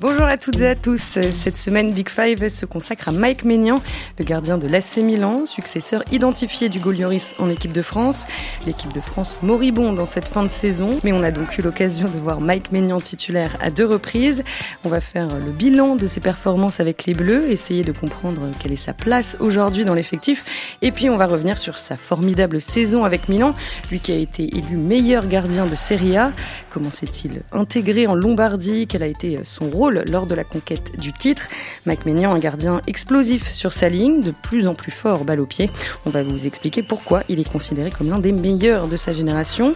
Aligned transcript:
Bonjour 0.00 0.22
à 0.22 0.38
toutes 0.38 0.58
et 0.62 0.66
à 0.66 0.74
tous. 0.74 1.18
Cette 1.30 1.58
semaine, 1.58 1.92
Big 1.92 2.08
Five 2.08 2.48
se 2.48 2.64
consacre 2.64 3.10
à 3.10 3.12
Mike 3.12 3.44
Maignan, 3.44 3.82
le 4.18 4.24
gardien 4.24 4.56
de 4.56 4.66
l'AC 4.66 4.96
Milan, 5.02 5.44
successeur 5.44 6.02
identifié 6.10 6.70
du 6.70 6.78
Golioris 6.78 7.34
en 7.38 7.50
équipe 7.50 7.72
de 7.72 7.82
France. 7.82 8.26
L'équipe 8.64 8.94
de 8.94 9.00
France 9.02 9.36
moribond 9.42 9.92
dans 9.92 10.06
cette 10.06 10.26
fin 10.26 10.42
de 10.42 10.48
saison, 10.48 10.98
mais 11.04 11.12
on 11.12 11.22
a 11.22 11.30
donc 11.30 11.58
eu 11.58 11.60
l'occasion 11.60 12.06
de 12.06 12.18
voir 12.18 12.40
Mike 12.40 12.72
Maignan 12.72 12.98
titulaire 12.98 13.58
à 13.60 13.68
deux 13.68 13.84
reprises. 13.84 14.42
On 14.84 14.88
va 14.88 15.02
faire 15.02 15.28
le 15.28 15.52
bilan 15.52 15.96
de 15.96 16.06
ses 16.06 16.20
performances 16.20 16.80
avec 16.80 17.04
les 17.04 17.12
Bleus, 17.12 17.50
essayer 17.50 17.84
de 17.84 17.92
comprendre 17.92 18.40
quelle 18.58 18.72
est 18.72 18.76
sa 18.76 18.94
place 18.94 19.36
aujourd'hui 19.38 19.84
dans 19.84 19.94
l'effectif, 19.94 20.46
et 20.80 20.92
puis 20.92 21.10
on 21.10 21.18
va 21.18 21.26
revenir 21.26 21.58
sur 21.58 21.76
sa 21.76 21.98
formidable 21.98 22.62
saison 22.62 23.04
avec 23.04 23.28
Milan, 23.28 23.54
lui 23.90 24.00
qui 24.00 24.12
a 24.12 24.16
été 24.16 24.44
élu 24.56 24.78
meilleur 24.78 25.28
gardien 25.28 25.66
de 25.66 25.76
Serie 25.76 26.16
A. 26.16 26.32
Comment 26.70 26.90
s'est-il 26.90 27.42
intégré 27.52 28.06
en 28.06 28.14
Lombardie? 28.14 28.86
Quel 28.86 29.02
a 29.02 29.06
été 29.06 29.40
son 29.44 29.68
rôle 29.68 29.89
lors 29.90 30.26
de 30.26 30.34
la 30.34 30.44
conquête 30.44 30.98
du 30.98 31.12
titre. 31.12 31.42
Mike 31.86 32.06
Maignan, 32.06 32.32
un 32.32 32.38
gardien 32.38 32.80
explosif 32.86 33.50
sur 33.52 33.72
sa 33.72 33.88
ligne, 33.88 34.20
de 34.20 34.30
plus 34.30 34.68
en 34.68 34.74
plus 34.74 34.90
fort 34.90 35.24
balle 35.24 35.40
au 35.40 35.46
pied. 35.46 35.70
On 36.06 36.10
va 36.10 36.22
vous 36.22 36.46
expliquer 36.46 36.82
pourquoi 36.82 37.20
il 37.28 37.40
est 37.40 37.50
considéré 37.50 37.90
comme 37.90 38.08
l'un 38.08 38.18
des 38.18 38.32
meilleurs 38.32 38.88
de 38.88 38.96
sa 38.96 39.12
génération. 39.12 39.74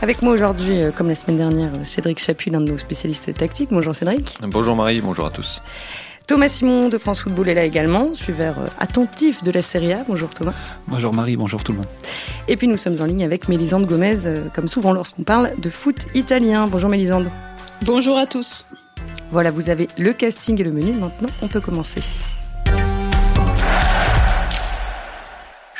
Avec 0.00 0.22
moi 0.22 0.32
aujourd'hui, 0.32 0.80
euh, 0.80 0.90
comme 0.92 1.08
la 1.08 1.16
semaine 1.16 1.38
dernière, 1.38 1.70
Cédric 1.84 2.20
Chapuis, 2.20 2.50
l'un 2.50 2.60
de 2.60 2.70
nos 2.70 2.78
spécialistes 2.78 3.34
tactiques. 3.34 3.70
Bonjour 3.72 3.94
Cédric. 3.94 4.38
Bonjour 4.42 4.76
Marie, 4.76 5.00
bonjour 5.00 5.26
à 5.26 5.30
tous. 5.30 5.60
Thomas 6.28 6.50
Simon 6.50 6.90
de 6.90 6.98
France 6.98 7.20
Football 7.20 7.48
est 7.48 7.54
là 7.54 7.64
également, 7.64 8.12
suiveur 8.12 8.58
euh, 8.58 8.66
attentif 8.78 9.42
de 9.42 9.50
la 9.50 9.62
Serie 9.62 9.94
A. 9.94 10.04
Bonjour 10.06 10.28
Thomas. 10.28 10.52
Bonjour 10.86 11.14
Marie, 11.14 11.36
bonjour 11.36 11.64
tout 11.64 11.72
le 11.72 11.78
monde. 11.78 11.86
Et 12.48 12.56
puis 12.56 12.68
nous 12.68 12.76
sommes 12.76 13.00
en 13.00 13.06
ligne 13.06 13.24
avec 13.24 13.48
Mélisande 13.48 13.86
Gomez, 13.86 14.26
euh, 14.26 14.36
comme 14.54 14.68
souvent 14.68 14.92
lorsqu'on 14.92 15.24
parle 15.24 15.52
de 15.58 15.70
foot 15.70 15.96
italien. 16.14 16.68
Bonjour 16.68 16.90
Mélisande. 16.90 17.30
Bonjour 17.82 18.18
à 18.18 18.26
tous. 18.26 18.66
Voilà, 19.30 19.50
vous 19.50 19.68
avez 19.68 19.88
le 19.98 20.12
casting 20.12 20.58
et 20.60 20.64
le 20.64 20.72
menu. 20.72 20.92
Maintenant, 20.92 21.28
on 21.42 21.48
peut 21.48 21.60
commencer. 21.60 22.00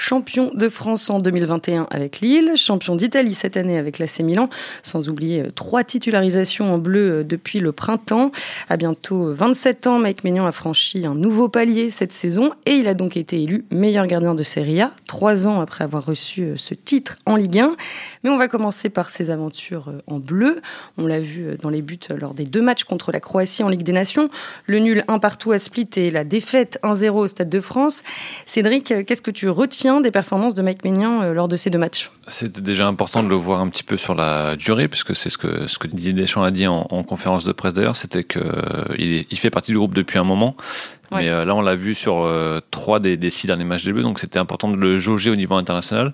Champion 0.09 0.51
de 0.55 0.71
France 0.71 1.11
en 1.11 1.19
2021 1.19 1.87
avec 1.91 2.21
Lille, 2.21 2.53
champion 2.57 2.97
d'Italie 2.97 3.35
cette 3.35 3.59
année 3.59 3.77
avec 3.77 3.99
l'AC 3.99 4.21
Milan, 4.21 4.49
sans 4.83 5.11
oublier 5.11 5.43
euh, 5.43 5.51
trois 5.55 5.85
titularisations 5.85 6.73
en 6.73 6.79
bleu 6.79 7.19
euh, 7.19 7.25
depuis 7.25 7.59
le 7.59 7.73
printemps. 7.73 8.33
À 8.71 8.79
bientôt 8.79 9.35
27 9.35 9.87
ans, 9.87 9.99
Mike 9.99 10.25
Maignan 10.25 10.47
a 10.47 10.53
franchi 10.53 11.05
un 11.05 11.15
nouveau 11.15 11.51
palier 11.51 11.91
cette 11.91 12.15
saison 12.15 12.53
et 12.65 12.73
il 12.73 12.89
a 12.89 12.95
donc 12.95 13.19
été 13.19 13.43
élu 13.43 13.67
meilleur 13.71 14.07
gardien 14.07 14.35
de 14.35 14.43
Serie 14.43 14.81
A, 14.81 14.93
trois 15.07 15.47
ans 15.47 15.61
après 15.61 15.85
avoir 15.85 16.07
reçu 16.07 16.41
euh, 16.41 16.55
ce 16.57 16.73
titre 16.73 17.19
en 17.27 17.37
Ligue 17.37 17.59
1. 17.59 17.77
Mais 18.25 18.31
on 18.31 18.39
va 18.39 18.49
commencer 18.49 18.89
par 18.89 19.11
ses 19.11 19.29
aventures 19.29 19.93
en 20.07 20.21
bleu. 20.21 20.63
On 20.97 21.07
l'a 21.07 21.21
vu 21.21 21.59
dans 21.61 21.69
les 21.69 21.83
buts 21.83 21.99
lors 22.19 22.33
des 22.33 22.45
deux 22.45 22.63
matchs 22.63 22.85
contre 22.85 23.13
la 23.13 23.21
Croatie 23.21 23.63
en 23.63 23.69
Ligue 23.69 23.83
des 23.83 23.93
Nations, 23.93 24.31
le 24.65 24.79
nul 24.79 25.05
1 25.07 25.19
partout 25.19 25.53
à 25.53 25.59
Split 25.59 25.91
et 25.97 26.11
la 26.11 26.25
défaite 26.25 26.79
1-0 26.83 27.11
au 27.11 27.29
Stade 27.29 27.51
de 27.51 27.61
France. 27.61 28.03
Cédric, 28.47 29.05
qu'est-ce 29.05 29.21
que 29.21 29.31
tu 29.31 29.51
retiens 29.51 29.98
des 30.01 30.11
performances 30.11 30.55
de 30.55 30.63
Mike 30.63 30.85
Maignan 30.85 31.23
euh, 31.23 31.33
lors 31.33 31.49
de 31.49 31.57
ces 31.57 31.71
deux 31.71 31.79
matchs 31.79 32.11
C'était 32.27 32.61
déjà 32.61 32.87
important 32.87 33.23
de 33.23 33.29
le 33.29 33.35
voir 33.35 33.61
un 33.61 33.69
petit 33.69 33.83
peu 33.83 33.97
sur 33.97 34.15
la 34.15 34.57
durée, 34.57 34.89
puisque 34.89 35.15
c'est 35.15 35.31
ce 35.31 35.39
que, 35.39 35.67
ce 35.67 35.79
que 35.79 35.87
Didier 35.87 36.13
Deschamps 36.13 36.43
a 36.43 36.51
dit 36.51 36.67
en, 36.67 36.85
conférence 37.03 37.45
de 37.45 37.53
presse 37.53 37.75
d'ailleurs, 37.75 37.97
c'était 37.97 38.25
qu'il 38.25 39.27
il 39.31 39.39
fait 39.39 39.51
partie 39.51 39.73
du 39.73 39.79
groupe 39.79 39.95
depuis 39.95 40.19
un 40.19 40.25
moment. 40.25 40.57
Mais 41.11 41.29
euh, 41.31 41.47
là, 41.47 41.55
on 41.55 41.63
l'a 41.63 41.75
vu 41.75 41.95
sur 41.95 42.25
euh, 42.25 42.61
trois 42.71 43.01
des, 43.01 43.17
des, 43.17 43.31
six 43.31 43.47
derniers 43.47 43.65
matchs 43.65 43.85
des 43.85 43.93
Bleus, 43.93 44.03
donc 44.03 44.19
c'était 44.19 44.39
important 44.39 44.69
de 44.69 44.77
le 44.77 44.99
jauger 44.99 45.31
au 45.31 45.37
niveau 45.37 45.55
international. 45.55 46.13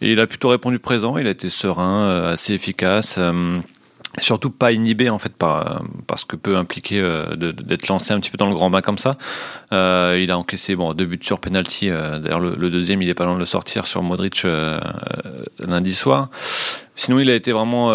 Et 0.00 0.12
il 0.12 0.20
a 0.20 0.26
plutôt 0.26 0.48
répondu 0.48 0.78
présent, 0.78 1.18
il 1.18 1.26
a 1.26 1.30
été 1.30 1.50
serein, 1.50 2.30
assez 2.30 2.54
efficace 2.54 3.18
surtout 4.18 4.50
pas 4.50 4.72
inhibé 4.72 5.08
en 5.08 5.18
fait 5.18 5.32
par, 5.32 5.82
ce 6.16 6.24
que 6.24 6.36
peut 6.36 6.56
impliquer 6.56 7.00
euh, 7.00 7.36
d'être 7.36 7.88
lancé 7.88 8.12
un 8.12 8.20
petit 8.20 8.30
peu 8.30 8.38
dans 8.38 8.48
le 8.48 8.54
grand 8.54 8.70
bain 8.70 8.82
comme 8.82 8.98
ça. 8.98 9.16
Euh, 9.72 10.18
il 10.20 10.30
a 10.30 10.38
encaissé 10.38 10.74
bon 10.74 10.92
deux 10.94 11.06
buts 11.06 11.18
sur 11.22 11.38
penalty. 11.38 11.90
Euh, 11.92 12.18
d'ailleurs 12.18 12.40
le, 12.40 12.70
deuxième 12.70 13.02
il 13.02 13.08
est 13.08 13.14
pas 13.14 13.24
loin 13.24 13.34
de 13.34 13.40
le 13.40 13.46
sortir 13.46 13.86
sur 13.86 14.02
Modric 14.02 14.44
lundi 15.60 15.94
soir. 15.94 16.28
Sinon 16.96 17.20
il 17.20 17.30
a 17.30 17.34
été 17.34 17.52
vraiment 17.52 17.88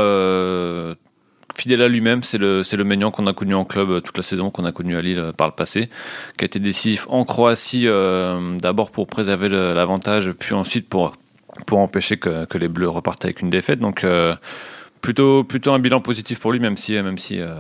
fidèle 1.56 1.82
à 1.82 1.88
lui-même. 1.88 2.24
C'est 2.24 2.38
le 2.38 2.64
c'est 2.64 2.78
le 2.78 2.84
Maignan 2.86 3.12
qu'on 3.12 3.28
a 3.28 3.34
connu 3.34 3.54
en 3.54 3.66
club 3.66 4.02
toute 4.02 4.18
la 4.18 4.24
saison, 4.24 4.50
qu'on 4.50 4.66
a 4.66 4.72
connu 4.72 4.96
à 4.96 5.02
Lille 5.02 5.32
par 5.38 5.48
le 5.48 5.54
passé, 5.54 5.90
qui 6.38 6.46
a 6.46 6.48
été 6.48 6.60
décisif 6.60 7.08
en 7.10 7.26
Croatie 7.26 7.88
d'abord 8.62 8.92
pour 8.92 9.08
préserver 9.08 9.50
l'avantage, 9.50 10.32
puis 10.32 10.54
ensuite 10.54 10.88
pour 10.88 11.16
pour 11.66 11.80
empêcher 11.80 12.18
que, 12.18 12.44
que 12.46 12.58
les 12.58 12.68
Bleus 12.68 12.90
repartent 12.90 13.24
avec 13.26 13.42
une 13.42 13.50
défaite. 13.50 13.80
Donc 13.80 14.06
plutôt, 15.06 15.44
plutôt 15.44 15.72
un 15.72 15.80
bilan 15.80 16.02
positif 16.02 16.40
pour 16.40 16.52
lui, 16.52 16.60
même 16.60 16.78
si, 16.78 16.94
même 16.94 17.20
si 17.20 17.40
euh, 17.40 17.54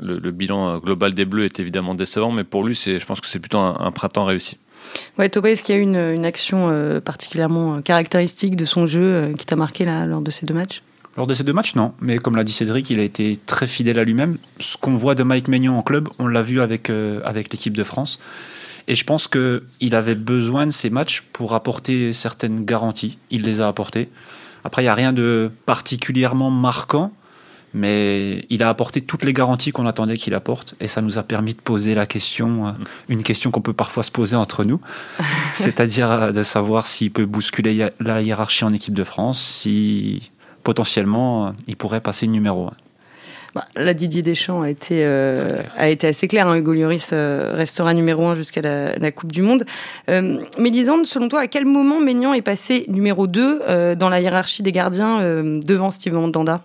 le, 0.00 0.30
bilan 0.30 0.68
euh, 0.68 0.78
global 0.78 1.12
des 1.12 1.26
Bleus 1.26 1.44
est 1.44 1.60
évidemment 1.60 1.94
décevant, 1.94 2.32
mais 2.32 2.44
pour 2.44 2.64
lui, 2.64 2.74
je 2.74 3.04
pense 3.04 3.20
que 3.20 3.26
c'est 3.26 3.38
plutôt 3.38 3.58
un, 3.58 3.92
printemps 3.92 4.24
réussi. 4.24 4.56
Ouais, 5.18 5.28
Thomas, 5.28 5.50
est-ce 5.50 5.62
qu'il 5.62 5.74
y 5.74 5.78
a 5.78 5.80
une, 5.82 5.96
une 5.96 6.24
action 6.24 6.70
euh, 6.70 7.00
particulièrement 7.00 7.82
caractéristique 7.82 8.56
de 8.56 8.64
son 8.64 8.86
jeu 8.86 9.34
qui 9.38 9.44
t'a 9.44 9.54
marqué 9.54 9.84
là, 9.84 10.06
lors 10.06 10.22
de 10.22 10.30
ces 10.30 10.46
deux 10.46 10.54
matchs? 10.54 10.82
Lors 11.18 11.26
de 11.26 11.34
ces 11.34 11.44
deux 11.44 11.52
matchs, 11.52 11.74
non. 11.74 11.92
Mais 12.00 12.16
comme 12.18 12.36
l'a 12.36 12.44
dit 12.44 12.52
Cédric, 12.52 12.88
il 12.88 13.00
a 13.00 13.02
été 13.02 13.38
très 13.44 13.66
fidèle 13.66 13.98
à 13.98 14.04
lui-même. 14.04 14.38
Ce 14.58 14.78
qu'on 14.78 14.94
voit 14.94 15.14
de 15.14 15.24
Mike 15.24 15.48
Maignan 15.48 15.76
en 15.76 15.82
club, 15.82 16.08
on 16.18 16.26
l'a 16.26 16.42
vu 16.42 16.60
avec, 16.62 16.90
avec 17.24 17.52
l'équipe 17.52 17.76
de 17.76 17.84
France. 17.84 18.18
Et 18.86 18.94
je 18.94 19.04
pense 19.04 19.28
qu'il 19.28 19.94
avait 19.94 20.14
besoin 20.14 20.64
de 20.64 20.70
ces 20.70 20.88
matchs 20.88 21.22
pour 21.32 21.54
apporter 21.54 22.14
certaines 22.14 22.64
garanties. 22.64 23.18
Il 23.30 23.42
les 23.42 23.60
a 23.60 23.68
apportées. 23.68 24.08
Après, 24.64 24.82
il 24.82 24.86
n'y 24.86 24.90
a 24.90 24.94
rien 24.94 25.12
de 25.12 25.50
particulièrement 25.66 26.50
marquant, 26.50 27.12
mais 27.74 28.46
il 28.50 28.62
a 28.62 28.68
apporté 28.68 29.00
toutes 29.00 29.24
les 29.24 29.32
garanties 29.32 29.72
qu'on 29.72 29.86
attendait 29.86 30.16
qu'il 30.16 30.34
apporte, 30.34 30.74
et 30.80 30.88
ça 30.88 31.02
nous 31.02 31.18
a 31.18 31.22
permis 31.22 31.54
de 31.54 31.60
poser 31.60 31.94
la 31.94 32.06
question, 32.06 32.68
euh, 32.68 32.72
une 33.08 33.22
question 33.22 33.50
qu'on 33.50 33.60
peut 33.60 33.72
parfois 33.72 34.02
se 34.02 34.10
poser 34.10 34.36
entre 34.36 34.64
nous, 34.64 34.80
c'est-à-dire 35.52 36.10
euh, 36.10 36.32
de 36.32 36.42
savoir 36.42 36.86
s'il 36.86 37.10
peut 37.10 37.26
bousculer 37.26 37.90
la 38.00 38.22
hiérarchie 38.22 38.64
en 38.64 38.70
équipe 38.70 38.94
de 38.94 39.04
France, 39.04 39.40
si 39.40 40.30
potentiellement 40.64 41.48
euh, 41.48 41.50
il 41.66 41.76
pourrait 41.76 42.00
passer 42.00 42.26
numéro 42.26 42.66
1. 42.66 42.72
Bah, 43.54 43.64
la 43.76 43.94
Didier 43.94 44.22
Deschamps 44.22 44.62
a 44.62 44.70
été, 44.70 45.04
euh, 45.04 45.62
a 45.76 45.88
été 45.88 46.06
assez 46.06 46.28
clair. 46.28 46.48
Hein. 46.48 46.56
Hugo 46.56 46.74
Lloris 46.74 47.10
euh, 47.12 47.52
restera 47.54 47.94
numéro 47.94 48.26
un 48.26 48.34
jusqu'à 48.34 48.60
la, 48.60 49.12
Coupe 49.12 49.32
du 49.32 49.42
Monde. 49.42 49.64
Euh, 50.10 50.38
Mélisande, 50.58 51.06
selon 51.06 51.28
toi, 51.28 51.40
à 51.40 51.46
quel 51.46 51.64
moment 51.64 52.00
Maignan 52.00 52.34
est 52.34 52.42
passé 52.42 52.84
numéro 52.88 53.26
2 53.26 53.62
euh, 53.62 53.94
dans 53.94 54.10
la 54.10 54.20
hiérarchie 54.20 54.62
des 54.62 54.72
gardiens 54.72 55.18
devant 55.64 55.90
Steven 55.90 56.20
Mandanda? 56.20 56.62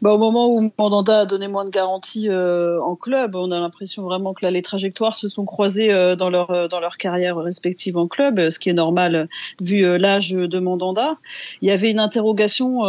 Bah, 0.00 0.12
au 0.12 0.18
moment 0.18 0.48
où 0.48 0.72
Mandanda 0.78 1.20
a 1.20 1.26
donné 1.26 1.46
moins 1.46 1.64
de 1.64 1.70
garanties 1.70 2.28
en 2.30 2.96
club, 2.96 3.36
on 3.36 3.50
a 3.50 3.60
l'impression 3.60 4.02
vraiment 4.02 4.32
que 4.32 4.44
là, 4.44 4.50
les 4.50 4.62
trajectoires 4.62 5.14
se 5.14 5.28
sont 5.28 5.44
croisées 5.44 5.92
dans 6.16 6.30
leur 6.30 6.68
dans 6.68 6.80
leur 6.80 6.96
carrière 6.96 7.36
respective 7.36 7.96
en 7.96 8.08
club, 8.08 8.50
ce 8.50 8.58
qui 8.58 8.70
est 8.70 8.74
normal 8.74 9.28
vu 9.60 9.98
l'âge 9.98 10.30
de 10.30 10.58
Mandanda. 10.58 11.16
Il 11.60 11.68
y 11.68 11.70
avait 11.70 11.90
une 11.90 12.00
interrogation 12.00 12.80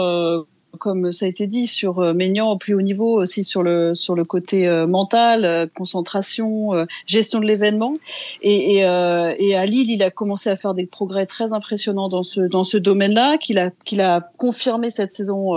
comme 0.80 1.12
ça 1.12 1.26
a 1.26 1.30
été 1.30 1.48
dit, 1.48 1.68
sur 1.68 2.00
euh, 2.00 2.14
Maignan 2.14 2.52
au 2.52 2.58
plus 2.58 2.74
haut 2.74 2.82
niveau, 2.82 3.22
aussi 3.22 3.44
sur 3.44 3.64
le 3.64 3.94
sur 3.94 4.16
le 4.16 4.24
côté 4.24 4.68
euh, 4.68 4.88
mental, 4.88 5.46
euh, 5.46 5.68
concentration, 5.68 6.72
gestion 7.06 7.40
de 7.40 7.46
l'événement. 7.46 7.98
Et, 8.42 8.78
et, 8.78 8.80
et, 8.80 9.56
à 9.56 9.66
Lille, 9.66 9.90
il 9.92 10.04
a 10.04 10.12
commencé 10.12 10.50
à 10.50 10.56
faire 10.56 10.74
des 10.74 10.86
progrès 10.86 11.26
très 11.26 11.54
impressionnants 11.54 12.10
dans 12.10 12.24
ce 12.24 12.42
dans 12.42 12.64
ce 12.64 12.78
domaine-là, 12.78 13.38
qu'il 13.38 13.60
a 13.60 13.70
qu'il 13.86 14.02
a 14.02 14.22
confirmé 14.38 14.90
cette 14.90 15.12
saison 15.12 15.54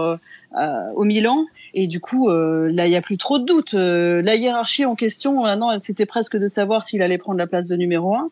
au 0.94 1.04
Milan. 1.04 1.47
Et 1.75 1.87
du 1.87 2.00
coup, 2.00 2.28
là, 2.28 2.87
il 2.87 2.91
n'y 2.91 2.97
a 2.97 3.03
plus 3.03 3.19
trop 3.19 3.38
de 3.38 3.44
doutes. 3.44 3.75
la 3.75 4.34
hiérarchie 4.37 4.84
en 4.84 4.94
question, 4.94 5.43
maintenant, 5.43 5.78
c'était 5.78 6.06
presque 6.06 6.37
de 6.37 6.47
savoir 6.47 6.84
s'il 6.84 7.03
allait 7.03 7.19
prendre 7.19 7.38
la 7.38 7.47
place 7.47 7.69
de 7.69 7.77
numéro 7.77 8.15
un 8.15 8.31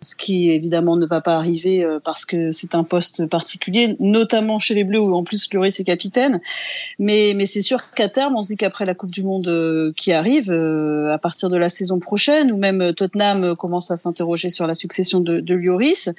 ce 0.00 0.16
qui 0.16 0.50
évidemment 0.50 0.96
ne 0.96 1.06
va 1.06 1.20
pas 1.20 1.36
arriver 1.36 1.84
euh, 1.84 1.98
parce 2.02 2.24
que 2.24 2.50
c'est 2.50 2.74
un 2.74 2.84
poste 2.84 3.26
particulier, 3.26 3.96
notamment 4.00 4.58
chez 4.58 4.74
les 4.74 4.84
Bleus 4.84 5.00
où 5.00 5.14
en 5.14 5.24
plus 5.24 5.48
Lloris 5.52 5.78
est 5.80 5.84
capitaine. 5.84 6.40
Mais, 6.98 7.34
c'est 7.46 7.62
sûr 7.62 7.90
qu'à 7.92 8.08
terme, 8.08 8.34
on 8.36 8.42
se 8.42 8.48
dit 8.48 8.56
qu'après 8.56 8.84
la 8.84 8.94
Coupe 8.94 9.10
du 9.10 9.22
Monde 9.22 9.48
euh, 9.48 9.92
qui 9.96 10.12
arrive, 10.12 10.50
euh, 10.50 11.12
à 11.12 11.18
partir 11.18 11.48
de 11.50 11.56
la 11.56 11.68
saison 11.68 11.98
prochaine, 11.98 12.50
ou 12.50 12.56
même 12.56 12.92
Tottenham 12.94 13.54
commence 13.56 13.90
à 13.90 13.96
s'interroger 13.96 14.50
sur 14.50 14.66
la 14.66 14.74
succession 14.74 15.20
de, 15.20 15.40
de 15.40 15.54
Lloris, 15.54 16.10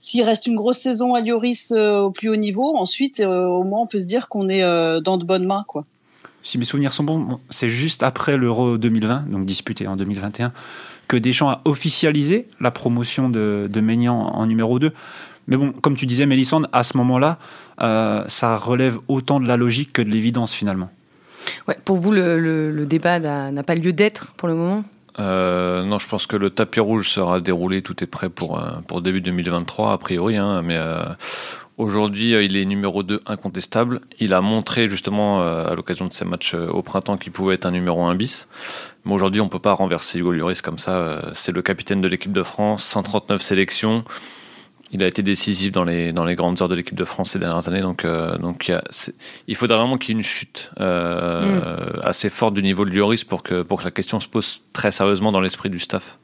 s'il 0.00 0.22
reste 0.22 0.46
une 0.46 0.56
grosse 0.56 0.78
saison 0.78 1.14
à 1.14 1.20
Lloris 1.20 1.72
au 1.72 2.10
plus 2.10 2.28
haut 2.28 2.36
niveau, 2.36 2.76
ensuite, 2.76 3.20
au 3.20 3.64
moins, 3.64 3.80
on 3.80 3.86
peut 3.86 4.00
se 4.00 4.06
dire 4.06 4.28
qu'on 4.28 4.48
est 4.48 4.62
dans 5.00 5.16
de 5.16 5.24
bonnes 5.24 5.46
mains, 5.46 5.64
quoi. 5.66 5.84
Si 6.42 6.58
mes 6.58 6.64
souvenirs 6.64 6.92
sont 6.92 7.02
bons, 7.02 7.40
c'est 7.50 7.68
juste 7.68 8.04
après 8.04 8.36
l'Euro 8.36 8.78
2020, 8.78 9.30
donc 9.30 9.46
disputé 9.46 9.88
en 9.88 9.96
2021 9.96 10.52
que 11.08 11.16
Deschamps 11.16 11.50
a 11.50 11.60
officialisé 11.64 12.48
la 12.60 12.70
promotion 12.70 13.28
de, 13.28 13.68
de 13.70 13.80
Maignan 13.80 14.16
en 14.16 14.46
numéro 14.46 14.78
2. 14.78 14.92
Mais 15.48 15.56
bon, 15.56 15.72
comme 15.72 15.94
tu 15.94 16.06
disais, 16.06 16.26
Mélissande, 16.26 16.68
à 16.72 16.82
ce 16.82 16.96
moment-là, 16.96 17.38
euh, 17.80 18.24
ça 18.26 18.56
relève 18.56 18.98
autant 19.08 19.40
de 19.40 19.46
la 19.46 19.56
logique 19.56 19.92
que 19.92 20.02
de 20.02 20.10
l'évidence 20.10 20.52
finalement. 20.52 20.90
Ouais, 21.68 21.76
pour 21.84 21.96
vous, 21.96 22.12
le, 22.12 22.84
débat 22.86 23.20
n'a 23.20 23.62
pas 23.62 23.74
lieu 23.74 23.92
d'être 23.92 24.32
pour 24.36 24.48
le 24.48 24.54
moment? 24.54 24.84
Euh, 25.18 25.84
non, 25.84 25.98
je 25.98 26.08
pense 26.08 26.26
que 26.26 26.36
le 26.36 26.50
tapis 26.50 26.80
rouge 26.80 27.08
sera 27.08 27.40
déroulé, 27.40 27.80
tout 27.80 28.02
est 28.04 28.06
prêt 28.06 28.28
pour, 28.28 28.58
euh, 28.58 28.80
pour 28.86 29.00
début 29.00 29.20
2023, 29.20 29.92
a 29.92 29.98
priori. 29.98 30.36
Hein, 30.36 30.62
mais 30.62 30.78
Aujourd'hui, 31.78 32.32
il 32.42 32.56
est 32.56 32.64
numéro 32.64 33.02
2 33.02 33.20
incontestable. 33.26 34.00
Il 34.18 34.32
a 34.32 34.40
montré 34.40 34.88
justement 34.88 35.42
à 35.42 35.74
l'occasion 35.74 36.06
de 36.06 36.12
ses 36.14 36.24
matchs 36.24 36.54
au 36.54 36.82
printemps 36.82 37.18
qu'il 37.18 37.32
pouvait 37.32 37.56
être 37.56 37.66
un 37.66 37.70
numéro 37.70 38.02
1 38.04 38.14
bis. 38.14 38.48
Mais 39.04 39.12
aujourd'hui, 39.12 39.42
on 39.42 39.44
ne 39.44 39.50
peut 39.50 39.58
pas 39.58 39.74
renverser 39.74 40.18
Hugo 40.20 40.32
Lloris 40.32 40.62
comme 40.62 40.78
ça. 40.78 41.20
C'est 41.34 41.52
le 41.52 41.60
capitaine 41.60 42.00
de 42.00 42.08
l'équipe 42.08 42.32
de 42.32 42.42
France, 42.42 42.82
139 42.84 43.42
sélections. 43.42 44.04
Il 44.92 45.02
a 45.02 45.06
été 45.06 45.22
décisif 45.22 45.72
dans 45.72 45.84
les, 45.84 46.12
dans 46.12 46.24
les 46.24 46.36
grandes 46.36 46.62
heures 46.62 46.68
de 46.68 46.74
l'équipe 46.74 46.94
de 46.94 47.04
France 47.04 47.32
ces 47.32 47.38
dernières 47.38 47.68
années. 47.68 47.80
Donc, 47.80 48.04
euh, 48.04 48.38
donc 48.38 48.68
il, 48.68 48.80
il 49.48 49.56
faudrait 49.56 49.76
vraiment 49.76 49.98
qu'il 49.98 50.10
y 50.10 50.12
ait 50.12 50.20
une 50.20 50.24
chute 50.24 50.70
euh, 50.80 51.96
mm. 51.96 52.00
assez 52.04 52.30
forte 52.30 52.54
du 52.54 52.62
niveau 52.62 52.84
de 52.84 52.90
Lloris 52.90 53.24
pour 53.24 53.42
que, 53.42 53.62
pour 53.62 53.80
que 53.80 53.84
la 53.84 53.90
question 53.90 54.20
se 54.20 54.28
pose 54.28 54.62
très 54.72 54.92
sérieusement 54.92 55.32
dans 55.32 55.40
l'esprit 55.40 55.70
du 55.70 55.80
staff. 55.80 56.18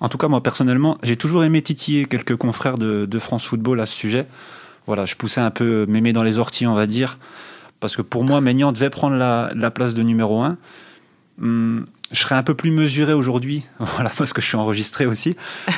En 0.00 0.08
tout 0.08 0.18
cas, 0.18 0.28
moi 0.28 0.42
personnellement, 0.42 0.98
j'ai 1.02 1.16
toujours 1.16 1.44
aimé 1.44 1.62
titiller 1.62 2.04
quelques 2.04 2.36
confrères 2.36 2.76
de, 2.76 3.06
de, 3.06 3.18
France 3.18 3.46
Football 3.46 3.80
à 3.80 3.86
ce 3.86 3.94
sujet. 3.94 4.26
Voilà, 4.86 5.06
je 5.06 5.14
poussais 5.16 5.40
un 5.40 5.50
peu 5.50 5.86
mémé 5.86 6.12
dans 6.12 6.22
les 6.22 6.38
orties, 6.38 6.66
on 6.66 6.74
va 6.74 6.86
dire. 6.86 7.18
Parce 7.80 7.96
que 7.96 8.02
pour 8.02 8.24
moi, 8.24 8.40
Maignan 8.40 8.72
devait 8.72 8.90
prendre 8.90 9.16
la, 9.16 9.50
la 9.54 9.70
place 9.70 9.94
de 9.94 10.02
numéro 10.02 10.42
1 10.42 10.56
je 12.14 12.20
serais 12.20 12.34
un 12.34 12.42
peu 12.42 12.54
plus 12.54 12.70
mesuré 12.70 13.12
aujourd'hui, 13.12 13.64
voilà, 13.78 14.10
parce 14.16 14.32
que 14.32 14.40
je 14.40 14.46
suis 14.46 14.56
enregistré 14.56 15.06
aussi. 15.06 15.36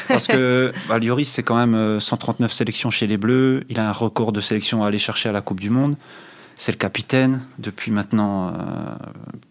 Parce 0.08 0.26
que 0.26 0.72
bah, 0.88 0.98
Lloris, 0.98 1.28
c'est 1.28 1.42
quand 1.42 1.56
même 1.56 1.98
139 1.98 2.50
euh, 2.50 2.54
sélections 2.54 2.90
chez 2.90 3.06
les 3.06 3.16
Bleus. 3.16 3.64
Il 3.68 3.80
a 3.80 3.88
un 3.88 3.92
record 3.92 4.32
de 4.32 4.40
sélections 4.40 4.84
à 4.84 4.88
aller 4.88 4.98
chercher 4.98 5.28
à 5.28 5.32
la 5.32 5.40
Coupe 5.40 5.60
du 5.60 5.70
Monde. 5.70 5.96
C'est 6.58 6.72
le 6.72 6.78
capitaine 6.78 7.42
depuis 7.58 7.90
maintenant 7.90 8.48
euh, 8.48 8.52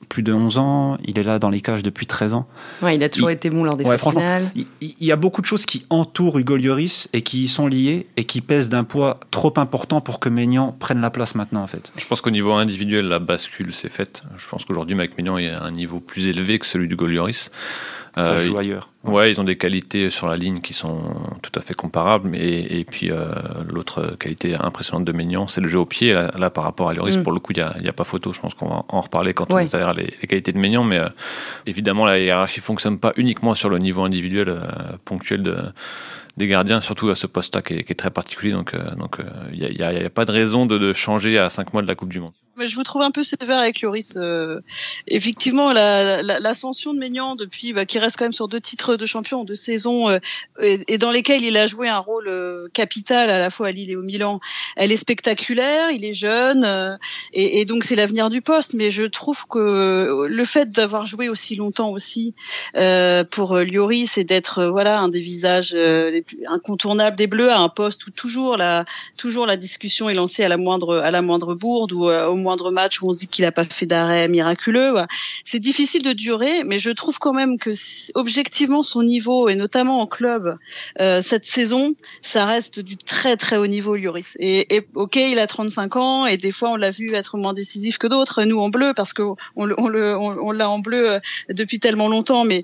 plus 0.10 0.24
de 0.24 0.34
11 0.34 0.58
ans. 0.58 0.98
Il 1.06 1.20
est 1.20 1.24
là 1.24 1.38
dans 1.38 1.50
les 1.50 1.62
cages 1.62 1.84
depuis 1.84 2.08
13 2.08 2.34
ans. 2.34 2.48
Ouais, 2.82 2.96
il 2.96 3.04
a 3.04 3.10
toujours 3.10 3.30
été 3.30 3.52
bon 3.52 3.64
lors 3.64 3.78
des 3.78 3.86
ouais, 3.86 3.98
finales. 3.98 4.52
Il, 4.56 4.94
y 5.00 5.12
a 5.12 5.16
beaucoup 5.16 5.42
de 5.42 5.46
choses 5.46 5.68
qui 5.68 5.86
entourent 5.92 6.40
Hugo 6.40 6.58
Lloris 6.58 7.08
et 7.14 7.22
qui 7.22 7.44
y 7.44 7.48
sont 7.48 7.68
liées 7.68 8.08
et 8.18 8.24
qui 8.24 8.42
pèsent 8.42 8.70
d'un 8.70 8.84
poids 8.84 9.20
trop 9.30 9.54
important 9.58 10.02
pour 10.02 10.20
que 10.20 10.30
Maignan 10.30 10.76
prenne 10.80 11.00
la 11.00 11.12
place 11.12 11.36
maintenant, 11.36 11.62
en 11.62 11.68
fait. 11.68 11.92
Je 11.96 12.06
pense 12.08 12.22
qu'au 12.22 12.32
niveau 12.32 12.54
individuel, 12.54 13.06
la 13.06 13.20
bascule 13.20 13.74
s'est 13.74 13.90
faite. 13.90 14.24
Je 14.38 14.48
pense 14.48 14.66
qu'aujourd'hui, 14.66 14.96
Mike 14.96 15.16
Maignan 15.18 15.38
est 15.38 15.52
à 15.52 15.64
un 15.64 15.72
niveau 15.72 16.00
plus 16.00 16.28
élevé 16.28 16.58
que 16.58 16.66
celui 16.66 16.88
d'Hugo 16.88 17.06
Lloris. 17.06 17.52
Ça 18.18 18.34
euh, 18.34 18.38
joue 18.38 18.58
ailleurs. 18.58 18.90
Ouais, 19.04 19.30
ils 19.30 19.42
ont 19.42 19.44
des 19.44 19.58
qualités 19.58 20.10
sur 20.10 20.28
la 20.28 20.38
ligne 20.38 20.60
qui 20.60 20.74
sont 20.74 21.02
tout 21.42 21.52
à 21.56 21.62
fait 21.62 21.74
comparables. 21.74 22.30
Mais, 22.30 22.62
et 22.62 22.86
puis 22.86 23.12
euh, 23.12 23.28
l'autre 23.68 24.16
qualité 24.18 24.56
impressionnante 24.56 25.06
de 25.06 25.12
Maignan, 25.12 25.48
c'est 25.48 25.62
le 25.62 25.68
jeu 25.68 25.80
au 25.80 25.86
pied. 25.86 26.14
Là, 26.14 26.50
par 26.50 26.64
rapport 26.64 26.90
à 26.90 26.94
Lloris, 26.94 27.18
mm. 27.18 27.24
pour 27.24 27.34
le 27.34 27.40
coup, 27.40 27.52
il 27.54 27.58
n'y 27.58 27.88
a, 27.88 27.90
a, 27.90 27.94
pas 27.94 28.04
photo. 28.04 28.32
Je 28.34 28.40
pense 28.40 28.54
qu'on 28.54 28.70
va 28.70 28.84
en 28.88 29.02
reparler 29.02 29.34
quand 29.34 29.52
on 29.52 29.66
verra 29.66 29.94
les, 29.94 30.14
les, 30.22 30.28
qualités 30.28 30.54
de 30.54 30.58
Maignan. 30.58 30.84
Mais 30.84 31.00
euh, 31.00 31.10
évidemment, 31.66 32.06
la 32.06 32.20
hiérarchie 32.20 32.62
fonctionne 32.62 33.00
pas 33.00 33.14
uniquement 33.18 33.54
sur 33.54 33.70
le 33.70 33.80
niveau 33.80 34.04
individuel 34.04 34.62
ponctuel 35.04 35.44
de 35.44 35.58
des 36.38 36.48
gardiens, 36.48 36.82
surtout 36.82 37.10
à 37.10 37.16
ce 37.16 37.28
poste-là 37.28 37.62
qui, 37.62 37.82
qui, 37.86 37.94
est 37.94 37.96
très 37.96 38.10
particulier. 38.10 38.52
Donc, 38.52 38.76
donc, 38.98 39.20
il 39.54 39.60
n'y 39.60 39.82
a, 39.82 39.88
a, 39.88 40.10
pas 40.10 40.26
de 40.26 40.32
raison 40.34 40.66
de, 40.66 40.78
de, 40.78 40.92
changer 40.92 41.40
à 41.40 41.50
5 41.50 41.72
mois 41.72 41.82
de 41.82 41.88
la 41.88 41.96
Coupe 41.96 42.10
du 42.10 42.20
Monde. 42.20 42.34
Mais 42.58 42.68
je 42.68 42.76
vous 42.76 42.84
trouve 42.84 43.02
un 43.02 43.12
peu 43.12 43.24
sévère 43.24 43.60
avec 43.60 43.82
Lloris. 43.82 44.14
Euh, 44.16 44.62
effectivement, 45.08 45.74
l'ascension 45.74 46.92
la, 46.92 46.96
de 46.96 47.00
Maignan 47.00 47.36
depuis, 47.36 47.74
bah, 47.74 47.86
qui 47.86 48.00
reste 48.00 48.18
quand 48.18 48.26
même 48.26 48.34
sur 48.34 48.48
deux 48.48 48.62
titres 48.62 48.96
de 48.96 49.06
champion, 49.06 49.44
deux 49.44 49.56
saisons, 49.56 50.10
euh, 50.10 50.20
et, 50.60 50.98
dans 50.98 51.12
lesquelles 51.12 51.44
il 51.44 51.58
a 51.58 51.68
joué 51.68 51.90
un 51.90 52.00
rôle 52.00 52.30
euh, 52.30 52.66
capital 52.74 53.30
à 53.30 53.40
la 53.40 53.50
fois 53.50 53.68
à 53.68 53.72
Lille 53.72 53.92
et 53.92 53.98
au 53.98 54.04
Milan, 54.04 54.40
elle 54.78 54.94
est 54.94 54.98
spectaculaire. 54.98 55.92
Il 55.92 56.06
est 56.06 56.14
jeune, 56.14 56.64
euh, 56.64 56.96
et, 57.34 57.60
et, 57.60 57.66
donc 57.66 57.84
c'est 57.84 57.96
l'avenir 57.96 58.30
du 58.30 58.42
poste. 58.42 58.74
Mais 58.74 58.90
je 58.90 59.04
trouve 59.04 59.46
que 59.48 60.08
le 60.28 60.46
fait 60.46 60.72
d'avoir 60.72 61.06
joué 61.06 61.28
aussi 61.28 61.56
longtemps 61.56 61.90
aussi 61.90 62.34
pour 63.32 63.58
Lloris 63.58 64.18
et 64.18 64.24
d'être 64.24 64.66
voilà 64.66 65.00
un 65.00 65.10
des 65.10 65.20
visages 65.20 65.74
les 65.74 66.22
plus 66.22 66.40
incontournables 66.48 67.18
des 67.18 67.28
Bleus 67.28 67.52
à 67.52 67.60
un 67.60 67.70
poste 67.70 68.08
où 68.08 68.12
toujours 68.12 68.58
la 68.58 68.86
toujours 69.18 69.46
la 69.46 69.58
discussion 69.58 70.10
est 70.10 70.14
lancée 70.14 70.44
à 70.44 70.50
la 70.50 70.58
moindre 70.58 70.98
à 70.98 71.12
la 71.12 71.22
moindre 71.22 71.56
bourde 71.56 71.92
ou 71.92 72.06
au 72.06 72.36
moindre 72.46 72.72
match 72.72 73.02
où 73.02 73.10
on 73.10 73.14
se 73.14 73.20
dit 73.20 73.28
qu'il 73.28 73.44
n'a 73.44 73.52
pas 73.52 73.66
fait 73.66 73.86
d'arrêt 73.86 74.28
miraculeux. 74.28 74.96
C'est 75.44 75.60
difficile 75.60 76.04
de 76.04 76.14
durer, 76.14 76.64
mais 76.64 76.80
je 76.80 76.92
trouve 76.92 77.18
quand 77.20 77.34
même 77.34 77.58
que 77.58 77.72
objectivement 78.14 78.84
son 78.84 79.04
niveau, 79.04 79.50
et 79.50 79.56
notamment 79.56 80.00
en 80.00 80.08
club, 80.08 80.58
euh, 81.02 81.22
cette 81.22 81.46
saison, 81.46 81.96
ça 82.22 82.46
reste 82.46 82.80
du 82.80 82.96
très 82.98 83.36
très 83.36 83.58
haut 83.58 83.68
niveau, 83.68 83.96
Lloris. 83.96 84.38
Et, 84.40 84.88
ok, 84.94 85.16
il 85.16 85.40
a 85.40 85.48
35 85.48 85.96
ans, 85.96 86.26
et 86.26 86.38
des 86.38 86.52
fois 86.52 86.72
on 86.72 86.76
l'a 86.76 86.92
vu 86.92 87.14
être 87.14 87.38
moins 87.38 87.54
décisif 87.54 87.98
que 87.98 88.08
d'autres, 88.08 88.44
nous 88.44 88.60
en 88.60 88.70
bleu, 88.70 88.94
parce 88.96 89.14
on, 89.20 89.36
on 89.78 90.52
l'a 90.52 90.70
en 90.70 90.80
bleu 90.80 91.12
euh, 91.12 91.20
depuis 91.50 91.80
tellement 91.80 92.08
longtemps, 92.08 92.46
mais 92.46 92.64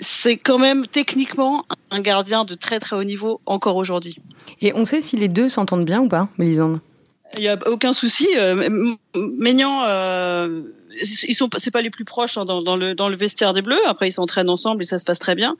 c'est 0.00 0.36
quand 0.36 0.58
même 0.58 0.86
techniquement 0.86 1.62
un 1.90 2.00
gardien 2.00 2.44
de 2.44 2.54
très 2.54 2.80
très 2.80 2.96
haut 2.96 3.04
niveau 3.04 3.40
encore 3.46 3.76
aujourd'hui. 3.76 4.18
Et 4.60 4.72
on 4.74 4.84
sait 4.84 5.00
si 5.00 5.16
les 5.16 5.28
deux 5.28 5.48
s'entendent 5.48 5.84
bien 5.84 6.00
ou 6.00 6.08
pas, 6.08 6.28
Mélisande? 6.38 6.80
Il 7.36 7.42
n'y 7.42 7.48
a 7.48 7.56
aucun 7.66 7.92
souci. 7.92 8.28
Euh, 8.36 8.96
Maignan, 9.14 9.84
euh, 9.84 10.62
ils 11.02 11.34
sont, 11.34 11.48
c'est 11.56 11.70
pas 11.70 11.80
les 11.80 11.90
plus 11.90 12.04
proches 12.04 12.38
hein, 12.38 12.44
dans, 12.44 12.76
le 12.76 12.94
dans 12.94 13.08
le 13.08 13.16
vestiaire 13.16 13.52
des 13.52 13.62
Bleus. 13.62 13.80
Après, 13.86 14.08
ils 14.08 14.12
s'entraînent 14.12 14.50
ensemble 14.50 14.82
et 14.82 14.86
ça 14.86 14.98
se 14.98 15.04
passe 15.04 15.18
très 15.18 15.34
bien. 15.34 15.56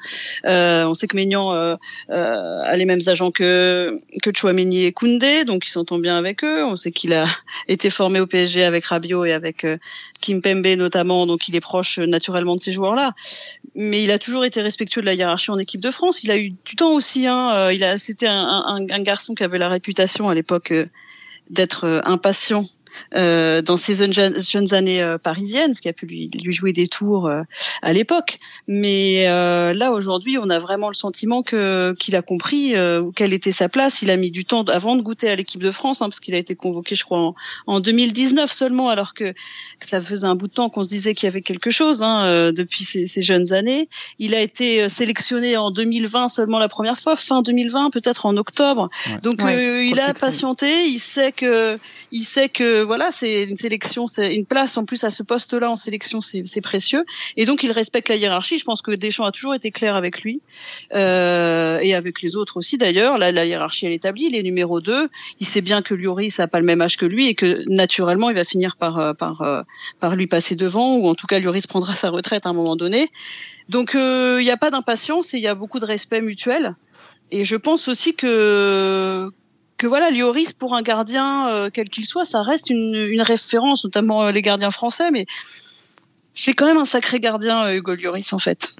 Euh, 0.46 0.84
on 0.84 0.94
sait 0.94 1.06
que 1.06 1.16
Maignan 1.16 1.52
euh, 1.52 1.76
euh, 2.10 2.60
a 2.62 2.76
les 2.76 2.84
mêmes 2.84 3.00
agents 3.06 3.30
que 3.30 4.00
que 4.22 4.30
Chouameni 4.34 4.84
et 4.84 4.92
Koundé, 4.92 5.44
donc 5.44 5.66
ils 5.66 5.70
s'entendent 5.70 6.02
bien 6.02 6.16
avec 6.16 6.44
eux. 6.44 6.64
On 6.64 6.76
sait 6.76 6.92
qu'il 6.92 7.12
a 7.12 7.26
été 7.68 7.90
formé 7.90 8.20
au 8.20 8.26
PSG 8.26 8.64
avec 8.64 8.86
Rabiot 8.86 9.24
et 9.24 9.32
avec 9.32 9.64
euh, 9.64 9.78
Kim 10.20 10.42
Pembe 10.42 10.66
notamment, 10.66 11.26
donc 11.26 11.48
il 11.48 11.56
est 11.56 11.60
proche 11.60 11.98
naturellement 11.98 12.56
de 12.56 12.60
ces 12.60 12.72
joueurs-là. 12.72 13.12
Mais 13.74 14.02
il 14.02 14.10
a 14.10 14.18
toujours 14.18 14.44
été 14.44 14.62
respectueux 14.62 15.00
de 15.00 15.06
la 15.06 15.14
hiérarchie 15.14 15.50
en 15.50 15.58
équipe 15.58 15.80
de 15.80 15.90
France. 15.90 16.22
Il 16.22 16.30
a 16.30 16.36
eu 16.36 16.50
du 16.50 16.76
temps 16.76 16.92
aussi. 16.92 17.26
Hein. 17.26 17.70
Il 17.72 17.82
a, 17.82 17.98
c'était 17.98 18.28
un, 18.28 18.62
un, 18.66 18.86
un, 18.88 19.02
garçon 19.02 19.34
qui 19.34 19.42
avait 19.42 19.58
la 19.58 19.68
réputation 19.68 20.28
à 20.28 20.34
l'époque 20.34 20.72
d'être 21.50 21.84
euh, 21.84 22.00
impatient 22.04 22.64
euh, 23.14 23.62
dans 23.62 23.76
ses 23.76 23.94
jeunes, 24.12 24.74
années 24.74 25.02
euh, 25.02 25.18
parisiennes, 25.18 25.74
ce 25.74 25.80
qui 25.80 25.88
a 25.88 25.92
pu 25.92 26.06
lui, 26.06 26.30
lui 26.42 26.52
jouer 26.52 26.72
des 26.72 26.88
tours 26.88 27.28
euh, 27.28 27.42
à 27.82 27.92
l'époque. 27.92 28.38
Mais 28.66 29.24
là 29.26 29.92
aujourd'hui, 29.92 30.38
on 30.38 30.50
a 30.50 30.58
vraiment 30.58 30.88
le 30.88 30.94
sentiment 30.94 31.42
que 31.42 31.94
qu'il 31.98 32.16
a 32.16 32.22
compris 32.22 32.74
quelle 33.14 33.32
était 33.32 33.52
sa 33.52 33.68
place. 33.68 34.02
Il 34.02 34.10
a 34.10 34.16
mis 34.16 34.30
du 34.30 34.44
temps 34.44 34.62
avant 34.64 34.96
de 34.96 35.02
goûter 35.02 35.28
à 35.28 35.36
l'équipe 35.36 35.62
de 35.62 35.70
France, 35.70 36.02
hein, 36.02 36.06
parce 36.06 36.20
qu'il 36.20 36.34
a 36.34 36.38
été 36.38 36.54
convoqué, 36.54 36.94
je 36.94 37.04
crois, 37.04 37.18
en, 37.18 37.34
en 37.66 37.80
2019 37.80 38.50
seulement, 38.50 38.88
alors 38.88 39.14
que, 39.14 39.34
ça 39.80 40.00
faisait 40.00 40.26
un 40.26 40.34
bout 40.34 40.48
de 40.48 40.52
temps 40.52 40.70
qu'on 40.70 40.82
se 40.82 40.88
disait 40.88 41.14
qu'il 41.14 41.26
y 41.26 41.28
avait 41.28 41.42
quelque 41.42 41.70
chose 41.70 42.02
hein, 42.02 42.52
depuis 42.52 42.84
ces, 42.84 43.06
ces, 43.06 43.22
jeunes 43.22 43.52
années. 43.52 43.88
Il 44.18 44.34
a 44.34 44.40
été 44.40 44.88
sélectionné 44.88 45.56
en 45.56 45.70
2020 45.70 46.28
seulement 46.28 46.58
la 46.58 46.68
première 46.68 46.98
fois, 46.98 47.16
fin 47.16 47.42
2020, 47.42 47.90
peut-être 47.90 48.26
en 48.26 48.36
octobre. 48.36 48.88
Donc 49.22 49.42
il 49.42 50.00
a 50.00 50.14
patienté. 50.14 50.86
Il 50.86 51.00
sait 51.00 51.32
que 51.32 51.78
il 52.12 52.24
sait 52.24 52.48
que 52.48 52.83
voilà, 52.84 53.10
c'est 53.10 53.44
une 53.44 53.56
sélection, 53.56 54.06
c'est 54.06 54.34
une 54.34 54.46
place 54.46 54.76
en 54.76 54.84
plus 54.84 55.04
à 55.04 55.10
ce 55.10 55.22
poste-là 55.22 55.70
en 55.70 55.76
sélection, 55.76 56.20
c'est 56.20 56.60
précieux. 56.60 57.04
Et 57.36 57.44
donc 57.44 57.62
il 57.62 57.72
respecte 57.72 58.08
la 58.08 58.16
hiérarchie. 58.16 58.58
Je 58.58 58.64
pense 58.64 58.82
que 58.82 58.92
Deschamps 58.92 59.24
a 59.24 59.32
toujours 59.32 59.54
été 59.54 59.70
clair 59.70 59.96
avec 59.96 60.22
lui 60.22 60.40
euh, 60.94 61.78
et 61.80 61.94
avec 61.94 62.22
les 62.22 62.36
autres 62.36 62.56
aussi 62.56 62.78
d'ailleurs. 62.78 63.18
La, 63.18 63.32
la 63.32 63.44
hiérarchie 63.44 63.86
elle 63.86 63.92
est 63.92 63.96
établie. 63.96 64.26
Il 64.26 64.36
est 64.36 64.42
numéro 64.42 64.80
2. 64.80 65.08
Il 65.40 65.46
sait 65.46 65.60
bien 65.60 65.82
que 65.82 65.94
Lloris 65.94 66.38
n'a 66.38 66.48
pas 66.48 66.60
le 66.60 66.66
même 66.66 66.80
âge 66.80 66.96
que 66.96 67.06
lui 67.06 67.28
et 67.28 67.34
que 67.34 67.64
naturellement 67.68 68.30
il 68.30 68.36
va 68.36 68.44
finir 68.44 68.76
par 68.76 68.98
euh, 68.98 69.12
par 69.12 69.42
euh, 69.42 69.62
par 70.00 70.16
lui 70.16 70.26
passer 70.26 70.56
devant 70.56 70.96
ou 70.96 71.06
en 71.08 71.14
tout 71.14 71.26
cas 71.26 71.38
Lloris 71.40 71.66
prendra 71.66 71.94
sa 71.94 72.10
retraite 72.10 72.46
à 72.46 72.50
un 72.50 72.54
moment 72.54 72.76
donné. 72.76 73.10
Donc 73.68 73.94
euh, 73.94 74.38
il 74.40 74.44
n'y 74.44 74.50
a 74.50 74.56
pas 74.56 74.70
d'impatience 74.70 75.34
et 75.34 75.38
il 75.38 75.42
y 75.42 75.48
a 75.48 75.54
beaucoup 75.54 75.80
de 75.80 75.86
respect 75.86 76.20
mutuel. 76.20 76.76
Et 77.30 77.44
je 77.44 77.56
pense 77.56 77.88
aussi 77.88 78.14
que 78.14 79.30
que 79.84 79.88
voilà, 79.88 80.10
Lloris 80.10 80.54
pour 80.54 80.74
un 80.74 80.80
gardien 80.80 81.48
euh, 81.48 81.68
quel 81.70 81.90
qu'il 81.90 82.06
soit, 82.06 82.24
ça 82.24 82.40
reste 82.40 82.70
une, 82.70 82.94
une 82.94 83.20
référence, 83.20 83.84
notamment 83.84 84.22
euh, 84.22 84.30
les 84.30 84.40
gardiens 84.40 84.70
français, 84.70 85.10
mais 85.10 85.26
c'est 86.32 86.54
quand 86.54 86.64
même 86.64 86.78
un 86.78 86.86
sacré 86.86 87.20
gardien 87.20 87.66
euh, 87.66 87.74
Hugo 87.74 87.94
Lloris 87.94 88.32
en 88.32 88.38
fait. 88.38 88.76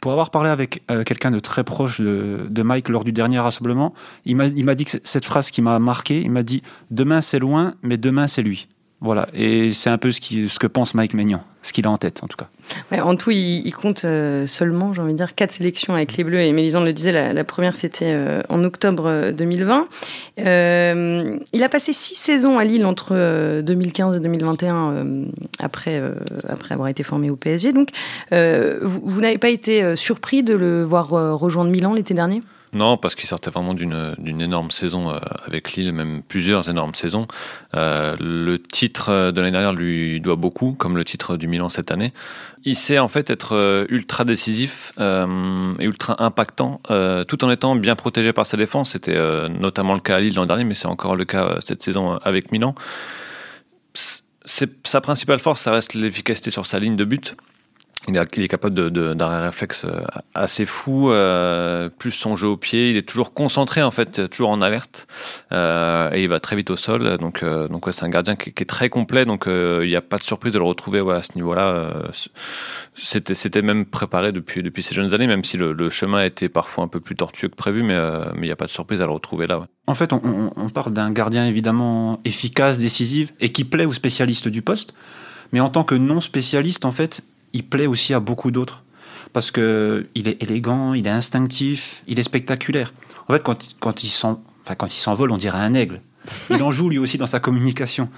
Pour 0.00 0.12
avoir 0.12 0.30
parlé 0.30 0.48
avec 0.48 0.80
quelqu'un 1.04 1.32
de 1.32 1.40
très 1.40 1.64
proche 1.64 2.00
de, 2.00 2.46
de, 2.48 2.62
Mike 2.62 2.88
lors 2.88 3.02
du 3.02 3.10
dernier 3.10 3.40
rassemblement, 3.40 3.92
il 4.24 4.36
m'a 4.36 4.74
dit 4.74 4.84
que 4.84 4.92
cette 5.02 5.24
phrase 5.24 5.50
qui 5.50 5.60
m'a 5.60 5.80
marqué, 5.80 6.20
il 6.20 6.30
m'a 6.30 6.44
dit 6.44 6.62
demain 6.92 7.20
c'est 7.20 7.40
loin, 7.40 7.74
mais 7.82 7.96
demain 7.96 8.28
c'est 8.28 8.42
lui. 8.42 8.68
Voilà, 9.00 9.28
et 9.32 9.70
c'est 9.70 9.90
un 9.90 9.98
peu 9.98 10.10
ce, 10.10 10.58
que 10.58 10.66
pense 10.66 10.94
Mike 10.94 11.14
Maignan, 11.14 11.40
ce 11.62 11.72
qu'il 11.72 11.86
a 11.86 11.90
en 11.90 11.98
tête 11.98 12.24
en 12.24 12.26
tout 12.26 12.36
cas. 12.36 12.48
En 13.00 13.14
tout, 13.14 13.30
il, 13.30 13.72
compte 13.72 14.04
euh, 14.04 14.48
seulement, 14.48 14.92
j'ai 14.92 15.00
envie 15.00 15.12
de 15.12 15.18
dire, 15.18 15.36
quatre 15.36 15.52
sélections 15.52 15.94
avec 15.94 16.16
les 16.16 16.24
Bleus. 16.24 16.40
Et 16.40 16.52
Mélisande 16.52 16.84
le 16.84 16.92
disait, 16.92 17.32
la, 17.32 17.44
première 17.44 17.76
c'était 17.76 18.12
euh, 18.12 18.42
en 18.48 18.64
octobre 18.64 19.30
2020. 19.30 19.88
Euh, 20.40 21.38
il 21.52 21.62
a 21.62 21.68
passé 21.68 21.92
six 21.92 22.16
saisons 22.16 22.58
à 22.58 22.64
Lille 22.64 22.84
entre 22.84 23.60
2015 23.60 24.16
et 24.16 24.20
2021 24.20 25.04
après 25.60 26.02
après 26.48 26.74
avoir 26.74 26.88
été 26.88 27.04
formé 27.04 27.30
au 27.30 27.36
PSG. 27.36 27.72
Donc, 27.72 27.90
vous 28.32 29.20
n'avez 29.20 29.38
pas 29.38 29.50
été 29.50 29.94
surpris 29.94 30.42
de 30.42 30.54
le 30.54 30.82
voir 30.82 31.10
rejoindre 31.10 31.70
Milan 31.70 31.94
l'été 31.94 32.14
dernier? 32.14 32.42
Non, 32.72 32.96
parce 32.96 33.14
qu'il 33.14 33.28
sortait 33.28 33.50
vraiment 33.50 33.74
d'une 33.74 34.40
énorme 34.40 34.70
saison 34.70 35.10
euh, 35.10 35.18
avec 35.46 35.72
Lille, 35.72 35.92
même 35.92 36.22
plusieurs 36.22 36.68
énormes 36.68 36.94
saisons. 36.94 37.26
Euh, 37.74 38.16
le 38.20 38.58
titre 38.58 39.30
de 39.30 39.40
l'année 39.40 39.52
dernière 39.52 39.72
lui 39.72 40.20
doit 40.20 40.36
beaucoup, 40.36 40.72
comme 40.72 40.96
le 40.96 41.04
titre 41.04 41.36
du 41.36 41.48
Milan 41.48 41.68
cette 41.68 41.90
année. 41.90 42.12
Il 42.64 42.76
sait 42.76 42.98
en 42.98 43.08
fait 43.08 43.30
être 43.30 43.54
euh, 43.54 43.86
ultra 43.88 44.24
décisif 44.24 44.92
et 44.98 45.84
ultra 45.84 46.22
impactant, 46.22 46.80
tout 47.28 47.44
en 47.44 47.50
étant 47.50 47.76
bien 47.76 47.96
protégé 47.96 48.32
par 48.32 48.46
sa 48.46 48.56
défense. 48.56 48.92
C'était 48.92 49.48
notamment 49.48 49.94
le 49.94 50.00
cas 50.00 50.16
à 50.16 50.20
Lille 50.20 50.34
l'an 50.34 50.46
dernier, 50.46 50.64
mais 50.64 50.74
c'est 50.74 50.86
encore 50.86 51.16
le 51.16 51.24
cas 51.24 51.56
cette 51.60 51.82
saison 51.82 52.16
avec 52.18 52.52
Milan. 52.52 52.74
Sa 54.44 55.00
principale 55.00 55.38
force, 55.38 55.62
ça 55.62 55.72
reste 55.72 55.94
l'efficacité 55.94 56.50
sur 56.50 56.66
sa 56.66 56.78
ligne 56.78 56.96
de 56.96 57.04
but 57.04 57.36
il 58.08 58.42
est, 58.42 58.48
capable 58.48 58.90
d'arrêt 59.14 59.46
réflexe 59.46 59.84
euh, 59.84 60.00
assez 60.34 60.64
fou, 60.66 61.10
euh, 61.10 61.88
plus 61.88 62.10
son 62.10 62.36
jeu 62.36 62.48
au 62.48 62.56
pied, 62.56 62.90
il 62.90 62.96
est 62.96 63.06
toujours 63.06 63.34
concentré 63.34 63.82
en 63.82 63.90
fait, 63.90 64.28
toujours 64.30 64.50
en 64.50 64.62
alerte, 64.62 65.06
euh, 65.52 66.10
et 66.12 66.22
il 66.22 66.28
va 66.28 66.40
très 66.40 66.56
vite 66.56 66.70
au 66.70 66.76
sol. 66.76 67.18
Donc, 67.18 67.44
donc 67.44 67.86
c'est 67.90 68.04
un 68.04 68.08
gardien 68.08 68.36
qui, 68.36 68.50
est 68.50 68.68
très 68.68 68.88
complet, 68.88 69.24
donc 69.24 69.44
il 69.46 69.88
n'y 69.88 69.96
a 69.96 70.00
pas 70.00 70.16
de 70.16 70.22
surprise 70.22 70.52
de 70.52 70.58
le 70.58 70.64
retrouver 70.64 71.00
à 71.10 71.22
ce 71.22 71.34
niveau-là. 71.34 71.92
c'était, 72.94 73.34
c'était 73.34 73.62
même 73.62 73.84
préparé 73.84 74.32
depuis, 74.32 74.62
depuis 74.62 74.82
ces 74.82 74.94
jeunes 74.94 75.14
années, 75.14 75.26
même 75.26 75.44
si 75.44 75.56
le, 75.56 75.90
chemin 75.90 76.22
était 76.22 76.48
parfois 76.48 76.84
un 76.84 76.88
peu 76.88 77.00
plus 77.00 77.16
tortueux 77.16 77.48
que 77.48 77.56
prévu, 77.56 77.82
mais 77.82 77.96
il 78.36 78.42
n'y 78.42 78.50
a 78.50 78.56
pas 78.56 78.66
de 78.66 78.70
surprise 78.70 79.02
à 79.02 79.06
le 79.06 79.12
retrouver 79.12 79.46
là. 79.46 79.66
En 79.86 79.94
fait, 79.94 80.12
on, 80.12 80.52
on 80.54 80.68
parle 80.68 80.92
d'un 80.92 81.10
gardien 81.10 81.46
évidemment 81.46 82.20
efficace, 82.24 82.78
décisif, 82.78 83.32
et 83.40 83.50
qui 83.50 83.64
plaît 83.64 83.86
aux 83.86 83.92
spécialistes 83.92 84.48
du 84.48 84.60
poste. 84.60 84.92
Mais 85.52 85.60
en 85.60 85.70
tant 85.70 85.84
que 85.84 85.94
non 85.94 86.20
spécialiste, 86.20 86.84
en 86.84 86.92
fait, 86.92 87.24
il 87.52 87.66
plaît 87.66 87.86
aussi 87.86 88.14
à 88.14 88.20
beaucoup 88.20 88.50
d'autres. 88.50 88.84
Parce 89.32 89.50
qu'il 89.50 90.28
est 90.28 90.42
élégant, 90.42 90.94
il 90.94 91.06
est 91.06 91.10
instinctif, 91.10 92.02
il 92.06 92.18
est 92.18 92.22
spectaculaire. 92.22 92.92
En 93.28 93.34
fait, 93.34 93.42
quand, 93.42 93.74
quand 93.80 94.02
il 94.02 94.90
s'envole, 94.90 95.30
on 95.30 95.36
dirait 95.36 95.58
un 95.58 95.74
aigle. 95.74 96.00
Il 96.50 96.62
en 96.62 96.70
joue 96.70 96.88
lui 96.88 96.98
aussi 96.98 97.18
dans 97.18 97.26
sa 97.26 97.40
communication. 97.40 98.08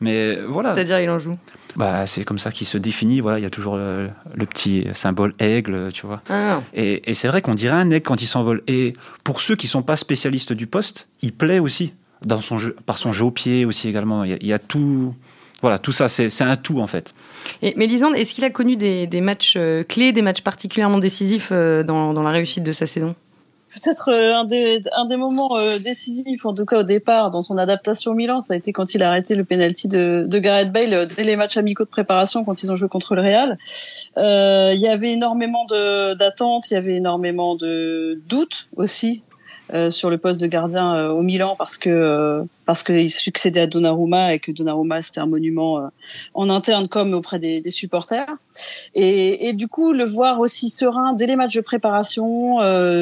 Mais 0.00 0.38
voilà. 0.46 0.74
C'est-à-dire, 0.74 1.00
il 1.00 1.10
en 1.10 1.18
joue 1.18 1.34
bah, 1.76 2.06
C'est 2.06 2.24
comme 2.24 2.38
ça 2.38 2.50
qu'il 2.50 2.66
se 2.66 2.78
définit. 2.78 3.20
Voilà, 3.20 3.38
il 3.38 3.42
y 3.42 3.46
a 3.46 3.50
toujours 3.50 3.76
le, 3.76 4.10
petit 4.48 4.86
symbole 4.92 5.34
aigle, 5.38 5.90
tu 5.92 6.06
vois. 6.06 6.22
Ah. 6.28 6.62
Et, 6.72 7.14
c'est 7.14 7.28
vrai 7.28 7.42
qu'on 7.42 7.54
dirait 7.54 7.76
un 7.76 7.90
aigle 7.90 8.04
quand 8.04 8.20
il 8.22 8.26
s'envole. 8.26 8.62
Et 8.66 8.94
pour 9.22 9.40
ceux 9.40 9.56
qui 9.56 9.66
ne 9.66 9.70
sont 9.70 9.82
pas 9.82 9.96
spécialistes 9.96 10.52
du 10.52 10.66
poste, 10.66 11.08
il 11.22 11.32
plaît 11.32 11.58
aussi. 11.58 11.92
Dans 12.24 12.40
son 12.40 12.56
jeu, 12.56 12.74
par 12.86 12.96
son 12.96 13.12
jeu 13.12 13.26
au 13.26 13.30
pied 13.30 13.66
aussi 13.66 13.88
également. 13.88 14.24
il 14.24 14.46
y 14.46 14.52
a 14.52 14.58
tout, 14.58 15.14
voilà, 15.64 15.78
tout 15.78 15.92
ça, 15.92 16.10
c'est 16.10 16.42
un 16.42 16.56
tout 16.56 16.78
en 16.80 16.86
fait. 16.86 17.14
Et, 17.62 17.72
mais 17.78 17.86
Lisande, 17.86 18.16
est-ce 18.16 18.34
qu'il 18.34 18.44
a 18.44 18.50
connu 18.50 18.76
des, 18.76 19.20
matchs 19.22 19.54
euh, 19.56 19.82
clés, 19.82 20.12
des 20.12 20.20
matchs 20.20 20.42
particulièrement 20.42 20.98
décisifs 20.98 21.48
euh, 21.52 21.82
dans, 21.82 22.22
la 22.22 22.30
réussite 22.30 22.62
de 22.62 22.72
sa 22.72 22.84
saison? 22.84 23.14
Peut-être 23.72 24.10
euh, 24.10 24.34
un, 24.34 24.44
des, 24.44 24.82
un 24.94 25.06
des 25.06 25.16
moments 25.16 25.58
décisifs, 25.80 26.44
en 26.44 26.52
tout 26.52 26.66
cas 26.66 26.80
au 26.80 26.82
départ, 26.82 27.30
dans 27.30 27.40
son 27.40 27.56
adaptation 27.56 28.10
au 28.10 28.14
Milan, 28.14 28.42
ça 28.42 28.52
a 28.52 28.58
été 28.58 28.74
quand 28.74 28.94
il 28.94 29.02
a 29.02 29.08
arrêté 29.08 29.36
le 29.36 29.44
penalty 29.44 29.88
de, 29.88 30.26
de 30.28 30.38
Gareth 30.38 30.70
Bale 30.70 31.06
dès 31.06 31.24
les 31.24 31.36
matchs 31.36 31.56
amicaux 31.56 31.84
de 31.84 31.88
préparation 31.88 32.44
quand 32.44 32.62
ils 32.62 32.70
ont 32.70 32.76
joué 32.76 32.90
contre 32.90 33.14
le 33.14 33.22
Real. 33.22 33.56
il 34.18 34.78
y 34.78 34.86
avait 34.86 35.12
énormément 35.12 35.64
d'attentes, 35.64 36.70
il 36.70 36.74
y 36.74 36.76
avait 36.76 36.96
énormément 36.96 37.56
de 37.56 38.20
doutes 38.28 38.68
aussi 38.76 39.22
euh, 39.74 39.90
sur 39.90 40.08
le 40.08 40.18
poste 40.18 40.40
de 40.40 40.46
gardien 40.46 40.94
euh, 40.94 41.08
au 41.08 41.22
Milan 41.22 41.56
parce 41.58 41.78
que 41.78 41.90
euh, 41.90 42.44
parce 42.64 42.84
qu'il 42.84 43.10
succédait 43.10 43.62
à 43.62 43.66
Donnarumma 43.66 44.32
et 44.32 44.38
que 44.38 44.52
Donnarumma 44.52 45.02
c'était 45.02 45.18
un 45.18 45.26
monument 45.26 45.90
en 46.34 46.48
interne 46.48 46.86
comme 46.86 47.12
auprès 47.12 47.40
des, 47.40 47.60
des 47.60 47.70
supporters. 47.70 48.28
Et, 48.94 49.48
et, 49.48 49.52
du 49.52 49.66
coup 49.66 49.92
le 49.92 50.04
voir 50.04 50.38
aussi 50.38 50.70
serein 50.70 51.12
dès 51.12 51.26
les 51.26 51.34
matchs 51.34 51.56
de 51.56 51.60
préparation 51.60 52.60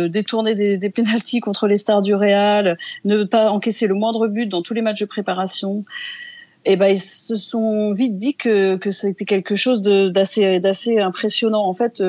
détourner 0.08 0.54
des, 0.54 0.78
des 0.78 0.88
pénalties 0.88 1.40
contre 1.40 1.66
les 1.66 1.76
stars 1.76 2.00
du 2.00 2.14
Real 2.14 2.78
ne 3.04 3.24
pas 3.24 3.50
encaisser 3.50 3.86
le 3.86 3.94
moindre 3.94 4.26
but 4.26 4.46
dans 4.46 4.62
tous 4.62 4.72
les 4.72 4.82
matchs 4.82 5.00
de 5.00 5.06
préparation 5.06 5.84
et 6.64 6.72
eh 6.72 6.76
ben 6.76 6.86
ils 6.86 7.00
se 7.00 7.36
sont 7.36 7.92
vite 7.92 8.16
dit 8.16 8.36
que 8.36 8.76
que 8.76 8.90
c'était 8.90 9.24
quelque 9.24 9.56
chose 9.56 9.82
d'assez 9.82 10.60
d'assez 10.60 10.98
impressionnant. 11.00 11.66
En 11.66 11.72
fait 11.72 12.02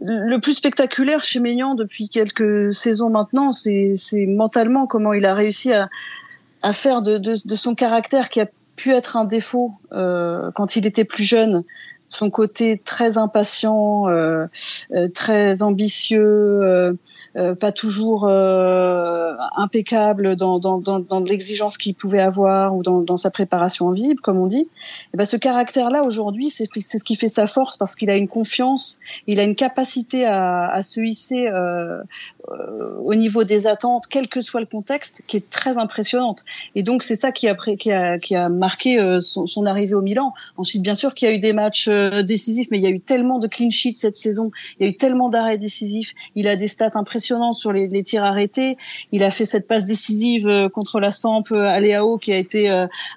le 0.00 0.38
plus 0.38 0.54
spectaculaire 0.54 1.22
chez 1.22 1.40
Maignan 1.40 1.74
depuis 1.74 2.08
quelques 2.08 2.74
saisons 2.74 3.10
maintenant, 3.10 3.52
c'est 3.52 3.94
mentalement 4.26 4.86
comment 4.86 5.12
il 5.12 5.24
a 5.24 5.34
réussi 5.34 5.72
à, 5.72 5.88
à 6.62 6.72
faire 6.72 7.02
de, 7.02 7.18
de, 7.18 7.34
de, 7.44 7.54
son 7.54 7.74
caractère 7.74 8.28
qui 8.28 8.40
a 8.40 8.46
pu 8.76 8.92
être 8.92 9.16
un 9.16 9.24
défaut 9.24 9.72
euh, 9.92 10.50
quand 10.54 10.76
il 10.76 10.86
était 10.86 11.04
plus 11.04 11.22
jeune, 11.22 11.62
son 12.14 12.30
côté 12.30 12.78
très 12.78 13.18
impatient, 13.18 14.08
euh, 14.08 14.46
euh, 14.92 15.08
très 15.08 15.62
ambitieux, 15.62 16.22
euh, 16.22 16.94
pas 17.58 17.72
toujours 17.72 18.28
impeccable 19.56 20.36
dans, 20.36 20.58
dans, 20.58 20.78
dans, 20.78 21.00
dans 21.00 21.20
l'exigence 21.20 21.76
qu'il 21.76 21.94
pouvait 21.94 22.20
avoir 22.20 22.76
ou 22.76 22.82
dans, 22.82 23.16
sa 23.16 23.30
préparation 23.30 23.86
en 23.86 23.92
visible, 23.92 24.20
comme 24.20 24.38
on 24.38 24.46
dit. 24.46 24.62
Et 24.62 24.68
eh 25.14 25.16
ben 25.16 25.24
ce 25.24 25.36
caractère-là 25.36 26.04
aujourd'hui, 26.04 26.50
c'est 26.50 26.66
ce 26.66 27.04
qui 27.04 27.16
fait 27.16 27.28
sa 27.28 27.46
force 27.46 27.76
parce 27.76 27.96
qu'il 27.96 28.10
a 28.10 28.16
une 28.16 28.28
confiance, 28.28 28.98
il 29.26 29.40
a 29.40 29.42
une 29.42 29.56
capacité 29.56 30.24
à, 30.24 30.68
à 30.68 30.82
se 30.82 31.00
hisser 31.00 31.48
au 33.00 33.14
niveau 33.14 33.44
des 33.44 33.66
attentes, 33.66 34.04
quel 34.08 34.28
que 34.28 34.40
soit 34.40 34.60
le 34.60 34.66
contexte, 34.66 35.22
qui 35.26 35.36
est 35.36 35.50
très 35.50 35.78
impressionnante. 35.78 36.44
Et 36.74 36.82
donc 36.82 37.02
c'est 37.02 37.16
ça 37.16 37.32
qui 37.32 37.48
a, 37.48 37.54
qui 37.54 37.92
a, 37.92 38.18
qui 38.18 38.34
a 38.34 38.48
marqué 38.48 39.18
son, 39.20 39.46
son 39.46 39.66
arrivée 39.66 39.94
au 39.94 40.02
Milan. 40.02 40.32
Ensuite, 40.56 40.82
bien 40.82 40.94
sûr 40.94 41.14
qu'il 41.14 41.28
y 41.28 41.30
a 41.30 41.34
eu 41.34 41.38
des 41.38 41.52
matchs 41.52 41.88
euh, 41.88 42.22
décisif, 42.22 42.68
mais 42.70 42.78
il 42.78 42.82
y 42.82 42.86
a 42.86 42.90
eu 42.90 43.00
tellement 43.00 43.38
de 43.38 43.46
clean 43.46 43.70
sheets 43.70 43.96
cette 43.96 44.16
saison, 44.16 44.50
il 44.78 44.84
y 44.84 44.88
a 44.88 44.92
eu 44.92 44.96
tellement 44.96 45.28
d'arrêts 45.28 45.58
décisifs, 45.58 46.14
il 46.34 46.48
a 46.48 46.56
des 46.56 46.66
stats 46.66 46.90
impressionnantes 46.94 47.54
sur 47.54 47.72
les, 47.72 48.02
tirs 48.02 48.24
arrêtés, 48.24 48.76
il 49.12 49.22
a 49.22 49.30
fait 49.30 49.44
cette 49.44 49.66
passe 49.66 49.86
décisive 49.86 50.48
euh, 50.48 50.68
contre 50.68 51.00
la 51.00 51.10
Samp 51.10 51.44
euh, 51.52 51.64
à 51.64 51.80
Léao 51.80 52.18
qui 52.18 52.32
a 52.32 52.38
été 52.38 52.68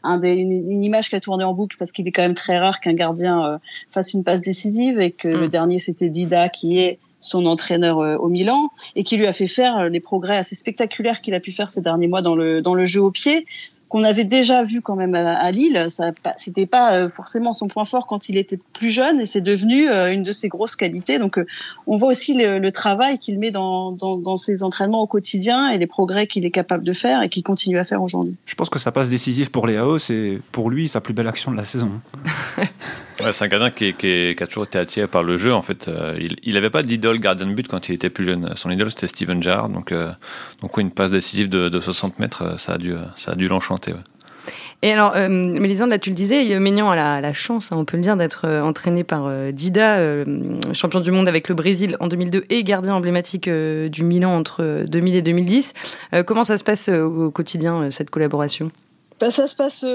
un 0.04 0.18
des, 0.18 0.34
une, 0.34 0.84
image 0.84 1.10
qui 1.10 1.16
a 1.16 1.20
tourné 1.20 1.44
en 1.44 1.54
boucle 1.54 1.78
parce 1.78 1.92
qu'il 1.92 2.08
est 2.08 2.12
quand 2.12 2.22
même 2.22 2.34
très 2.34 2.58
rare 2.58 2.80
qu'un 2.80 2.94
gardien 2.94 3.60
fasse 3.92 4.14
une 4.14 4.24
passe 4.24 4.42
décisive 4.42 5.00
et 5.00 5.12
que 5.12 5.28
le 5.28 5.48
mm. 5.48 5.50
dernier 5.50 5.80
c'était 5.80 6.10
Dida 6.10 6.50
qui 6.50 6.80
est 6.80 7.00
son 7.20 7.46
entraîneur 7.46 7.98
au 7.98 8.30
Milan 8.30 8.70
et 8.96 9.04
qui 9.04 9.18
lui 9.18 9.28
a 9.28 9.34
fait 9.34 9.48
faire 9.48 9.90
les 9.90 10.00
progrès 10.00 10.38
assez 10.38 10.56
spectaculaires 10.56 11.22
qu'il 11.22 11.34
a 11.34 11.40
pu 11.40 11.52
faire 11.52 11.70
ces 11.70 11.82
derniers 11.82 12.08
mois 12.08 12.22
dans 12.22 12.36
le 12.36 12.62
dans 12.62 12.74
le 12.74 12.86
jeu 12.86 13.02
au 13.02 13.12
pied 13.12 13.46
qu'on 13.90 14.04
avait 14.04 14.26
déjà 14.26 14.64
vu 14.64 14.82
quand 14.82 14.96
même 14.96 15.16
à, 15.16 15.50
Lille. 15.52 15.86
Ça, 15.90 16.12
c'était 16.36 16.66
pas 16.66 16.94
euh, 16.94 17.10
forcément 17.10 17.54
son 17.54 17.68
point 17.68 17.86
fort 17.86 18.06
quand 18.06 18.30
il 18.30 18.38
était 18.38 18.60
plus 18.74 18.92
jeune, 18.92 19.22
et 19.22 19.26
c'est 19.26 19.42
devenu 19.42 19.90
euh, 19.90 20.12
une 20.12 20.24
de 20.24 20.32
ses 20.32 20.50
grosses 20.50 20.76
qualités. 20.76 21.20
Donc, 21.20 21.38
euh, 21.38 21.46
on 21.86 21.98
voit 21.98 22.10
aussi 22.10 22.34
le, 22.34 22.68
travail 22.72 23.18
qu'il 23.18 23.40
met 23.40 23.50
dans, 23.50 23.92
dans, 23.92 24.38
ses 24.38 24.62
entraînements 24.62 25.02
au 25.02 25.08
quotidien 25.08 25.70
et 25.70 25.78
les 25.78 25.88
progrès 25.88 26.28
qu'il 26.28 26.46
est 26.46 26.52
capable 26.52 26.84
de 26.84 26.94
faire 26.94 27.22
et 27.22 27.30
qu'il 27.30 27.44
continue 27.44 27.80
à 27.80 27.86
faire 27.86 28.04
aujourd'hui. 28.04 28.36
Je 28.46 28.56
pense 28.56 28.70
que 28.70 28.78
ça 28.78 28.92
passe 28.92 29.10
décisif 29.10 29.52
pour 29.52 29.68
Léao. 29.68 29.98
C'est 29.98 30.40
pour 30.52 30.70
lui 30.70 30.90
sa 30.90 31.00
plus 31.00 31.14
belle 31.14 31.28
action 31.28 31.52
de 31.52 31.58
la 31.58 31.64
saison. 31.64 31.90
c'est 33.32 33.46
un 33.46 33.48
gardien 33.48 33.72
qui, 33.72 34.36
a 34.40 34.48
toujours 34.48 34.66
été 34.66 34.80
attiré 34.80 35.08
par 35.08 35.24
le 35.24 35.38
jeu. 35.38 35.54
En 35.54 35.62
fait, 35.62 35.90
il 36.44 36.54
n'avait 36.54 36.70
pas 36.70 36.84
d'idole 36.84 37.20
gardien 37.20 37.48
de 37.48 37.54
but 37.54 37.68
quand 37.68 37.90
il 37.90 37.96
était 37.96 38.10
plus 38.10 38.26
jeune. 38.26 38.54
Son 38.56 38.70
idole, 38.70 38.92
c'était 38.92 39.08
Steven 39.08 39.42
Gerrard. 39.42 39.70
Donc, 39.70 39.94
donc 40.62 40.78
une 40.78 40.92
passe 40.92 41.12
décisive 41.12 41.50
de, 41.50 41.70
de 41.70 41.80
60 41.80 42.20
mètres, 42.20 42.60
ça 42.60 42.74
a 42.74 42.78
dû, 42.78 42.94
ça 43.16 43.32
a 43.32 43.36
dû 43.36 43.48
l'enchanter. 43.48 43.94
Et 44.84 44.92
alors, 44.94 45.16
euh, 45.16 45.28
Mélisande, 45.28 45.90
là, 45.90 45.98
tu 45.98 46.10
le 46.10 46.16
disais, 46.16 46.60
Ménian 46.60 46.90
a 46.92 47.20
la, 47.20 47.34
chance, 47.34 47.72
hein, 47.72 47.78
on 47.78 47.86
peut 47.86 47.98
le 47.98 48.04
dire, 48.04 48.16
d'être 48.16 48.46
euh, 48.46 48.62
entraîné 48.62 49.04
par 49.04 49.26
euh, 49.26 49.52
Dida, 49.52 49.98
euh, 49.98 50.24
champion 50.74 51.00
du 51.00 51.12
monde 51.12 51.28
avec 51.28 51.50
le 51.50 51.56
Brésil 51.56 51.98
en 52.00 52.08
2002 52.08 52.46
et 52.50 52.64
gardien 52.64 52.94
emblématique 52.94 53.50
du 53.50 54.04
Milan 54.04 54.36
entre 54.36 54.86
2000 54.88 55.16
et 55.16 55.22
2010. 55.22 55.74
comment 56.26 56.44
ça 56.44 56.58
se 56.58 56.64
passe 56.64 56.90
au 56.90 57.32
quotidien, 57.32 57.90
cette 57.90 58.10
collaboration? 58.10 58.72
Bah, 59.20 59.32
ça 59.32 59.48
se 59.48 59.56
passe, 59.56 59.86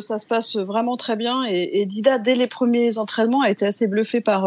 ça 0.00 0.18
se 0.18 0.26
passe 0.26 0.56
vraiment 0.56 0.96
très 0.96 1.16
bien. 1.16 1.44
Et, 1.44 1.86
Dida, 1.86 2.18
dès 2.18 2.34
les 2.34 2.46
premiers 2.46 2.98
entraînements, 2.98 3.42
a 3.42 3.50
été 3.50 3.66
assez 3.66 3.86
bluffé 3.86 4.20
par 4.20 4.46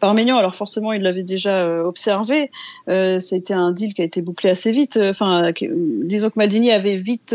par 0.00 0.14
Ménian. 0.14 0.36
Alors 0.36 0.54
forcément, 0.54 0.92
il 0.92 1.02
l'avait 1.02 1.22
déjà 1.22 1.84
observé. 1.84 2.50
Euh, 2.88 3.20
ça 3.20 3.36
a 3.36 3.38
été 3.38 3.54
un 3.54 3.70
deal 3.70 3.94
qui 3.94 4.02
a 4.02 4.04
été 4.04 4.20
bouclé 4.20 4.50
assez 4.50 4.72
vite. 4.72 4.98
Enfin, 5.00 5.52
disons 6.04 6.28
que 6.28 6.38
Maldini 6.38 6.72
avait 6.72 6.96
vite 6.96 7.34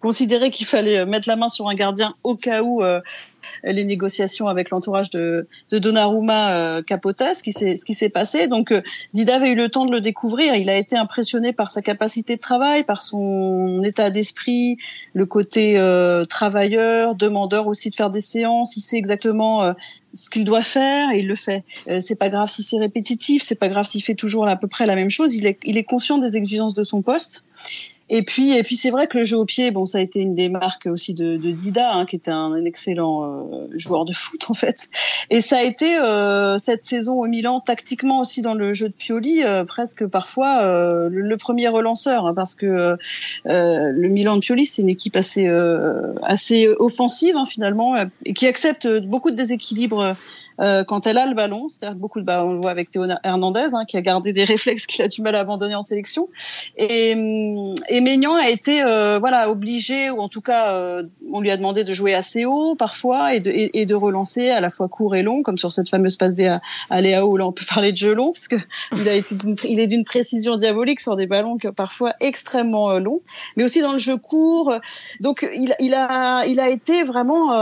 considéré 0.00 0.50
qu'il 0.50 0.66
fallait 0.66 0.98
euh, 0.98 1.06
mettre 1.06 1.28
la 1.28 1.36
main 1.36 1.48
sur 1.48 1.68
un 1.68 1.74
gardien 1.74 2.14
au 2.22 2.36
cas 2.36 2.62
où 2.62 2.82
euh, 3.64 3.72
les 3.72 3.84
négociations 3.84 4.48
avec 4.48 4.70
l'entourage 4.70 5.10
de, 5.10 5.46
de 5.70 5.78
Donnarumma 5.78 6.52
euh, 6.52 6.82
capotaient, 6.82 7.34
ce 7.34 7.42
qui 7.42 7.52
s'est 7.52 7.76
ce 7.76 7.84
qui 7.84 7.94
s'est 7.94 8.08
passé. 8.08 8.46
Donc 8.46 8.72
euh, 8.72 8.82
Dida 9.12 9.36
avait 9.36 9.52
eu 9.52 9.54
le 9.54 9.68
temps 9.68 9.86
de 9.86 9.92
le 9.92 10.00
découvrir. 10.00 10.54
Il 10.54 10.70
a 10.70 10.76
été 10.76 10.96
impressionné 10.96 11.52
par 11.52 11.70
sa 11.70 11.82
capacité 11.82 12.36
de 12.36 12.40
travail, 12.40 12.84
par 12.84 13.02
son 13.02 13.82
état 13.82 14.10
d'esprit, 14.10 14.78
le 15.12 15.26
côté 15.26 15.74
travailleur, 16.28 17.14
demandeur 17.14 17.66
aussi 17.66 17.90
de 17.90 17.94
faire 17.94 18.10
des 18.10 18.20
séances. 18.20 18.76
Il 18.76 18.80
sait 18.80 18.96
exactement 18.96 19.74
ce 20.14 20.30
qu'il 20.30 20.44
doit 20.44 20.62
faire 20.62 21.10
et 21.10 21.20
il 21.20 21.26
le 21.26 21.34
fait. 21.34 21.64
c'est 21.98 22.16
pas 22.16 22.28
grave 22.28 22.48
si 22.48 22.62
c'est 22.62 22.78
répétitif, 22.78 23.42
c'est 23.42 23.58
pas 23.58 23.68
grave 23.68 23.84
s'il 23.84 24.02
fait 24.02 24.14
toujours 24.14 24.46
à 24.46 24.56
peu 24.56 24.68
près 24.68 24.86
la 24.86 24.94
même 24.94 25.10
chose. 25.10 25.34
Il 25.34 25.46
est, 25.46 25.58
il 25.64 25.76
est 25.78 25.84
conscient 25.84 26.18
des 26.18 26.36
exigences 26.36 26.74
de 26.74 26.82
son 26.82 27.02
poste 27.02 27.44
Et 28.12 28.22
puis, 28.22 28.56
et 28.56 28.64
puis 28.64 28.74
c'est 28.74 28.90
vrai 28.90 29.06
que 29.06 29.16
le 29.16 29.22
jeu 29.22 29.36
au 29.36 29.44
pied, 29.44 29.70
bon, 29.70 29.86
ça 29.86 29.98
a 29.98 30.00
été 30.00 30.18
une 30.18 30.32
des 30.32 30.48
marques 30.48 30.86
aussi 30.86 31.14
de, 31.14 31.36
de 31.36 31.50
Dida, 31.52 31.92
hein, 31.92 32.06
qui 32.06 32.16
était 32.16 32.32
un, 32.32 32.64
excellent 32.64 33.22
euh, 33.24 33.68
joueur 33.76 34.04
de 34.04 34.12
foot 34.12 34.46
en 34.48 34.54
fait. 34.54 34.88
Et 35.30 35.40
ça 35.40 35.58
a 35.58 35.62
été 35.62 35.96
euh, 35.96 36.58
cette 36.58 36.84
saison 36.84 37.22
au 37.22 37.26
Milan, 37.26 37.60
tactiquement 37.60 38.18
aussi 38.18 38.42
dans 38.42 38.54
le 38.54 38.72
jeu 38.72 38.88
de 38.88 38.94
Pioli, 38.94 39.44
euh, 39.44 39.64
presque 39.64 40.04
parfois 40.06 40.60
le, 41.08 41.36
premier 41.36 41.68
relanceur, 41.68 42.26
hein, 42.26 42.34
parce 42.34 42.56
que 42.56 42.96
le 43.44 44.08
Milan 44.08 44.36
de 44.36 44.40
Pioli, 44.40 44.66
c'est 44.66 44.82
une 44.82 44.88
équipe 44.88 45.16
assez 45.16 45.48
assez 46.22 46.68
offensive 46.78 47.36
hein, 47.36 47.44
finalement, 47.44 47.94
et 48.24 48.34
qui 48.34 48.46
accepte 48.46 48.88
beaucoup 49.06 49.30
de 49.30 49.36
déséquilibres 49.36 50.16
euh, 50.60 50.84
quand 50.84 51.06
elle 51.06 51.18
a 51.18 51.26
le 51.26 51.34
ballon. 51.34 51.68
C'est-à-dire 51.68 51.96
beaucoup 51.96 52.20
de, 52.20 52.24
bah, 52.24 52.44
on 52.44 52.52
le 52.52 52.60
voit 52.60 52.70
avec 52.70 52.90
Théo 52.90 53.04
Hernandez, 53.24 53.68
hein, 53.72 53.84
qui 53.86 53.96
a 53.96 54.02
gardé 54.02 54.32
des 54.32 54.44
réflexes 54.50 54.86
qu'il 54.86 55.02
a 55.04 55.08
du 55.08 55.22
mal 55.22 55.34
à 55.34 55.40
abandonner 55.40 55.74
en 55.74 55.82
sélection. 55.82 56.28
Et, 56.76 57.14
hum, 57.14 57.74
et 57.88 58.00
Maignan 58.00 58.36
a 58.36 58.48
été 58.48 58.82
euh, 58.82 59.18
voilà 59.18 59.50
obligé, 59.50 60.10
ou 60.10 60.18
en 60.20 60.28
tout 60.28 60.40
cas, 60.40 60.72
euh, 60.72 61.04
on 61.32 61.40
lui 61.40 61.50
a 61.50 61.56
demandé 61.56 61.84
de 61.84 61.92
jouer 61.92 62.14
assez 62.14 62.44
haut 62.44 62.74
parfois 62.74 63.34
et 63.34 63.40
de, 63.40 63.94
relancer 63.94 64.50
à 64.50 64.60
la 64.60 64.70
fois 64.70 64.88
court 64.88 65.14
et 65.14 65.22
long, 65.22 65.42
comme 65.42 65.58
sur 65.58 65.72
cette 65.72 65.88
fameuse 65.88 66.16
passe 66.16 66.34
D 66.34 66.46
à, 66.46 67.26
où 67.26 67.36
là 67.36 67.46
on 67.46 67.52
peut 67.52 67.66
parler 67.68 67.92
de 67.92 67.96
jeu 67.96 68.14
long, 68.14 68.32
parce 68.32 68.48
que 68.48 68.56
il 68.96 69.08
a 69.08 69.14
été 69.14 69.34
il 69.64 69.80
est 69.80 69.86
d'une 69.86 70.04
précision 70.04 70.56
diabolique 70.56 71.00
sur 71.00 71.16
des 71.16 71.26
ballons 71.26 71.58
que 71.58 71.68
parfois 71.68 72.12
extrêmement 72.20 72.98
longs, 72.98 73.20
mais 73.56 73.64
aussi 73.64 73.80
dans 73.80 73.92
le 73.92 73.98
jeu 73.98 74.16
court. 74.16 74.74
Donc 75.20 75.46
il 75.54 75.94
a 75.94 76.44
il 76.46 76.60
a 76.60 76.68
été 76.68 77.02
vraiment 77.02 77.52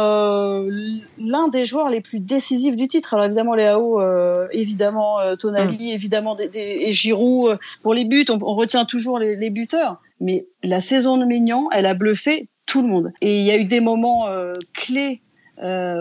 l'un 1.18 1.48
des 1.48 1.64
joueurs 1.64 1.88
les 1.88 2.00
plus 2.00 2.20
décisifs 2.20 2.76
du 2.76 2.88
titre. 2.88 3.14
Alors 3.14 3.26
évidemment 3.26 3.54
Léao, 3.54 4.00
euh, 4.00 4.47
évidemment 4.52 5.21
euh, 5.21 5.37
Tonali, 5.37 5.92
mm. 5.92 5.95
évidemment 5.95 6.35
des, 6.35 6.50
et 6.54 6.90
Giroud 6.92 7.52
euh, 7.52 7.57
pour 7.83 7.95
les 7.95 8.04
buts. 8.04 8.25
On, 8.30 8.54
retient 8.54 8.85
toujours 8.85 9.18
les, 9.18 9.50
buteurs, 9.50 10.00
mais 10.21 10.47
la 10.62 10.80
saison 10.80 11.16
de 11.16 11.25
Maignan, 11.25 11.68
elle 11.73 11.87
a 11.87 11.95
bluffé 11.95 12.49
tout 12.66 12.83
le 12.83 12.88
monde. 12.88 13.12
Et 13.21 13.38
il 13.38 13.45
y 13.45 13.50
a 13.50 13.57
eu 13.57 13.64
des 13.64 13.80
moments 13.80 14.26
clés 14.75 15.23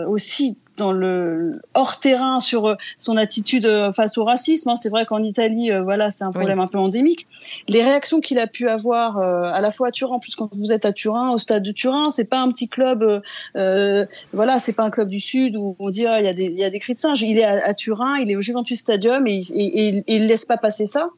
aussi 0.08 0.58
dans 0.78 0.92
le 0.92 1.60
hors 1.74 2.00
terrain 2.00 2.38
sur 2.38 2.66
euh, 2.66 2.74
son 2.96 3.16
attitude 3.16 3.66
euh, 3.66 3.92
face 3.92 4.16
au 4.16 4.24
racisme. 4.24 4.70
Hein. 4.70 4.76
C'est 4.76 4.88
vrai 4.88 5.04
qu'en 5.04 5.22
Italie, 5.22 5.70
euh, 5.70 5.82
voilà, 5.82 6.10
c'est 6.10 6.24
un 6.24 6.32
problème 6.32 6.60
un 6.60 6.66
peu 6.66 6.78
endémique. 6.78 7.26
Les 7.68 7.82
réactions 7.82 8.20
qu'il 8.20 8.38
a 8.38 8.46
pu 8.46 8.68
avoir 8.68 9.18
à 9.18 9.60
la 9.60 9.70
fois 9.70 9.88
à 9.88 9.90
Turin, 9.90 10.18
plus 10.18 10.36
quand 10.36 10.48
vous 10.54 10.72
êtes 10.72 10.84
à 10.84 10.92
Turin, 10.92 11.30
au 11.30 11.38
stade 11.38 11.62
de 11.62 11.72
Turin, 11.72 12.10
c'est 12.10 12.24
pas 12.24 12.38
un 12.38 12.50
petit 12.50 12.68
club, 12.68 13.22
euh, 13.56 14.06
voilà, 14.32 14.58
c'est 14.58 14.72
pas 14.72 14.84
un 14.84 14.90
club 14.90 15.08
du 15.08 15.20
sud 15.20 15.56
où 15.56 15.76
on 15.78 15.90
dit 15.90 16.06
ah, 16.06 16.20
il 16.20 16.24
y 16.24 16.28
a 16.28 16.32
des 16.32 16.44
il 16.44 16.58
y 16.58 16.64
a 16.64 16.70
des 16.70 16.78
cris 16.78 16.94
de 16.94 16.98
singe. 16.98 17.22
Il 17.22 17.38
est 17.38 17.44
à, 17.44 17.74
Turin, 17.74 18.16
il 18.18 18.30
est 18.30 18.36
au 18.36 18.40
Juventus 18.40 18.78
Stadium 18.78 19.26
et, 19.26 19.40
et, 19.54 20.02
il 20.06 20.26
laisse 20.26 20.44
pas 20.44 20.56
passer 20.56 20.86
ça. 20.86 21.10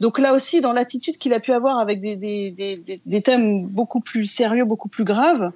Donc 0.00 0.18
là 0.18 0.32
aussi, 0.32 0.60
dans 0.60 0.72
l'attitude 0.72 1.18
qu'il 1.18 1.32
a 1.32 1.40
pu 1.40 1.52
avoir 1.52 1.78
avec 1.78 2.00
des, 2.00 2.16
des, 2.16 2.50
des, 2.50 3.00
des, 3.04 3.20
thèmes 3.20 3.66
beaucoup 3.66 4.00
plus 4.00 4.26
sérieux, 4.26 4.64
beaucoup 4.64 4.88
plus 4.88 5.04
graves, 5.04 5.50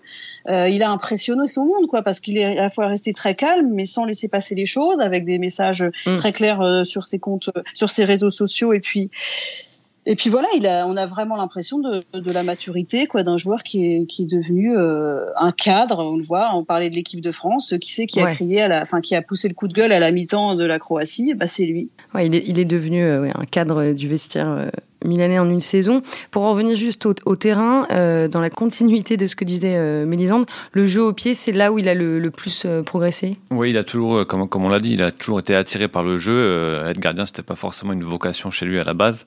euh, 0.48 0.68
il 0.68 0.82
a 0.82 0.90
impressionné 0.90 1.46
son 1.46 1.66
monde, 1.66 1.86
quoi, 1.86 2.02
parce 2.02 2.20
qu'il 2.20 2.38
est 2.38 2.58
à 2.58 2.62
la 2.62 2.68
fois 2.68 2.86
resté 2.86 3.12
très 3.12 3.34
calme, 3.34 3.70
mais 3.72 3.86
sans 3.86 4.04
laisser 4.04 4.28
passer 4.28 4.54
les 4.54 4.66
choses, 4.66 5.00
avec 5.00 5.24
des 5.24 5.38
messages 5.38 5.84
mm. 6.06 6.16
très 6.16 6.32
clairs 6.32 6.60
euh, 6.60 6.84
sur 6.84 7.06
ses 7.06 7.18
comptes, 7.18 7.50
euh, 7.56 7.62
sur 7.74 7.90
ses 7.90 8.04
réseaux 8.04 8.30
sociaux, 8.30 8.72
et 8.72 8.80
puis 8.80 9.10
et 10.06 10.16
puis 10.16 10.30
voilà, 10.30 10.48
il 10.56 10.66
a, 10.66 10.86
on 10.86 10.96
a 10.96 11.04
vraiment 11.04 11.36
l'impression 11.36 11.78
de, 11.78 12.00
de, 12.18 12.32
la 12.32 12.42
maturité 12.42 13.06
quoi 13.06 13.22
d'un 13.22 13.36
joueur 13.36 13.62
qui 13.62 13.84
est, 13.84 14.06
qui 14.06 14.22
est 14.22 14.26
devenu 14.26 14.74
euh, 14.76 15.26
un 15.36 15.52
cadre. 15.52 16.02
On 16.02 16.16
le 16.16 16.22
voit, 16.22 16.50
on 16.54 16.64
parlait 16.64 16.88
de 16.88 16.94
l'équipe 16.94 17.20
de 17.20 17.30
France. 17.30 17.74
Qui 17.80 17.92
c'est 17.92 18.06
qui 18.06 18.20
a 18.20 18.30
crié 18.32 18.62
à 18.62 18.68
la, 18.68 18.80
enfin 18.80 19.00
qui 19.00 19.14
a 19.14 19.22
poussé 19.22 19.48
le 19.48 19.54
coup 19.54 19.68
de 19.68 19.74
gueule 19.74 19.92
à 19.92 20.00
la 20.00 20.10
mi-temps 20.10 20.54
de 20.54 20.64
la 20.64 20.78
Croatie? 20.78 21.34
Bah 21.34 21.46
c'est 21.46 21.66
lui. 21.66 21.90
Ouais, 22.14 22.26
il 22.26 22.34
est, 22.34 22.44
il 22.46 22.58
est 22.58 22.64
devenu 22.64 23.02
euh, 23.02 23.30
un 23.34 23.44
cadre 23.44 23.92
du 23.92 24.08
vestiaire 24.08 24.48
euh, 24.48 24.70
milanais 25.04 25.38
en 25.38 25.48
une 25.50 25.60
saison. 25.60 26.02
Pour 26.30 26.42
en 26.44 26.52
revenir 26.52 26.76
juste 26.76 27.06
au, 27.06 27.14
au 27.26 27.36
terrain, 27.36 27.86
euh, 27.90 28.28
dans 28.28 28.40
la 28.40 28.50
continuité 28.50 29.16
de 29.16 29.26
ce 29.26 29.36
que 29.36 29.44
disait 29.44 29.76
euh, 29.76 30.06
Mélisande, 30.06 30.46
le 30.72 30.86
jeu 30.86 31.02
au 31.02 31.12
pied, 31.12 31.34
c'est 31.34 31.52
là 31.52 31.72
où 31.72 31.78
il 31.78 31.88
a 31.88 31.94
le, 31.94 32.18
le 32.18 32.30
plus 32.30 32.64
euh, 32.66 32.82
progressé? 32.82 33.36
Oui, 33.50 33.70
il 33.70 33.76
a 33.76 33.84
toujours, 33.84 34.26
comme, 34.26 34.48
comme 34.48 34.64
on 34.64 34.68
l'a 34.68 34.78
dit, 34.78 34.94
il 34.94 35.02
a 35.02 35.10
toujours 35.10 35.40
été 35.40 35.54
attiré 35.54 35.88
par 35.88 36.02
le 36.02 36.16
jeu. 36.16 36.82
être 36.86 37.00
gardien, 37.00 37.26
c'était 37.26 37.42
pas 37.42 37.56
forcément 37.56 37.92
une 37.92 38.04
vocation 38.04 38.50
chez 38.50 38.66
lui 38.66 38.78
à 38.78 38.84
la 38.84 38.94
base. 38.94 39.26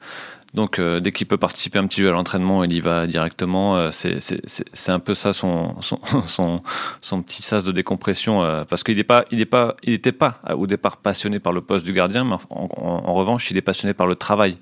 Donc 0.54 0.78
euh, 0.78 1.00
dès 1.00 1.12
qu'il 1.12 1.26
peut 1.26 1.38
participer 1.38 1.80
un 1.80 1.88
petit 1.88 2.02
peu 2.02 2.10
à 2.10 2.12
l'entraînement, 2.12 2.64
il 2.64 2.76
y 2.76 2.80
va 2.80 3.08
directement. 3.08 3.78
Euh, 3.78 3.90
c'est 3.92 4.92
un 4.92 5.00
peu 5.00 5.16
ça 5.16 5.34
son, 5.34 5.76
son, 6.28 6.62
son, 7.02 7.22
petit 7.24 7.42
sas 7.42 7.64
de 7.64 7.72
décompression 7.72 8.44
euh, 8.44 8.64
parce 8.64 8.84
qu'il 8.84 8.98
n'est 8.98 9.04
pas, 9.04 9.26
il 9.32 9.46
pas, 9.48 9.76
il 9.84 9.94
n'était 9.94 10.12
pas 10.12 10.40
au 10.56 10.68
départ 10.68 10.98
passionné 10.98 11.40
par 11.40 11.54
le 11.54 11.62
poste 11.62 11.86
du 11.86 11.94
gardien, 11.94 12.24
mais 12.24 12.36
en, 12.50 13.14
revanche, 13.14 13.50
il 13.50 13.58
est 13.58 13.62
passionné 13.62 13.94
par 13.94 14.06
le 14.06 14.16
travail. 14.16 14.58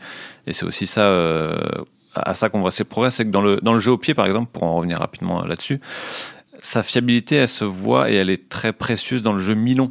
Et 0.47 0.53
c'est 0.53 0.65
aussi 0.65 0.87
ça 0.87 1.11
à 2.13 2.33
ça 2.33 2.49
qu'on 2.49 2.59
voit 2.59 2.71
ses 2.71 2.83
progrès, 2.83 3.11
c'est 3.11 3.25
que 3.25 3.29
dans 3.29 3.41
le, 3.41 3.57
dans 3.61 3.73
le 3.73 3.79
jeu 3.79 3.91
au 3.91 3.97
pied, 3.97 4.13
par 4.13 4.25
exemple, 4.25 4.49
pour 4.51 4.63
en 4.63 4.75
revenir 4.75 4.99
rapidement 4.99 5.43
là-dessus, 5.45 5.79
sa 6.61 6.83
fiabilité, 6.83 7.35
elle 7.35 7.47
se 7.47 7.65
voit 7.65 8.11
et 8.11 8.15
elle 8.15 8.29
est 8.29 8.49
très 8.49 8.73
précieuse 8.73 9.23
dans 9.23 9.33
le 9.33 9.39
jeu 9.39 9.55
mi-long. 9.55 9.89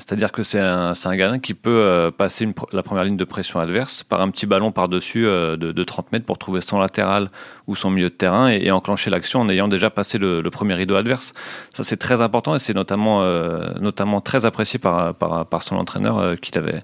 C'est-à-dire 0.00 0.32
que 0.32 0.42
c'est 0.42 0.58
un, 0.58 0.92
un 1.04 1.16
gardien 1.16 1.38
qui 1.38 1.54
peut 1.54 1.70
euh, 1.70 2.10
passer 2.10 2.44
une, 2.44 2.54
la 2.72 2.82
première 2.82 3.04
ligne 3.04 3.16
de 3.16 3.24
pression 3.24 3.60
adverse 3.60 4.02
par 4.02 4.20
un 4.22 4.30
petit 4.30 4.46
ballon 4.46 4.72
par-dessus 4.72 5.26
euh, 5.26 5.56
de, 5.56 5.72
de, 5.72 5.84
30 5.84 6.12
mètres 6.12 6.24
pour 6.24 6.38
trouver 6.38 6.62
son 6.62 6.78
latéral 6.78 7.30
ou 7.66 7.76
son 7.76 7.90
milieu 7.90 8.08
de 8.08 8.14
terrain 8.14 8.48
et, 8.48 8.70
enclencher 8.70 9.10
l'action 9.10 9.40
en 9.40 9.48
ayant 9.48 9.68
déjà 9.68 9.90
passé 9.90 10.16
le, 10.18 10.42
premier 10.50 10.74
rideau 10.74 10.96
adverse. 10.96 11.32
Ça, 11.74 11.84
c'est 11.84 11.98
très 11.98 12.22
important 12.22 12.56
et 12.56 12.58
c'est 12.58 12.74
notamment, 12.74 13.22
euh, 13.22 13.72
notamment 13.80 14.20
très 14.20 14.46
apprécié 14.46 14.78
par, 14.78 15.14
par, 15.14 15.46
par 15.46 15.62
son 15.62 15.76
entraîneur 15.76 16.40
qui 16.40 16.52
l'avait 16.52 16.82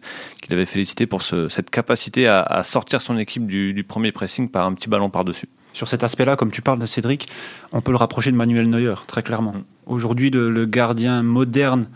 avait 0.48 0.66
félicité 0.66 1.06
pour 1.06 1.22
ce, 1.22 1.48
cette 1.48 1.70
capacité 1.70 2.28
à, 2.28 2.40
à, 2.40 2.62
sortir 2.62 3.00
son 3.02 3.18
équipe 3.18 3.46
du, 3.46 3.74
du 3.74 3.82
premier 3.82 4.12
pressing 4.12 4.48
par 4.48 4.64
un 4.64 4.74
petit 4.74 4.88
ballon 4.88 5.10
par-dessus 5.10 5.48
sur 5.76 5.88
cet 5.88 6.02
aspect-là, 6.02 6.36
comme 6.36 6.50
tu 6.50 6.62
parles 6.62 6.78
de 6.78 6.86
Cédric, 6.86 7.28
on 7.70 7.82
peut 7.82 7.90
le 7.90 7.98
rapprocher 7.98 8.32
de 8.32 8.36
Manuel 8.36 8.70
Neuer, 8.70 8.94
très 9.06 9.22
clairement. 9.22 9.52
Mm. 9.52 9.64
Aujourd'hui, 9.86 10.30
le, 10.30 10.50
le, 10.50 10.64
gardien 10.64 11.22
moderne 11.22 11.88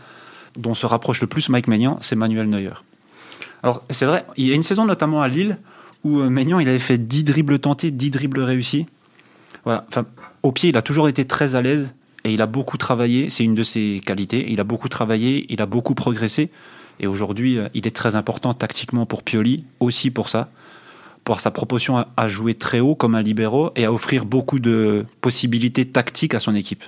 dont 0.57 0.75
se 0.75 0.87
rapproche 0.87 1.21
le 1.21 1.27
plus 1.27 1.49
Mike 1.49 1.69
Maignan, 1.69 1.99
c'est 2.01 2.17
Manuel 2.17 2.49
Neuer. 2.49 2.75
Alors, 3.63 3.83
c'est 3.91 4.07
vrai, 4.07 4.25
il 4.37 4.47
y 4.47 4.53
a 4.53 4.55
une 4.55 4.63
saison 4.63 4.85
notamment 4.85 5.21
à 5.21 5.29
Lille 5.29 5.59
où 6.05 6.21
euh, 6.21 6.31
Maignan 6.31 6.61
il 6.61 6.69
avait 6.69 6.79
fait 6.79 6.99
10 6.99 7.25
dribbles 7.25 7.59
tentés, 7.59 7.91
10 7.91 8.11
dribbles 8.11 8.41
réussis. 8.41 8.87
Voilà. 9.65 9.85
Enfin, 9.89 10.07
au 10.43 10.53
pied, 10.53 10.71
il 10.71 10.77
a 10.77 10.83
toujours 10.83 11.09
été 11.09 11.25
très 11.27 11.55
à 11.55 11.63
l'aise 11.63 11.95
et 12.25 12.33
il 12.33 12.41
a 12.41 12.47
beaucoup 12.47 12.79
travaillé. 12.79 13.29
C'est 13.29 13.45
une 13.45 13.55
de 13.55 13.63
ses 13.63 14.01
qualités. 14.05 14.51
Il 14.51 14.61
a 14.61 14.65
beaucoup 14.65 14.89
travaillé, 14.89 15.47
il 15.51 15.61
a 15.61 15.67
beaucoup 15.67 15.95
progressé. 15.95 16.51
Et 17.01 17.07
aujourd'hui, 17.07 17.59
euh, 17.59 17.69
il 17.75 17.87
est 17.87 17.95
très 17.95 18.15
important 18.15 18.55
tactiquement 18.55 19.07
pour 19.07 19.23
Pioli, 19.23 19.65
aussi 19.79 20.11
pour 20.11 20.29
ça, 20.29 20.51
pour 21.25 21.41
sa 21.41 21.51
proportion 21.51 22.05
à 22.17 22.29
jouer 22.29 22.55
très 22.55 22.81
haut 22.81 22.95
comme 22.95 23.15
un 23.15 23.23
libéraux 23.23 23.71
et 23.77 23.85
à 23.85 23.93
offrir 23.93 24.25
beaucoup 24.25 24.59
de 24.59 25.05
possibilités 25.21 25.85
tactiques 25.85 26.35
à 26.35 26.41
son 26.41 26.55
équipe. 26.55 26.85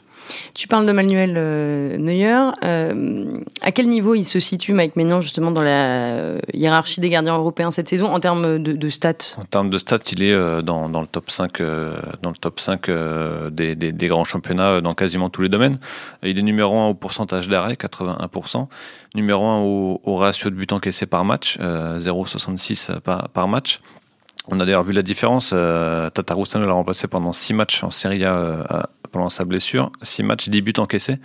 Tu 0.55 0.69
parles 0.69 0.87
de 0.87 0.93
Manuel 0.93 1.35
euh, 1.37 1.97
Neuer. 1.99 2.51
Euh, 2.65 3.27
à 3.63 3.73
quel 3.73 3.89
niveau 3.89 4.15
il 4.15 4.25
se 4.25 4.41
situe, 4.41 4.73
Mike 4.73 4.97
Maignan, 4.97 5.21
justement, 5.21 5.51
dans 5.51 5.63
la 5.63 5.71
euh, 5.71 6.39
hiérarchie 6.53 7.01
des 7.01 7.11
gardiens 7.11 7.37
européens 7.37 7.71
cette 7.71 7.89
saison, 7.89 8.07
en 8.07 8.21
termes 8.21 8.59
de, 8.59 8.91
stats? 8.91 9.37
En 9.39 9.45
termes 9.45 9.71
de 9.71 9.79
stats, 9.79 9.99
il 10.13 10.23
est 10.23 10.63
dans, 10.63 10.89
le 10.89 11.07
top 11.07 11.31
5, 11.31 11.61
dans 12.23 12.31
le 12.31 12.37
top 12.37 12.61
5 12.61 12.91
des, 13.51 14.09
grands 14.09 14.25
championnats 14.25 14.81
dans 14.81 14.95
quasiment 14.95 15.31
tous 15.31 15.43
les 15.43 15.49
domaines. 15.49 15.79
Il 16.23 16.39
est 16.39 16.43
numéro 16.43 16.79
1 16.79 16.89
au 16.89 16.95
pourcentage 16.95 17.49
d'arrêt, 17.49 17.75
81%. 17.75 18.67
Numéro 19.15 19.45
1 19.45 19.61
au, 19.61 20.01
au 20.05 20.17
ratio 20.17 20.51
de 20.51 20.55
buts 20.55 20.67
encaissés 20.71 21.07
par 21.07 21.25
match, 21.25 21.59
0,66 21.59 23.01
par, 23.01 23.29
par 23.29 23.49
match. 23.49 23.81
On 24.49 24.59
a 24.61 24.65
d'ailleurs 24.65 24.83
vu 24.83 24.93
la 24.93 25.03
différence. 25.03 25.53
Euh, 25.53 26.11
Tatarusano 26.11 26.67
l'a 26.67 26.73
remplacé 26.73 27.07
pendant 27.07 27.33
6 27.33 27.55
matchs 27.55 27.85
en 27.85 27.91
Serie 27.91 28.25
A 28.25 28.89
pendant 29.13 29.31
sa 29.31 29.45
blessure. 29.45 29.93
6 30.03 30.25
matchs, 30.25 30.49
10 30.49 30.63
buts 30.63 30.73
encaissés. 30.79 31.19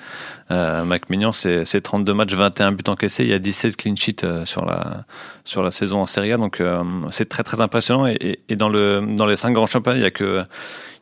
Euh, 0.52 0.84
Mac 0.84 1.10
Mignon, 1.10 1.32
c'est 1.32 1.82
32 1.82 2.14
matchs, 2.14 2.34
21 2.34 2.74
buts 2.74 2.84
encaissés. 2.88 3.24
Il 3.24 3.30
y 3.30 3.34
a 3.34 3.40
17 3.40 3.76
clean 3.76 3.96
sheets 3.96 4.24
euh, 4.24 4.46
sur, 4.46 4.66
la, 4.66 5.06
sur 5.46 5.64
la 5.64 5.72
saison 5.72 6.02
en 6.02 6.06
Serie 6.06 6.34
A. 6.34 6.38
Donc 6.38 6.62
euh, 6.62 6.84
c'est 7.10 7.28
très 7.28 7.44
très 7.44 7.62
impressionnant. 7.62 8.06
Et, 8.06 8.38
dans, 8.56 8.70
le, 8.70 9.02
dans 9.16 9.26
les 9.26 9.36
5 9.36 9.52
grands 9.54 9.66
championnats, 9.66 9.98
il 9.98 10.02
n'y 10.02 10.08
a 10.08 10.12
que... 10.12 10.44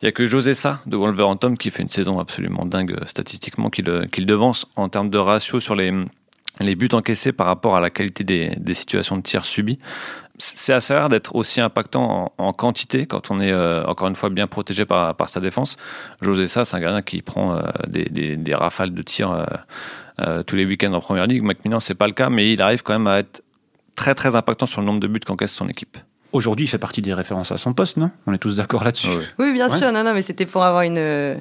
Il 0.01 0.09
a 0.09 0.11
que 0.11 0.27
José 0.27 0.53
Sa 0.53 0.81
de 0.85 0.97
Wolverhampton 0.97 1.55
qui 1.55 1.71
fait 1.71 1.81
une 1.81 1.89
saison 1.89 2.19
absolument 2.19 2.65
dingue 2.65 2.99
statistiquement, 3.07 3.69
qui 3.69 3.81
devance 3.81 4.67
en 4.75 4.89
termes 4.89 5.09
de 5.09 5.17
ratio 5.17 5.61
sur 5.61 5.73
les, 5.73 5.91
les 6.59 6.75
buts 6.75 6.89
encaissés 6.91 7.31
par 7.31 7.47
rapport 7.47 7.77
à 7.77 7.79
la 7.79 7.89
qualité 7.89 8.25
des, 8.25 8.53
des 8.57 8.73
situations 8.73 9.15
de 9.15 9.21
tir 9.21 9.45
subies 9.45 9.79
c'est 10.37 10.73
assez 10.73 10.93
rare 10.93 11.09
d'être 11.09 11.35
aussi 11.35 11.61
impactant 11.61 12.33
en, 12.37 12.53
quantité 12.53 13.05
quand 13.05 13.31
on 13.31 13.39
est 13.39 13.51
euh, 13.51 13.83
encore 13.85 14.07
une 14.07 14.15
fois 14.15 14.29
bien 14.29 14.47
protégé 14.47 14.85
par, 14.85 15.15
par 15.15 15.29
sa 15.29 15.39
défense. 15.39 15.77
José 16.21 16.47
ça, 16.47 16.65
c'est 16.65 16.75
un 16.75 16.79
gardien 16.79 17.01
qui 17.01 17.21
prend 17.21 17.55
euh, 17.55 17.61
des, 17.87 18.05
des, 18.05 18.35
des, 18.35 18.55
rafales 18.55 18.93
de 18.93 19.01
tir 19.01 19.45
euh, 20.19 20.43
tous 20.43 20.55
les 20.55 20.65
week-ends 20.65 20.93
en 20.93 20.99
première 20.99 21.27
ligue. 21.27 21.43
Macmillan, 21.43 21.79
c'est 21.79 21.95
pas 21.95 22.07
le 22.07 22.13
cas, 22.13 22.29
mais 22.29 22.51
il 22.51 22.61
arrive 22.61 22.83
quand 22.83 22.93
même 22.93 23.07
à 23.07 23.19
être 23.19 23.43
très 23.95 24.15
très 24.15 24.35
impactant 24.35 24.65
sur 24.65 24.81
le 24.81 24.87
nombre 24.87 24.99
de 24.99 25.07
buts 25.07 25.19
qu'encaisse 25.25 25.53
son 25.53 25.69
équipe. 25.69 25.97
Aujourd'hui, 26.33 26.65
il 26.65 26.69
fait 26.69 26.77
partie 26.77 27.01
des 27.01 27.13
références 27.13 27.51
à 27.51 27.57
son 27.57 27.73
poste, 27.73 27.97
non? 27.97 28.11
On 28.27 28.33
est 28.33 28.37
tous 28.37 28.57
d'accord 28.57 28.83
là-dessus. 28.83 29.09
Oui. 29.39 29.53
bien 29.53 29.69
sûr, 29.69 29.91
non, 29.93 30.03
non, 30.03 30.13
mais 30.13 30.21
c'était 30.21 30.45
pour 30.45 30.63
avoir 30.63 30.81
une 30.83 31.37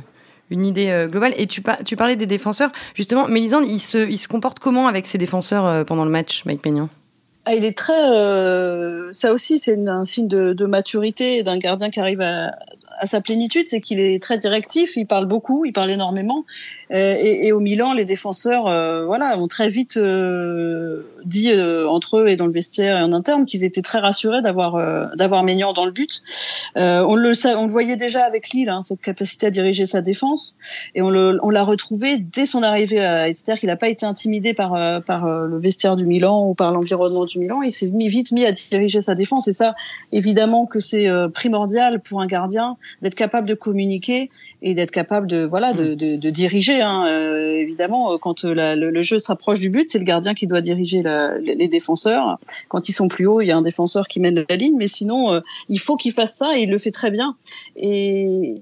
une 0.51 0.67
idée 0.67 1.07
globale. 1.11 1.33
Et 1.37 1.47
tu, 1.47 1.63
tu 1.85 1.97
parlais 1.97 2.17
des 2.17 2.27
défenseurs. 2.27 2.71
Justement, 2.95 3.27
Mélisande, 3.27 3.65
il 3.67 3.81
se, 3.81 4.07
il 4.09 4.19
se 4.19 4.29
comporte 4.29 4.61
comment 4.61 4.87
avec 4.87 5.07
ses 5.07 5.19
défenseurs 5.19 5.85
pendant 5.87 6.05
le 6.05 6.11
match, 6.11 6.45
Mike 6.45 6.63
Peignan 6.63 6.89
ah, 7.47 7.55
il 7.55 7.65
est 7.65 7.77
très. 7.77 8.11
Euh, 8.11 9.13
ça 9.13 9.33
aussi, 9.33 9.59
c'est 9.59 9.79
un 9.87 10.05
signe 10.05 10.29
de, 10.29 10.67
maturité 10.67 11.43
d'un 11.43 11.59
gardien 11.59 11.91
qui 11.91 12.01
arrive 12.01 12.21
à 12.21 13.07
sa 13.07 13.21
plénitude, 13.21 13.69
c'est 13.69 13.81
qu'il 13.81 14.01
est 14.01 14.23
très 14.23 14.39
directif, 14.39 14.97
il 14.97 15.07
parle 15.07 15.27
beaucoup, 15.27 15.65
il 15.65 15.73
parle 15.73 15.91
énormément. 15.91 16.45
Euh, 16.91 17.17
et, 17.19 17.47
et, 17.47 17.53
au 17.53 17.61
Milan, 17.61 17.93
les 17.93 18.05
défenseurs, 18.05 18.67
euh, 18.67 19.05
voilà, 19.07 19.39
ont 19.39 19.49
très 19.49 19.69
vite 19.69 19.97
euh, 19.97 21.03
dit 21.25 21.51
entre 21.89 22.19
eux 22.19 22.29
et 22.29 22.37
dans 22.37 22.47
le 22.47 22.53
vestiaire 22.53 22.99
et 22.99 23.03
en 23.03 23.13
interne 23.13 23.47
qu'ils 23.47 23.65
étaient 23.65 23.83
très 23.83 23.99
rassurés 23.99 24.43
d'avoir 24.43 25.17
d'avoir 25.17 25.43
Maignan 25.43 25.73
dans 25.73 25.87
le 25.87 25.91
but. 25.91 26.23
on 26.77 27.15
le 27.15 27.33
on 27.57 27.67
le 27.67 27.71
voyait 27.71 27.97
déjà 27.97 28.25
avec 28.25 28.51
Lille, 28.51 28.69
hein, 28.69 28.83
cette 28.83 29.01
capacité 29.01 29.47
à 29.47 29.51
diriger 29.51 29.87
sa 29.87 30.03
défense, 30.03 30.57
et 30.95 31.03
on 31.03 31.11
le 31.11 31.39
on 31.43 31.51
l'a 31.51 31.63
retrouvé 31.63 32.19
dès 32.19 32.47
son 32.47 32.63
arrivée 32.63 33.03
à 33.03 33.27
c'est-à-dire 33.33 33.61
qu'il 33.61 33.69
n'a 33.69 33.77
pas 33.77 33.89
été 33.89 34.05
intimidé 34.05 34.53
par 34.53 35.03
par 35.05 35.27
le 35.27 35.59
vestiaire 35.59 35.97
du 35.97 36.05
Milan 36.05 36.47
ou 36.47 36.55
par 36.55 36.73
l'environnement 36.73 37.25
du 37.25 37.39
Milan. 37.39 37.63
Il 37.63 37.73
s'est 37.73 37.91
mis 37.91 38.09
vite 38.09 38.33
mis 38.33 38.45
à 38.45 38.53
diriger 38.53 39.01
sa 39.01 39.15
défense, 39.15 39.49
et 39.49 39.53
ça, 39.53 39.75
évidemment 40.13 40.67
que 40.67 40.81
c'est 40.81 41.07
primordial 41.33 42.01
pour 42.01 42.21
un 42.21 42.27
gardien 42.27 42.77
d'être 43.01 43.15
capable 43.15 43.49
de 43.49 43.55
communiquer 43.55 44.31
et 44.63 44.75
d'être 44.75 44.91
capable 44.91 45.27
de 45.27 45.45
voilà 45.45 45.73
de, 45.73 45.95
de, 45.95 46.17
de 46.17 46.31
diriger. 46.31 46.74
Hein. 46.81 47.07
Euh, 47.07 47.57
évidemment, 47.57 48.19
quand 48.19 48.45
euh, 48.45 48.75
le, 48.75 49.03
jeu 49.03 49.19
se 49.19 49.27
rapproche 49.29 49.61
du 49.61 49.71
but, 49.71 49.89
c'est 49.89 49.99
le 49.99 50.05
gardien 50.05 50.35
qui 50.35 50.47
doit 50.47 50.61
diriger 50.61 51.03
les 51.41 51.69
défenseurs. 51.69 52.39
Quand 52.69 52.89
ils 52.89 52.93
sont 52.93 53.09
plus 53.09 53.27
hauts, 53.27 53.41
il 53.41 53.47
y 53.47 53.53
a 53.53 53.57
un 53.57 53.63
défenseur 53.63 54.09
qui 54.09 54.21
mène 54.21 54.45
la 54.49 54.57
ligne, 54.57 54.77
mais 54.77 54.87
sinon, 54.87 55.33
euh, 55.33 55.41
il 55.69 55.81
faut 55.81 55.97
qu'il 55.97 56.13
fasse 56.13 56.37
ça 56.37 56.57
et 56.57 56.63
il 56.63 56.71
le 56.71 56.79
fait 56.79 56.91
très 56.91 57.11
bien. 57.11 57.37
Et 57.77 58.55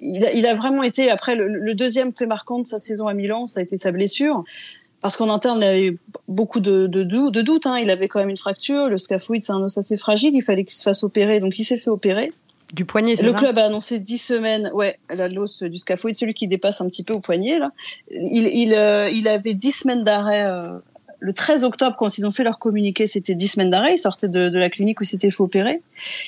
il 0.00 0.24
a, 0.24 0.32
il 0.32 0.46
a 0.46 0.54
vraiment 0.54 0.82
été 0.82 1.10
après 1.10 1.36
le, 1.36 1.74
deuxième 1.74 2.12
fait 2.12 2.26
marquant 2.26 2.58
de 2.58 2.66
sa 2.66 2.78
saison 2.78 3.08
à 3.08 3.14
Milan, 3.14 3.46
ça 3.46 3.60
a 3.60 3.62
été 3.62 3.76
sa 3.76 3.92
blessure 3.92 4.44
parce 5.00 5.18
qu'en 5.18 5.28
interne, 5.28 5.58
il 5.60 5.64
avait 5.64 5.96
beaucoup 6.28 6.60
de, 6.60 6.86
de, 6.86 7.02
de 7.02 7.42
doutes. 7.42 7.66
Hein. 7.66 7.78
Il 7.78 7.90
avait 7.90 8.08
quand 8.08 8.20
même 8.20 8.30
une 8.30 8.38
fracture. 8.38 8.88
Le 8.88 8.96
scaphoïde, 8.96 9.44
c'est 9.44 9.52
un 9.52 9.62
os 9.62 9.76
assez 9.76 9.98
fragile. 9.98 10.34
Il 10.34 10.40
fallait 10.40 10.64
qu'il 10.64 10.78
se 10.78 10.82
fasse 10.82 11.04
opérer. 11.04 11.40
Donc, 11.40 11.58
il 11.58 11.64
s'est 11.64 11.76
fait 11.76 11.90
opérer. 11.90 12.32
Du 12.72 12.84
poignet, 12.84 13.16
c'est 13.16 13.26
Le 13.26 13.32
club 13.32 13.58
a 13.58 13.66
annoncé 13.66 14.00
10 14.00 14.18
semaines, 14.18 14.70
ouais, 14.74 14.98
l'os 15.30 15.62
du 15.62 15.78
scaphoïde, 15.78 16.16
celui 16.16 16.34
qui 16.34 16.48
dépasse 16.48 16.80
un 16.80 16.88
petit 16.88 17.04
peu 17.04 17.14
au 17.14 17.20
poignet, 17.20 17.58
là. 17.58 17.70
Il, 18.10 18.46
il, 18.46 18.74
euh, 18.74 19.10
il 19.10 19.28
avait 19.28 19.54
10 19.54 19.72
semaines 19.72 20.04
d'arrêt 20.04 20.46
euh, 20.46 20.78
le 21.24 21.32
13 21.32 21.64
octobre, 21.64 21.96
quand 21.98 22.18
ils 22.18 22.26
ont 22.26 22.30
fait 22.30 22.44
leur 22.44 22.58
communiqué, 22.58 23.06
c'était 23.06 23.34
10 23.34 23.48
semaines 23.48 23.70
d'arrêt. 23.70 23.94
Il 23.94 23.98
sortait 23.98 24.28
de, 24.28 24.58
la 24.58 24.68
clinique 24.68 25.00
où 25.00 25.04
s'était 25.04 25.30
fait 25.30 25.40
opérer. 25.40 25.80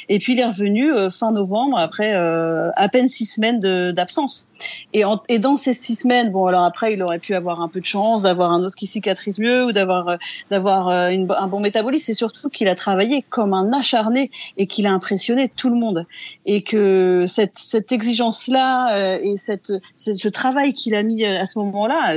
Et 0.08 0.18
puis, 0.18 0.32
il 0.32 0.40
est 0.40 0.46
revenu 0.46 0.90
euh, 0.90 1.10
fin 1.10 1.32
novembre, 1.32 1.76
après 1.78 2.14
euh, 2.14 2.70
à 2.76 2.88
peine 2.88 3.06
six 3.06 3.26
semaines 3.26 3.60
d'absence. 3.92 4.48
Et, 4.94 5.02
et 5.28 5.38
dans 5.38 5.56
ces 5.56 5.74
six 5.74 5.96
semaines, 5.96 6.30
bon, 6.30 6.46
alors 6.46 6.64
après, 6.64 6.94
il 6.94 7.02
aurait 7.02 7.18
pu 7.18 7.34
avoir 7.34 7.60
un 7.60 7.68
peu 7.68 7.80
de 7.80 7.84
chance 7.84 8.22
d'avoir 8.22 8.52
un 8.52 8.64
os 8.64 8.74
qui 8.74 8.86
cicatrise 8.86 9.38
mieux 9.38 9.66
ou 9.66 9.72
d'avoir 9.72 10.08
euh, 10.08 10.16
d'avoir 10.50 10.88
un 10.88 11.46
bon 11.46 11.60
métabolisme. 11.60 12.06
C'est 12.06 12.14
surtout 12.14 12.48
qu'il 12.48 12.68
a 12.68 12.74
travaillé 12.74 13.20
comme 13.28 13.52
un 13.52 13.74
acharné 13.74 14.30
et 14.56 14.66
qu'il 14.66 14.86
a 14.86 14.92
impressionné 14.92 15.50
tout 15.50 15.68
le 15.68 15.76
monde. 15.76 16.06
Et 16.46 16.62
que 16.62 17.24
cette, 17.26 17.58
cette 17.58 17.92
exigence-là 17.92 19.18
et 19.18 19.36
cette, 19.36 19.72
ce 19.94 20.28
travail 20.28 20.72
qu'il 20.72 20.94
a 20.94 21.02
mis 21.02 21.22
à 21.22 21.44
ce 21.44 21.58
moment-là, 21.58 22.16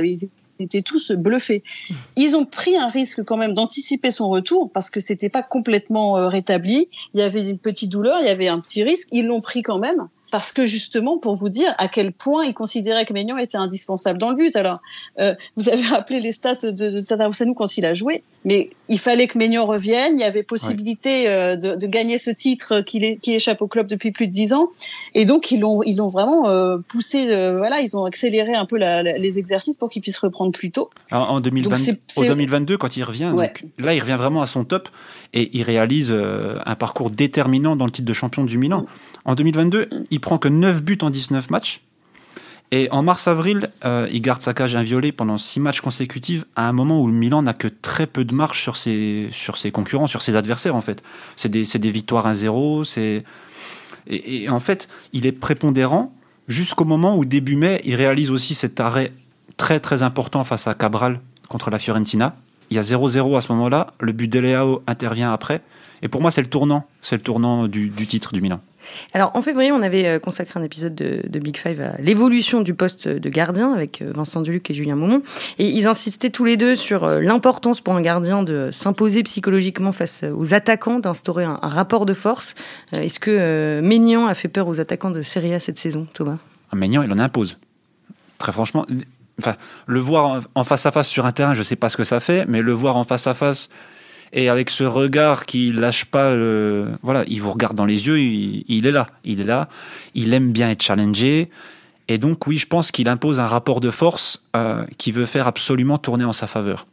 étaient 0.60 0.82
tous 0.82 1.12
bluffés. 1.12 1.62
Ils 2.16 2.36
ont 2.36 2.44
pris 2.44 2.76
un 2.76 2.88
risque 2.88 3.22
quand 3.24 3.36
même 3.36 3.54
d'anticiper 3.54 4.10
son 4.10 4.28
retour 4.28 4.70
parce 4.72 4.90
que 4.90 5.00
c'était 5.00 5.28
pas 5.28 5.42
complètement 5.42 6.16
euh, 6.16 6.28
rétabli. 6.28 6.88
Il 7.14 7.20
y 7.20 7.22
avait 7.22 7.48
une 7.48 7.58
petite 7.58 7.90
douleur, 7.90 8.20
il 8.20 8.26
y 8.26 8.30
avait 8.30 8.48
un 8.48 8.60
petit 8.60 8.82
risque. 8.82 9.08
Ils 9.12 9.26
l'ont 9.26 9.40
pris 9.40 9.62
quand 9.62 9.78
même 9.78 10.08
parce 10.30 10.52
que 10.52 10.66
justement 10.66 11.18
pour 11.18 11.34
vous 11.34 11.48
dire 11.48 11.74
à 11.78 11.88
quel 11.88 12.12
point 12.12 12.44
il 12.44 12.54
considérait 12.54 13.04
que 13.04 13.12
Maignan 13.12 13.36
était 13.36 13.56
indispensable 13.56 14.18
dans 14.18 14.30
le 14.30 14.36
but. 14.36 14.56
Alors, 14.56 14.80
euh, 15.18 15.34
vous 15.56 15.68
avez 15.68 15.82
rappelé 15.86 16.20
les 16.20 16.32
stats 16.32 16.54
de, 16.62 16.70
de 16.70 17.00
Tata 17.00 17.28
quand 17.56 17.76
il 17.76 17.84
a 17.84 17.94
joué, 17.94 18.22
mais 18.44 18.68
il 18.88 18.98
fallait 18.98 19.26
que 19.26 19.38
Maignan 19.38 19.66
revienne. 19.66 20.14
Il 20.18 20.20
y 20.20 20.24
avait 20.24 20.42
possibilité 20.42 21.28
euh, 21.28 21.56
de, 21.56 21.74
de, 21.74 21.86
gagner 21.86 22.18
ce 22.18 22.30
titre 22.30 22.80
qui, 22.80 23.18
qui, 23.18 23.34
échappe 23.34 23.62
au 23.62 23.66
club 23.66 23.86
depuis 23.86 24.12
plus 24.12 24.26
de 24.26 24.32
dix 24.32 24.52
ans, 24.52 24.68
et 25.14 25.24
donc 25.24 25.50
ils 25.50 25.60
l'ont 25.60 25.82
ils 25.82 25.96
l'ont 25.96 26.08
vraiment 26.08 26.48
euh, 26.48 26.78
poussé. 26.88 27.26
Voilà, 27.56 27.80
ils 27.80 27.96
ont 27.96 28.04
accéléré 28.04 28.54
un 28.54 28.66
peu 28.66 28.76
la, 28.76 29.02
les 29.02 29.38
exercices 29.38 29.76
pour 29.76 29.88
qu'il 29.88 30.02
puisse 30.02 30.18
reprendre 30.18 30.52
plus 30.52 30.70
tôt. 30.70 30.90
en 31.10 31.40
2020, 31.40 31.76
au 32.16 32.24
2022, 32.24 32.76
quand 32.76 32.96
il 32.96 33.02
revient, 33.02 33.32
donc, 33.34 33.64
là 33.78 33.94
il 33.94 34.00
revient 34.00 34.16
vraiment 34.16 34.42
à 34.42 34.46
son 34.46 34.64
top 34.64 34.88
et 35.32 35.50
il 35.56 35.62
réalise 35.62 36.12
un 36.12 36.74
parcours 36.74 37.10
déterminant 37.10 37.76
dans 37.76 37.84
le 37.86 37.90
titre 37.90 38.06
de 38.06 38.12
champion 38.12 38.44
du 38.44 38.58
Milan. 38.58 38.86
En 39.24 39.34
2022, 39.34 39.88
il 40.10 40.19
prend 40.20 40.38
que 40.38 40.48
9 40.48 40.82
buts 40.82 40.98
en 41.02 41.10
19 41.10 41.50
matchs. 41.50 41.82
Et 42.72 42.88
en 42.92 43.02
mars-avril, 43.02 43.70
euh, 43.84 44.06
il 44.12 44.20
garde 44.20 44.42
sa 44.42 44.54
cage 44.54 44.76
inviolée 44.76 45.10
pendant 45.10 45.38
6 45.38 45.58
matchs 45.58 45.80
consécutifs 45.80 46.44
à 46.54 46.68
un 46.68 46.72
moment 46.72 47.00
où 47.00 47.08
le 47.08 47.12
Milan 47.12 47.42
n'a 47.42 47.52
que 47.52 47.66
très 47.66 48.06
peu 48.06 48.24
de 48.24 48.32
marge 48.32 48.62
sur 48.62 48.76
ses, 48.76 49.28
sur 49.32 49.58
ses 49.58 49.72
concurrents, 49.72 50.06
sur 50.06 50.22
ses 50.22 50.36
adversaires 50.36 50.76
en 50.76 50.80
fait. 50.80 51.02
C'est 51.34 51.48
des, 51.48 51.64
des, 51.64 51.90
victoires 51.90 52.30
1-0. 52.32 52.98
Et, 53.00 53.24
et 54.06 54.48
en 54.48 54.60
fait, 54.60 54.88
il 55.12 55.26
est 55.26 55.32
prépondérant 55.32 56.14
jusqu'au 56.46 56.84
moment 56.84 57.16
où 57.16 57.24
début 57.24 57.56
mai, 57.56 57.80
il 57.84 57.96
réalise 57.96 58.30
aussi 58.30 58.54
cet 58.54 58.78
arrêt 58.78 59.12
très 59.56 59.80
très 59.80 60.04
important 60.04 60.44
face 60.44 60.68
à 60.68 60.74
Cabral 60.74 61.20
contre 61.48 61.70
la 61.70 61.78
Fiorentina. 61.80 62.36
Il 62.70 62.76
y 62.76 62.78
a 62.78 62.82
0-0 62.82 63.36
à 63.36 63.40
ce 63.40 63.50
moment-là. 63.52 63.94
Le 63.98 64.12
but 64.12 64.28
de 64.28 64.38
Leao 64.38 64.82
intervient 64.86 65.32
après. 65.32 65.60
Et 66.02 66.08
pour 66.08 66.22
moi, 66.22 66.30
c'est 66.30 66.40
le 66.40 66.48
tournant. 66.48 66.86
C'est 67.02 67.16
le 67.16 67.22
tournant 67.22 67.66
du, 67.66 67.88
du 67.88 68.06
titre 68.06 68.32
du 68.32 68.40
Milan. 68.40 68.60
Alors 69.12 69.32
en 69.34 69.42
février, 69.42 69.72
on 69.72 69.82
avait 69.82 70.06
euh, 70.06 70.18
consacré 70.18 70.58
un 70.58 70.62
épisode 70.62 70.94
de, 70.94 71.38
Big 71.38 71.56
Five 71.56 71.80
à 71.80 72.00
l'évolution 72.00 72.60
du 72.60 72.74
poste 72.74 73.08
de 73.08 73.28
gardien 73.28 73.72
avec 73.72 74.02
euh, 74.02 74.12
Vincent 74.14 74.40
Duluc 74.40 74.70
et 74.70 74.74
Julien 74.74 74.96
Maumont. 74.96 75.22
Et 75.58 75.66
ils 75.68 75.86
insistaient 75.86 76.30
tous 76.30 76.44
les 76.44 76.56
deux 76.56 76.76
sur 76.76 77.04
euh, 77.04 77.20
l'importance 77.20 77.80
pour 77.80 77.94
un 77.94 78.00
gardien 78.00 78.42
de 78.42 78.70
s'imposer 78.72 79.22
psychologiquement 79.22 79.92
face 79.92 80.24
aux 80.24 80.54
attaquants, 80.54 80.98
d'instaurer 80.98 81.44
un, 81.44 81.58
rapport 81.62 82.06
de 82.06 82.14
force. 82.14 82.54
Est-ce 82.92 83.20
que 83.20 83.80
Maignan 83.80 84.26
a 84.26 84.34
fait 84.34 84.48
peur 84.48 84.68
aux 84.68 84.80
attaquants 84.80 85.10
de 85.10 85.22
Serie 85.22 85.54
A 85.54 85.58
cette 85.58 85.78
saison, 85.78 86.06
Thomas? 86.12 86.38
Ah, 86.72 86.76
Maignan, 86.76 87.02
il 87.02 87.12
en 87.12 87.18
impose. 87.18 87.58
Très 88.38 88.52
franchement, 88.52 88.86
enfin, 89.38 89.56
le 89.86 90.00
voir 90.00 90.40
en 90.54 90.64
face 90.64 90.86
à 90.86 90.90
face 90.90 91.08
sur 91.08 91.26
un 91.26 91.32
terrain, 91.32 91.54
je 91.54 91.60
ne 91.60 91.64
sais 91.64 91.76
pas 91.76 91.88
ce 91.88 91.96
que 91.96 92.04
ça 92.04 92.20
fait, 92.20 92.44
mais 92.46 92.62
le 92.62 92.72
voir 92.72 92.96
en 92.96 93.04
face 93.04 93.26
à 93.26 93.34
face 93.34 93.68
et 94.32 94.48
avec 94.48 94.70
ce 94.70 94.84
regard 94.84 95.44
qui 95.44 95.72
lâche 95.72 96.04
pas, 96.04 96.30
voilà, 97.02 97.24
il 97.26 97.40
vous 97.40 97.50
regarde 97.50 97.76
dans 97.76 97.84
les 97.84 98.06
yeux, 98.06 98.20
il, 98.20 98.86
est 98.86 98.92
là, 98.92 99.08
il 99.24 99.40
est 99.40 99.44
là, 99.44 99.68
il 100.14 100.32
aime 100.32 100.52
bien 100.52 100.70
être 100.70 100.82
challengé, 100.82 101.50
et 102.08 102.18
donc 102.18 102.46
oui, 102.46 102.56
je 102.56 102.66
pense 102.66 102.90
qu'il 102.90 103.08
impose 103.08 103.40
un 103.40 103.46
rapport 103.46 103.80
de 103.80 103.90
force 103.90 104.44
euh, 104.56 104.84
qui 104.98 105.10
veut 105.10 105.26
faire 105.26 105.46
absolument 105.46 105.98
tourner 105.98 106.24
en 106.24 106.32
sa 106.32 106.46
faveur, 106.46 106.86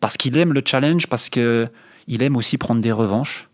parce 0.00 0.16
qu'il 0.16 0.36
aime 0.36 0.52
le 0.52 0.62
challenge, 0.64 1.06
parce 1.08 1.28
que 1.28 1.68
il 2.08 2.22
aime 2.22 2.36
aussi 2.36 2.58
prendre 2.58 2.80
des 2.80 2.92
revanches. 2.92 3.48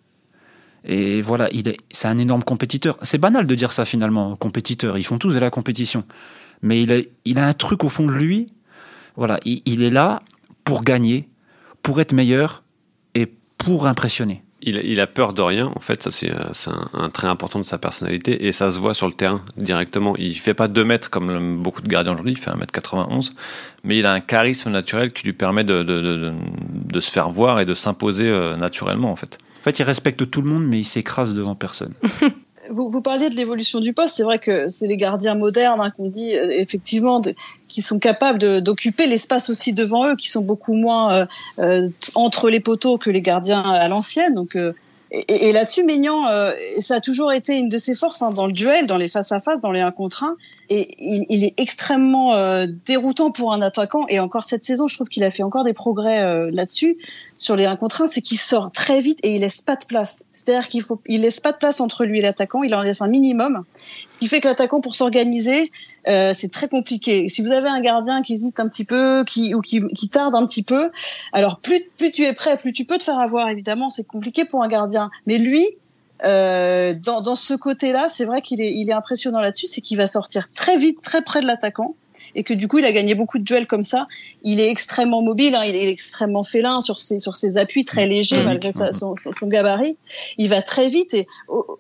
Et 0.85 1.20
voilà, 1.20 1.48
il 1.52 1.68
est, 1.68 1.76
c'est 1.90 2.09
un 2.09 2.16
énorme 2.16 2.42
compétiteur. 2.42 2.96
C'est 3.02 3.18
banal 3.18 3.46
de 3.46 3.54
dire 3.54 3.72
ça 3.72 3.85
finalement, 3.85 4.37
compétiteur. 4.37 4.96
Ils 4.96 5.04
font 5.04 5.18
tous 5.18 5.35
de 5.35 5.38
la 5.38 5.50
compétition, 5.50 6.04
mais 6.62 6.83
il 6.83 6.92
a, 6.92 7.00
il 7.24 7.38
a 7.38 7.46
un 7.46 7.52
truc 7.52 7.85
au 7.85 7.88
fond 7.88 8.07
de 8.07 8.12
lui. 8.12 8.52
Voilà, 9.16 9.38
il 9.44 9.83
est 9.83 9.90
là 9.90 10.22
pour 10.64 10.85
gagner, 10.85 11.28
pour 11.83 12.00
être 12.00 12.12
meilleur, 12.12 12.62
pour 13.68 13.87
impressionner. 13.87 14.42
Il, 14.62 14.98
a 14.98 15.07
peur 15.07 15.35
de 15.35 15.42
rien, 15.42 15.70
en 15.76 15.81
fait, 15.81 16.02
ça 16.02 16.11
c'est 16.11 16.33
un, 16.92 17.11
trait 17.11 17.28
important 17.28 17.61
de 17.61 17.64
sa 17.64 17.78
personnalité 17.78 18.46
et 18.46 18.52
ça 18.52 18.72
se 18.72 18.81
voit 18.81 18.92
sur 18.92 19.07
le 19.07 19.12
terrain 19.12 19.40
directement. 19.57 20.16
Il 20.16 20.37
fait 20.37 20.54
pas 20.54 20.66
2 20.66 20.85
mètres 20.85 21.11
comme 21.11 21.62
beaucoup 21.62 21.81
de 21.81 21.87
gardiens 21.87 22.14
aujourd'hui, 22.14 22.33
il 22.33 22.38
fait 22.38 22.50
1m91, 22.50 23.33
mais 23.85 23.98
il 23.98 24.07
a 24.07 24.12
un 24.12 24.20
charisme 24.20 24.70
naturel 24.70 25.12
qui 25.12 25.24
lui 25.24 25.33
permet 25.33 25.62
de, 25.62 25.83
de, 25.85 27.00
se 27.00 27.11
faire 27.11 27.31
voir 27.31 27.61
et 27.61 27.66
de 27.66 27.74
s'imposer 27.74 28.28
euh, 28.28 28.57
naturellement 28.57 29.12
en 29.12 29.16
fait. 29.16 29.38
En 29.61 29.64
fait, 29.64 29.78
il 29.78 29.85
respecte 29.85 30.28
tout 30.28 30.42
le 30.42 30.48
monde, 30.48 30.66
mais 30.66 30.81
il 30.81 30.85
s'écrase 30.85 31.35
devant 31.35 31.54
personne. 31.54 31.92
vous, 32.70 33.00
parliez 33.00 33.31
de 33.31 33.35
l'évolution 33.35 33.81
du 33.81 33.92
poste. 33.92 34.16
C'est 34.16 34.22
vrai 34.22 34.38
que 34.38 34.68
c'est 34.68 34.87
les 34.87 34.96
gardiens 34.96 35.35
modernes 35.35 35.81
hein, 35.81 35.90
qu'on 35.96 36.09
dit 36.09 36.35
euh, 36.35 36.50
effectivement 36.50 37.20
qui 37.68 37.83
sont 37.83 37.98
capables 37.98 38.61
d'occuper 38.62 39.07
l'espace 39.07 39.50
aussi 39.50 39.72
devant 39.72 40.09
eux, 40.09 40.16
qui 40.16 40.28
sont 40.28 40.42
beaucoup 40.42 40.74
moins 40.74 41.14
euh, 41.14 41.26
euh, 41.59 41.88
entre 42.14 42.50
les 42.50 42.61
poteaux 42.61 42.98
que 42.98 43.11
les 43.11 43.22
gardiens 43.22 43.62
à 43.62 43.88
l'ancienne. 43.88 44.35
Donc 44.35 44.57
et, 45.11 45.48
et 45.48 45.52
là-dessus, 45.52 45.85
Maignan, 45.85 46.24
ça 46.78 46.96
a 46.96 47.00
toujours 47.00 47.33
été 47.33 47.57
une 47.57 47.68
de 47.68 47.78
ses 47.78 47.94
forces 47.94 48.22
hein, 48.22 48.31
dans 48.31 48.46
le 48.46 48.52
duel, 48.52 48.87
dans 48.87 48.98
les 48.98 49.09
face 49.09 49.33
à 49.33 49.40
face, 49.40 49.61
dans 49.61 49.72
les 49.72 49.81
1 49.81 49.90
contre 49.92 50.24
1. 50.24 50.37
Et 50.70 50.94
il, 50.98 51.44
est 51.44 51.54
extrêmement 51.57 52.35
déroutant 52.87 53.31
pour 53.31 53.52
un 53.52 53.62
attaquant. 53.62 54.07
Et 54.09 54.20
encore 54.20 54.44
cette 54.44 54.64
saison, 54.64 54.87
je 54.87 54.94
trouve 54.94 55.09
qu'il 55.09 55.24
a 55.24 55.31
fait 55.31 55.42
encore 55.42 55.64
des 55.64 55.72
progrès 55.72 56.50
là-dessus 56.50 56.98
sur 57.38 57.54
les 57.54 57.64
1 57.64 57.76
contre 57.76 58.02
1, 58.02 58.09
c'est 58.09 58.20
qu'il 58.20 58.37
sort 58.37 58.72
très 58.72 59.00
vite 59.00 59.20
et 59.22 59.37
il 59.37 59.40
laisse 59.40 59.62
pas 59.62 59.76
de 59.76 59.85
place. 59.87 60.24
C'est-à-dire 60.33 60.68
qu'il 60.68 60.83
faut, 60.83 61.00
il 61.07 61.22
laisse 61.22 61.38
pas 61.38 61.52
de 61.52 61.57
place 61.57 61.81
entre 61.81 62.04
lui 62.04 62.18
et 62.18 62.22
l'attaquant, 62.22 62.64
il 62.64 62.74
en 62.74 62.83
laisse 62.83 63.00
un 63.00 63.09
minimum. 63.09 63.64
Ce 64.11 64.18
qui 64.18 64.26
fait 64.26 64.40
que 64.40 64.48
l'attaquant, 64.48 64.81
pour 64.81 64.96
s'organiser, 64.96 65.70
euh, 66.09 66.33
c'est 66.35 66.50
très 66.50 66.68
compliqué. 66.68 67.28
Si 67.28 67.40
vous 67.40 67.52
avez 67.52 67.68
un 67.68 67.81
gardien 67.81 68.22
qui 68.22 68.35
hésite 68.35 68.59
un 68.59 68.68
petit 68.68 68.85
peu, 68.85 69.24
qui, 69.24 69.54
ou 69.54 69.61
qui, 69.61 69.87
qui 69.94 70.09
tarde 70.09 70.35
un 70.35 70.44
petit 70.46 70.64
peu, 70.64 70.90
alors 71.33 71.61
plus, 71.61 71.81
plus 71.96 72.11
tu 72.11 72.24
es 72.24 72.33
prêt, 72.33 72.57
plus 72.59 72.72
tu 72.72 72.85
peux 72.85 72.98
te 72.98 73.04
faire 73.04 73.20
avoir, 73.20 73.48
évidemment, 73.48 73.88
c'est 73.88 74.07
compliqué 74.07 74.44
pour 74.44 74.64
un 74.64 74.68
gardien. 74.68 75.11
Mais 75.26 75.38
lui, 75.38 75.64
euh, 76.24 76.94
dans, 76.94 77.20
dans 77.20 77.37
ce 77.37 77.54
côté-là, 77.54 78.09
c'est 78.09 78.24
vrai 78.24 78.42
qu'il 78.42 78.61
est, 78.61 78.72
il 78.74 78.90
est 78.90 78.94
impressionnant 78.94 79.40
là-dessus, 79.40 79.66
c'est 79.66 79.81
qu'il 79.81 79.96
va 79.96 80.07
sortir 80.07 80.48
très 80.54 80.76
vite, 80.76 81.00
très 81.00 81.22
près 81.22 81.40
de 81.40 81.46
l'attaquant 81.46 81.94
et 82.35 82.42
que 82.42 82.54
du 82.54 82.68
coup 82.68 82.78
il 82.78 82.85
a 82.85 82.92
gagné 82.92 83.14
beaucoup 83.14 83.38
de 83.38 83.44
duels 83.44 83.66
comme 83.66 83.83
ça. 83.83 84.07
Il 84.42 84.61
est 84.61 84.70
extrêmement 84.70 85.22
mobile, 85.22 85.54
hein, 85.54 85.62
il 85.64 85.74
est 85.74 85.88
extrêmement 85.88 86.42
félin 86.42 86.81
sur 86.81 87.00
ses 87.00 87.18
sur 87.18 87.37
ses 87.37 87.57
appuis 87.57 87.85
très 87.85 88.07
légers 88.07 88.42
malgré 88.44 88.72
son, 88.72 88.92
son, 88.92 89.46
gabarit. 89.46 89.98
Il 90.37 90.48
va 90.48 90.62
très 90.62 90.88
vite 90.88 91.14
et 91.14 91.26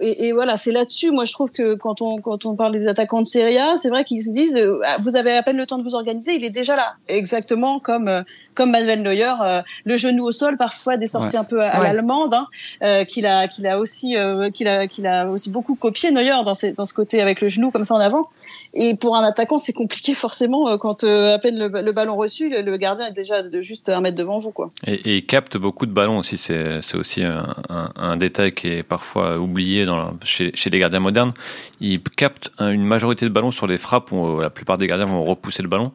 et, 0.00 0.32
voilà 0.32 0.56
c'est 0.56 0.72
là-dessus. 0.72 1.10
Moi 1.10 1.24
je 1.24 1.32
trouve 1.32 1.50
que 1.50 1.74
quand 1.74 2.02
on 2.02 2.20
quand 2.20 2.46
on 2.46 2.56
parle 2.56 2.72
des 2.72 2.86
attaquants 2.86 3.20
de 3.20 3.26
Serie 3.26 3.58
A, 3.58 3.76
c'est 3.76 3.88
vrai 3.88 4.04
qu'ils 4.04 4.22
se 4.22 4.30
disent 4.30 4.56
euh, 4.56 4.80
ah, 4.84 4.96
vous 5.00 5.16
avez 5.16 5.32
à 5.32 5.42
peine 5.42 5.56
le 5.56 5.66
temps 5.66 5.78
de 5.78 5.84
vous 5.84 5.94
organiser, 5.94 6.34
il 6.34 6.44
est 6.44 6.50
déjà 6.50 6.76
là, 6.76 6.94
exactement 7.08 7.80
comme 7.80 8.08
euh, 8.08 8.22
comme 8.58 8.72
Manuel 8.72 9.02
Neuer, 9.02 9.34
euh, 9.40 9.62
le 9.84 9.96
genou 9.96 10.24
au 10.24 10.32
sol, 10.32 10.56
parfois 10.56 10.96
des 10.96 11.06
sorties 11.06 11.36
un 11.36 11.44
peu 11.44 11.62
à, 11.62 11.80
l'allemande, 11.80 12.34
hein, 12.34 12.48
euh, 12.82 13.04
qu'il 13.04 13.24
a, 13.24 13.46
qu'il 13.46 13.68
a 13.68 13.78
aussi, 13.78 14.16
euh, 14.16 14.50
qu'il 14.50 14.66
a, 14.66 14.88
qu'il 14.88 15.06
a 15.06 15.28
aussi 15.28 15.48
beaucoup 15.48 15.76
copié 15.76 16.10
Neuer 16.10 16.30
dans, 16.44 16.54
dans 16.76 16.84
ce 16.84 16.92
côté 16.92 17.22
avec 17.22 17.40
le 17.40 17.46
genou 17.46 17.70
comme 17.70 17.84
ça 17.84 17.94
en 17.94 18.00
avant. 18.00 18.30
Et 18.74 18.96
pour 18.96 19.16
un 19.16 19.22
attaquant, 19.22 19.58
c'est 19.58 19.72
compliqué 19.72 20.12
forcément 20.12 20.76
quand 20.76 21.04
à 21.04 21.38
peine 21.38 21.56
le, 21.56 21.92
ballon 21.92 22.16
reçu, 22.16 22.50
le, 22.50 22.76
gardien 22.76 23.06
est 23.06 23.12
déjà 23.12 23.42
de 23.42 23.60
juste 23.60 23.88
un 23.88 24.00
mètre 24.00 24.18
devant 24.18 24.38
vous, 24.38 24.50
quoi. 24.50 24.70
Et, 24.88 25.18
il 25.18 25.24
capte 25.24 25.56
beaucoup 25.56 25.86
de 25.86 25.92
ballons 25.92 26.18
aussi. 26.18 26.36
C'est, 26.36 26.82
c'est 26.82 26.96
aussi 26.96 27.22
un, 27.22 28.16
détail 28.16 28.50
qui 28.50 28.66
est 28.66 28.82
parfois 28.82 29.38
oublié 29.38 29.84
dans 29.84 30.14
chez, 30.24 30.50
chez 30.54 30.68
les 30.68 30.80
gardiens 30.80 30.98
modernes. 30.98 31.32
Il 31.80 32.00
capte 32.02 32.50
une 32.58 32.84
majorité 32.84 33.24
de 33.24 33.30
ballons 33.30 33.52
sur 33.52 33.68
les 33.68 33.76
frappes 33.76 34.10
où 34.10 34.40
la 34.40 34.50
plupart 34.50 34.78
des 34.78 34.88
gardiens 34.88 35.06
vont 35.06 35.22
repousser 35.22 35.62
le 35.62 35.68
ballon. 35.68 35.92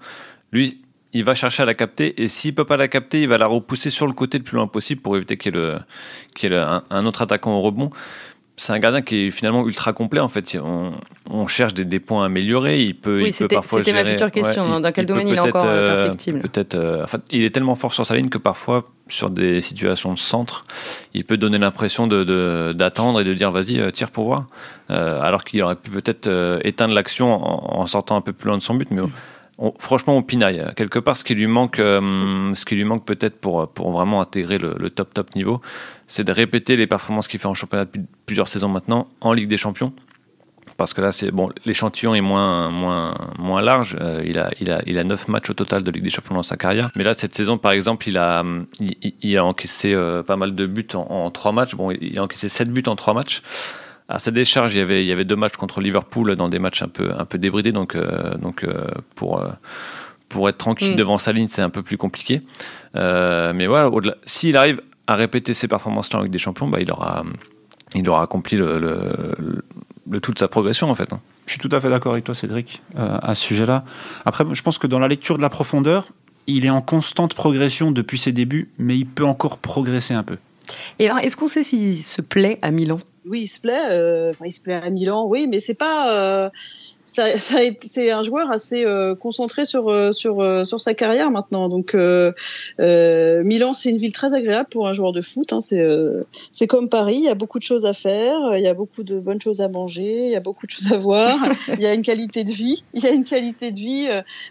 Lui, 0.54 0.83
il 1.14 1.24
va 1.24 1.36
chercher 1.36 1.64
à 1.64 1.66
la 1.66 1.76
capter 1.76 2.22
et 2.22 2.28
s'il 2.28 2.56
peut 2.56 2.66
pas 2.66 2.78
la 2.78 2.88
capter, 2.88 3.22
il 3.22 3.28
va 3.28 3.38
la 3.38 3.48
repousser 3.48 3.90
sur 3.90 4.08
le 4.08 4.14
côté 4.14 4.40
le 4.40 4.44
plus 4.44 4.56
loin 4.56 4.68
possible 4.68 5.02
pour 5.02 5.16
éviter 5.16 5.38
qu'il 5.38 5.56
y 5.56 5.58
ait, 5.58 5.62
le, 5.62 5.78
qu'il 6.36 6.52
y 6.52 6.56
ait 6.56 6.58
un, 6.58 7.06
autre 7.06 7.22
attaquant 7.22 7.54
au 7.54 7.62
rebond. 7.62 7.92
C'est 8.56 8.72
un 8.72 8.78
gardien 8.78 9.02
qui 9.02 9.28
est 9.28 9.32
finalement 9.32 9.68
ultra 9.68 9.94
complet 9.94 10.20
en 10.20 10.28
fait. 10.28 10.58
On, 11.30 11.48
cherche 11.48 11.74
des, 11.74 11.86
des, 11.86 12.00
points 12.00 12.26
améliorés. 12.26 12.84
Il 12.84 12.96
peut, 12.96 13.24
oui, 13.24 13.30
il 13.30 13.36
peut 13.36 13.48
parfois 13.48 13.80
C'était 13.84 13.94
ma 13.94 14.06
future 14.06 14.32
question. 14.32 14.80
dans 14.80 14.92
quel 14.92 15.08
domaine 15.08 15.28
il 15.28 15.36
est 15.36 15.40
encore 15.40 15.66
euh, 15.66 15.88
euh, 15.88 16.04
perfectible 16.04 16.40
Peut-être. 16.42 16.76
Euh, 16.76 17.06
il 17.32 17.44
est 17.44 17.50
tellement 17.50 17.74
fort 17.74 17.96
sur 17.96 18.06
sa 18.06 18.16
ligne 18.16 18.30
que 18.30 18.38
parfois, 18.38 18.92
sur 19.08 19.32
des 19.32 19.62
situations 19.62 20.14
de 20.14 20.20
centre, 20.20 20.66
il 21.16 21.26
peut 21.26 21.38
donner 21.38 21.58
l'impression 21.58 22.06
de, 22.06 22.74
d'attendre 22.74 23.22
et 23.22 23.24
de 23.24 23.34
dire 23.34 23.52
vas-y 23.52 23.92
tire 23.92 24.12
pour 24.12 24.26
voir, 24.26 24.46
alors 24.88 25.44
qu'il 25.44 25.62
aurait 25.64 25.76
pu 25.76 25.90
peut-être 25.90 26.60
éteindre 26.64 26.94
l'action 26.94 27.34
en, 27.80 27.88
sortant 27.88 28.16
un 28.18 28.22
peu 28.22 28.34
plus 28.34 28.50
loin 28.50 28.58
de 28.58 28.64
son 28.64 28.76
but. 28.76 28.90
Mais 28.92 29.02
franchement, 29.80 30.18
on 30.18 30.24
pinaille. 30.24 30.64
Quelque 30.76 31.00
part, 31.00 31.18
ce 31.18 31.24
qui 31.24 31.36
lui 31.36 31.48
manque, 31.48 31.80
euh, 31.80 32.02
manque 32.02 33.06
peut-être 33.06 33.40
pour, 33.40 33.68
pour 33.70 33.92
vraiment 33.92 34.22
intégrer 34.22 34.58
le, 34.58 34.90
top 34.90 35.14
top 35.14 35.36
niveau, 35.36 35.62
c'est 36.08 36.24
de 36.24 36.32
répéter 36.32 36.76
les 36.76 36.88
performances 36.88 37.28
qu'il 37.28 37.40
fait 37.40 37.48
en 37.48 37.54
championnat 37.54 37.86
depuis 37.86 38.02
plusieurs 38.26 38.48
saisons 38.48 38.70
maintenant 38.70 39.08
en 39.22 39.34
Ligue 39.34 39.48
des 39.48 39.58
Champions. 39.58 39.94
Parce 40.76 40.94
que 40.94 41.02
là, 41.02 41.12
c'est 41.12 41.32
bon, 41.32 41.52
l'échantillon 41.66 42.16
est 42.16 42.22
moins 42.22 42.70
moins 42.72 43.14
moins 43.38 43.62
large. 43.62 43.96
Euh, 44.02 44.22
il 44.26 44.40
a 44.40 44.50
il 44.60 44.72
a 44.72 44.82
il 44.88 44.98
a 44.98 45.04
neuf 45.04 45.28
matchs 45.28 45.52
au 45.52 45.54
total 45.54 45.84
de 45.84 45.92
Ligue 45.92 46.04
des 46.04 46.10
Champions 46.10 46.34
dans 46.34 46.44
sa 46.44 46.58
carrière. 46.58 46.90
Mais 46.96 47.04
là, 47.04 47.14
cette 47.14 47.36
saison, 47.36 47.60
par 47.60 47.74
exemple, 47.74 48.08
il 48.08 48.18
a 48.18 48.44
il, 49.22 49.38
a 49.38 49.46
encaissé 49.46 49.94
euh, 49.94 50.24
pas 50.24 50.36
mal 50.36 50.56
de 50.56 50.66
buts 50.66 50.88
en, 50.96 51.30
trois 51.30 51.52
matchs. 51.52 51.76
Bon, 51.76 51.92
il 51.92 52.18
a 52.18 52.24
encaissé 52.24 52.50
sept 52.50 52.70
buts 52.70 52.84
en 52.88 52.96
trois 52.96 53.14
matchs 53.14 53.44
à 54.14 54.20
sa 54.20 54.30
décharge, 54.30 54.76
il 54.76 54.78
y 54.78 54.82
avait, 54.82 55.04
il 55.04 55.08
y 55.08 55.12
avait 55.12 55.26
deux 55.26 55.36
matchs 55.36 55.58
contre 55.58 55.82
Liverpool 55.82 56.36
dans 56.36 56.48
des 56.48 56.60
matchs 56.60 56.84
un 56.84 56.88
peu, 56.88 57.12
un 57.18 57.26
peu 57.26 57.40
débridés. 57.40 57.72
Donc, 57.72 57.96
euh, 57.96 58.36
donc 58.36 58.64
euh, 58.64 58.86
pour, 59.16 59.42
euh, 59.42 59.50
pour 60.30 60.48
être 60.48 60.60
tranquille 60.60 60.94
mm. 60.94 60.98
devant 60.98 61.18
sa 61.18 61.32
ligne, 61.32 61.48
c'est 61.48 61.64
un 61.64 61.72
peu 61.72 61.82
plus 61.82 61.98
compliqué. 61.98 62.44
mais 62.94 63.66
voilà, 63.66 63.90
s'il 64.26 64.56
arrive 64.56 64.82
à 65.08 65.16
répéter 65.16 65.56
ces 65.56 65.68
performances-là 65.68 66.20
avec 66.20 66.32
des 66.32 66.38
champions, 66.38 66.68
bah, 66.68 66.80
il, 66.80 66.92
aura, 66.92 67.24
il 67.96 68.08
aura 68.08 68.22
accompli 68.22 68.56
le, 68.56 68.78
le, 70.08 70.20
tout 70.22 70.32
de 70.32 70.38
sa 70.38 70.48
progression 70.48 70.92
en 70.92 70.96
fait. 70.96 71.12
Hein. 71.12 71.20
Je 71.48 71.54
suis 71.54 71.60
tout 71.60 71.76
à 71.76 71.80
fait 71.80 71.90
d'accord 71.90 72.12
avec 72.12 72.24
toi, 72.24 72.36
Cédric, 72.36 72.84
à 72.96 73.34
ce 73.34 73.44
sujet-là. 73.44 73.84
Après, 74.26 74.46
je 74.52 74.62
pense 74.62 74.78
que 74.78 74.86
dans 74.86 75.00
la 75.00 75.08
lecture 75.08 75.38
de 75.38 75.42
la 75.42 75.50
profondeur, 75.50 76.06
il 76.46 76.66
est 76.66 76.70
en 76.70 76.82
constante 76.82 77.34
progression 77.34 77.92
depuis 77.92 78.20
ses 78.20 78.32
débuts, 78.32 78.70
mais 78.78 78.96
il 78.96 79.08
peut 79.08 79.26
encore 79.26 79.58
progresser 79.58 80.14
un 80.14 80.24
peu. 80.24 80.38
Et 81.00 81.10
alors, 81.10 81.18
est-ce 81.20 81.36
qu'on 81.36 81.48
sait 81.48 81.64
s'il 81.64 81.98
se 81.98 82.22
plaît 82.22 82.60
à 82.62 82.70
Milan? 82.72 83.00
Oui, 83.26 83.42
il 83.42 83.48
se 83.48 83.60
plaît. 83.60 83.90
Euh, 83.90 84.34
il 84.44 84.52
se 84.52 84.62
plaît 84.62 84.76
à 84.76 84.90
Milan, 84.90 85.26
oui, 85.28 85.48
mais 85.48 85.60
c'est 85.60 85.74
pas. 85.74 86.52
Euh, 87.20 87.38
ça, 87.38 87.38
ça 87.38 87.60
c'est 87.82 88.12
un 88.12 88.22
joueur 88.22 88.52
assez 88.52 88.86
euh, 88.86 89.16
concentré 89.16 89.66
sur 89.66 89.90
euh, 89.90 90.12
sur 90.12 90.42
euh, 90.42 90.64
sur 90.64 90.80
sa 90.82 90.94
carrière 90.94 91.32
maintenant. 91.32 91.70
Donc 91.70 91.94
Milan, 91.94 93.74
c'est 93.74 93.90
une 93.90 93.98
ville 93.98 94.14
très 94.14 94.34
agréable 94.34 94.70
pour 94.70 94.88
un 94.88 94.94
joueur 94.94 95.12
de 95.12 95.22
foot. 95.22 95.54
Hein. 95.54 95.62
C'est 95.62 95.84
c'est 96.52 96.68
comme 96.68 96.90
Paris. 96.90 97.18
Il 97.18 97.26
y 97.26 97.30
a 97.30 97.36
beaucoup 97.36 97.60
de 97.60 97.64
choses 97.64 97.86
à 97.86 97.94
faire. 97.94 98.56
Il 98.56 98.64
y 98.64 98.68
a 98.68 98.74
beaucoup 98.74 99.04
de 99.04 99.20
bonnes 99.20 99.42
choses 99.42 99.62
à 99.62 99.68
manger. 99.68 100.26
Il 100.26 100.32
y 100.32 100.36
a 100.36 100.40
beaucoup 100.40 100.66
de 100.66 100.72
choses 100.72 100.92
à 100.92 100.98
voir. 100.98 101.38
il 101.68 101.82
y 101.82 101.86
a 101.86 101.94
une 101.94 102.02
qualité 102.02 102.44
de 102.44 102.52
vie. 102.52 102.84
Il 102.94 103.04
y 103.04 103.08
a 103.08 103.12
une 103.12 103.26
qualité 103.26 103.72
de 103.72 103.80
vie. 103.80 104.08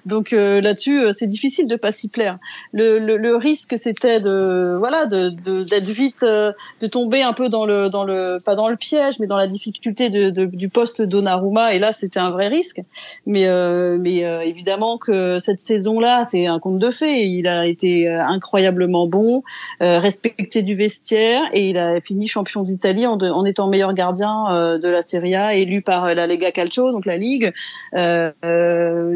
Donc 0.07 0.33
là-dessus, 0.33 1.13
c'est 1.13 1.27
difficile 1.27 1.67
de 1.67 1.77
pas 1.77 1.91
s'y 1.91 2.09
plaire. 2.09 2.39
Le, 2.73 2.99
le, 2.99 3.17
le 3.17 3.37
risque, 3.37 3.79
c'était 3.79 4.21
de 4.21 4.77
voilà 4.79 5.07
de 5.07 5.31
d'être 5.65 5.89
vite 5.89 6.23
de 6.23 6.87
tomber 6.87 7.23
un 7.23 7.33
peu 7.33 7.49
dans 7.49 7.65
le 7.65 7.91
dans 7.91 8.05
le 8.05 8.41
pas 8.45 8.55
dans 8.55 8.69
le 8.69 8.77
piège, 8.77 9.19
mais 9.21 9.27
dans 9.27 9.37
la 9.37 9.47
difficulté 9.47 10.11
de, 10.11 10.31
de 10.31 10.45
du 10.45 10.69
poste 10.69 11.03
Donnarumma. 11.03 11.75
Et 11.75 11.79
là, 11.79 11.93
c'était 11.93 12.21
un 12.21 12.27
vrai 12.27 12.52
risque. 12.53 12.81
Mais, 13.27 13.47
euh, 13.47 13.99
euh, 13.99 14.41
évidemment 14.41 14.99
que 14.99 15.39
cette 15.39 15.61
saison-là, 15.61 16.25
c'est 16.25 16.47
un 16.47 16.59
conte 16.59 16.79
de 16.79 16.91
fées. 16.91 17.27
Il 17.27 17.49
a 17.49 17.67
été 17.67 18.09
euh, 18.09 18.25
incroyablement 18.25 19.07
bon, 19.07 19.43
respecté 19.81 20.63
du 20.63 20.75
vestiaire, 20.75 21.43
et 21.53 21.71
il 21.71 21.79
a 21.79 22.01
fini 22.01 22.27
champion 22.27 22.63
d'Italie 22.63 23.07
en, 23.07 23.45
étant 23.45 23.69
meilleur 23.69 23.95
gardien 23.95 24.79
de 24.79 24.89
la 24.89 25.03
Serie 25.03 25.35
A, 25.35 25.55
élu 25.55 25.83
par 25.83 26.15
la 26.15 26.27
Lega 26.27 26.53
Calcio, 26.53 26.93
donc 26.93 27.07
la 27.07 27.17
ligue. 27.17 27.53
ce 27.93 28.33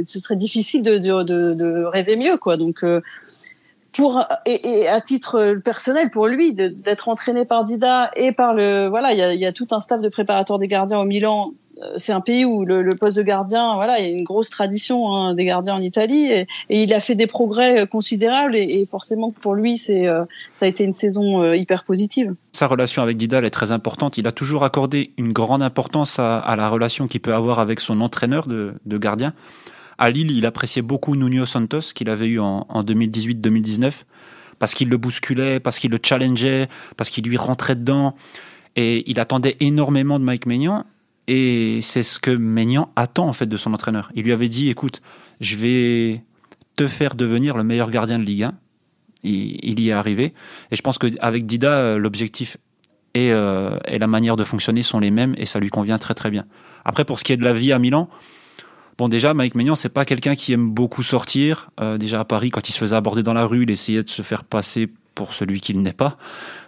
serait 0.05 0.37
difficile 0.37 0.83
de, 0.83 1.85
rêver 1.85 2.17
mieux, 2.17 2.37
quoi. 2.39 2.57
Donc 2.57 2.85
pour 3.97 4.23
et, 4.45 4.89
à 4.89 5.01
titre 5.01 5.57
personnel 5.65 6.11
pour 6.11 6.27
lui 6.27 6.55
d'être 6.55 7.09
entraîné 7.09 7.45
par 7.45 7.65
Dida 7.65 8.11
et 8.15 8.33
par 8.33 8.55
le 8.55 8.89
voilà 8.89 9.13
il 9.13 9.41
y 9.41 9.47
a, 9.47 9.53
tout 9.53 9.67
un 9.71 9.81
staff 9.81 10.01
de 10.01 10.09
préparateurs 10.09 10.59
des 10.59 10.69
gardiens 10.69 10.99
au 10.99 11.05
Milan 11.05 11.53
c'est 11.97 12.13
un 12.13 12.21
pays 12.21 12.45
où 12.45 12.65
le, 12.65 12.89
poste 12.95 13.17
de 13.17 13.23
gardien, 13.23 13.75
voilà, 13.75 13.99
il 13.99 14.05
y 14.05 14.09
a 14.09 14.11
une 14.11 14.25
grosse 14.25 14.51
tradition 14.51 15.15
hein, 15.15 15.35
des 15.35 15.45
gardiens 15.45 15.75
en 15.75 15.81
Italie, 15.81 16.27
et, 16.27 16.47
il 16.69 16.93
a 16.95 17.01
fait 17.01 17.15
des 17.15 17.27
progrès 17.27 17.81
euh, 17.81 17.87
considérables, 17.87 18.57
et, 18.57 18.85
forcément 18.87 19.31
pour 19.31 19.55
lui, 19.55 19.79
c'est 19.79 20.07
euh, 20.07 20.25
ça 20.53 20.67
a 20.67 20.69
été 20.69 20.85
une 20.85 20.93
saison 20.93 21.53
hyper 21.53 21.85
positive. 21.85 22.35
Sa 22.53 22.67
relation 22.67 23.03
avec 23.03 23.17
Didal 23.17 23.45
est 23.45 23.51
très 23.51 23.73
importante. 23.73 24.19
Il 24.19 24.27
a 24.27 24.33
toujours 24.33 24.65
accordé 24.65 25.13
une 25.19 25.33
grande 25.33 25.63
importance 25.63 26.19
à, 26.19 26.55
la 26.57 26.69
relation 26.69 27.07
qu'il 27.09 27.21
peut 27.21 27.35
avoir 27.35 27.59
avec 27.59 27.81
son 27.81 28.01
entraîneur 28.01 28.47
de, 28.47 28.75
gardien. 28.87 29.35
À 29.99 30.11
Lille, 30.11 30.31
il 30.31 30.47
appréciait 30.47 30.83
beaucoup 30.83 31.17
Nuno 31.17 31.47
Santos 31.47 31.93
qu'il 31.95 32.09
avait 32.09 32.27
eu 32.27 32.41
en, 32.41 32.67
en 32.69 32.83
2018-2019 32.83 34.05
parce 34.59 34.75
qu'il 34.75 34.89
le 34.89 34.97
bousculait, 34.97 35.61
parce 35.61 35.79
qu'il 35.79 35.91
le 35.91 35.99
challengeait, 36.03 36.69
parce 36.97 37.11
qu'il 37.11 37.25
lui 37.25 37.37
rentrait 37.37 37.77
dedans. 37.77 38.15
Et 38.77 39.11
il 39.11 39.21
attendait 39.21 39.57
énormément 39.61 40.19
de 40.19 40.25
Mike 40.25 40.47
Maignan. 40.47 40.85
Et 41.29 41.81
c'est 41.83 42.03
ce 42.03 42.21
que 42.21 42.31
Maignan 42.31 42.91
attend 42.97 43.29
en 43.29 43.33
fait 43.33 43.47
de 43.47 43.57
son 43.57 43.75
entraîneur. 43.75 44.11
Il 44.15 44.25
lui 44.25 44.33
avait 44.33 44.49
dit 44.49 44.71
écoute, 44.71 45.03
je 45.41 45.57
vais 45.57 46.25
te 46.77 46.87
faire 46.87 47.15
devenir 47.15 47.57
le 47.57 47.65
meilleur 47.65 47.91
gardien 47.91 48.19
de 48.19 48.25
Ligue 48.25 48.45
1. 48.45 48.55
Il, 49.25 49.81
y 49.81 49.89
est 49.89 49.93
arrivé. 49.93 50.35
Et 50.71 50.77
je 50.77 50.83
pense 50.83 50.99
qu'avec 50.99 51.47
Dida, 51.47 51.73
euh, 51.73 51.99
l'objectif 51.99 52.59
euh, 53.17 53.79
et, 53.87 53.99
la 53.99 54.07
manière 54.07 54.37
de 54.37 54.45
fonctionner 54.45 54.83
sont 54.83 55.01
les 55.01 55.11
mêmes 55.11 55.35
et 55.39 55.47
ça 55.47 55.59
lui 55.59 55.71
convient 55.71 55.99
très 55.99 56.15
très 56.15 56.31
bien. 56.31 56.45
Après, 56.85 57.05
pour 57.05 57.19
ce 57.19 57.25
qui 57.25 57.33
est 57.33 57.37
de 57.37 57.43
la 57.45 57.53
vie 57.53 57.73
à 57.73 57.79
Milan, 57.79 58.09
bon 58.99 59.09
déjà, 59.09 59.35
Mike 59.35 59.55
Maignan, 59.55 59.75
c'est 59.75 59.89
pas 59.89 60.05
quelqu'un 60.05 60.37
qui 60.37 60.53
aime 60.53 60.71
beaucoup 60.71 61.03
sortir. 61.03 61.71
Euh, 61.81 61.99
déjà 61.99 62.21
à 62.21 62.25
Paris, 62.25 62.51
quand 62.51 62.69
il 62.69 62.73
se 62.73 62.79
faisait 62.79 62.95
aborder 62.95 63.23
dans 63.23 63.33
la 63.33 63.47
rue, 63.47 63.65
il 63.65 63.71
essayait 63.71 64.03
de 64.03 64.09
se 64.09 64.23
faire 64.23 64.45
passer 64.45 64.89
pour 65.17 65.33
celui 65.33 65.61
qu'il 65.61 65.81
n'est 65.81 65.95
pas. 65.95 66.19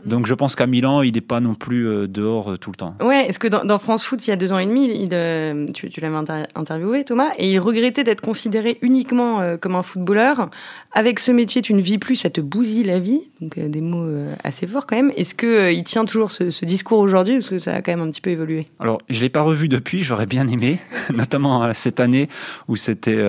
Donc 0.07 0.27
je 0.27 0.35
pense 0.35 0.57
qu'à 0.57 0.67
Milan, 0.67 1.03
il 1.03 1.13
n'est 1.13 1.21
pas 1.21 1.39
non 1.39 1.55
plus 1.55 1.87
euh, 1.87 2.09
dehors 2.09 2.53
euh, 2.53 2.57
tout 2.57 2.71
le 2.71 2.77
temps. 2.77 2.95
Ouais, 3.01 3.29
est-ce 3.29 3.39
que 3.39 3.47
dans, 3.47 3.79
France 3.79 4.03
Foot, 4.03 4.27
il 4.27 4.31
y 4.31 4.33
a 4.33 4.37
deux 4.37 4.53
ans 4.53 4.59
et 4.59 4.67
demi, 4.67 4.91
il, 4.91 5.11
euh, 5.13 5.67
tu, 5.75 5.91
tu 5.91 6.01
l'avais 6.01 6.17
interviewé, 6.55 7.05
Thomas, 7.05 7.31
et 7.37 7.53
il 7.53 7.59
regrettait 7.59 8.05
d'être 8.05 8.23
considéré 8.23 8.79
uniquement 8.81 9.57
comme 9.61 9.77
un 9.77 9.83
footballeur. 9.83 10.51
Avec 10.93 11.19
ce 11.21 11.31
métier, 11.31 11.61
tu 11.61 11.75
ne 11.75 11.83
vis 11.83 11.99
plus, 11.99 12.17
ça 12.17 12.31
te 12.31 12.41
bousille 12.41 12.85
la 12.85 12.99
vie. 12.99 13.21
Donc 13.43 13.59
des 13.59 13.81
mots 13.83 14.09
assez 14.43 14.67
forts 14.67 14.87
quand 14.87 14.97
même. 14.97 15.13
Est-ce 15.17 15.35
qu'il 15.35 15.85
tient 15.85 16.07
toujours 16.07 16.31
ce, 16.31 16.65
discours 16.65 16.99
aujourd'hui, 16.99 17.35
parce 17.35 17.51
que 17.51 17.59
ça 17.59 17.75
a 17.75 17.83
quand 17.83 17.93
même 17.93 18.07
un 18.07 18.11
petit 18.11 18.23
peu 18.23 18.31
évolué? 18.31 18.67
Alors, 18.81 18.99
je 19.11 19.19
ne 19.19 19.23
l'ai 19.23 19.29
pas 19.29 19.43
revu 19.43 19.69
depuis, 19.69 20.03
j'aurais 20.03 20.27
bien 20.27 20.49
aimé, 20.49 20.79
notamment 21.15 21.75
cette 21.75 22.01
année 22.01 22.29
où 22.67 22.77
c'était 22.77 23.23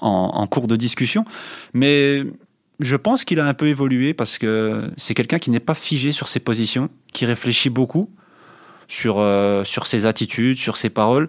en, 0.00 0.30
en 0.34 0.46
cours 0.46 0.66
de 0.66 0.76
discussion. 0.76 1.26
Mais 1.74 2.24
je 2.80 2.96
pense 2.96 3.24
qu'il 3.24 3.40
a 3.40 3.46
un 3.46 3.54
peu 3.54 3.68
évolué 3.68 4.14
parce 4.14 4.38
que 4.38 4.90
c'est 4.96 5.14
quelqu'un 5.14 5.38
qui 5.38 5.50
n'est 5.50 5.60
pas 5.60 5.74
figé 5.74 6.12
sur 6.12 6.28
ses 6.28 6.40
positions, 6.40 6.90
qui 7.12 7.26
réfléchit 7.26 7.70
beaucoup 7.70 8.10
sur, 8.88 9.18
euh, 9.18 9.62
ses 9.64 10.06
attitudes, 10.06 10.56
sur 10.56 10.76
ses 10.76 10.90
paroles. 10.90 11.28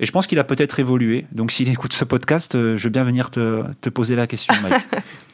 Et 0.00 0.06
je 0.06 0.12
pense 0.12 0.26
qu'il 0.26 0.38
a 0.38 0.44
peut-être 0.44 0.80
évolué. 0.80 1.26
Donc 1.32 1.52
s'il 1.52 1.68
écoute 1.68 1.92
ce 1.92 2.04
podcast, 2.04 2.54
euh, 2.54 2.76
je 2.76 2.84
veux 2.84 2.90
bien 2.90 3.04
venir 3.04 3.30
te, 3.30 3.62
te 3.80 3.90
poser 3.90 4.16
la 4.16 4.26
question, 4.26 4.54
Mike. 4.62 4.86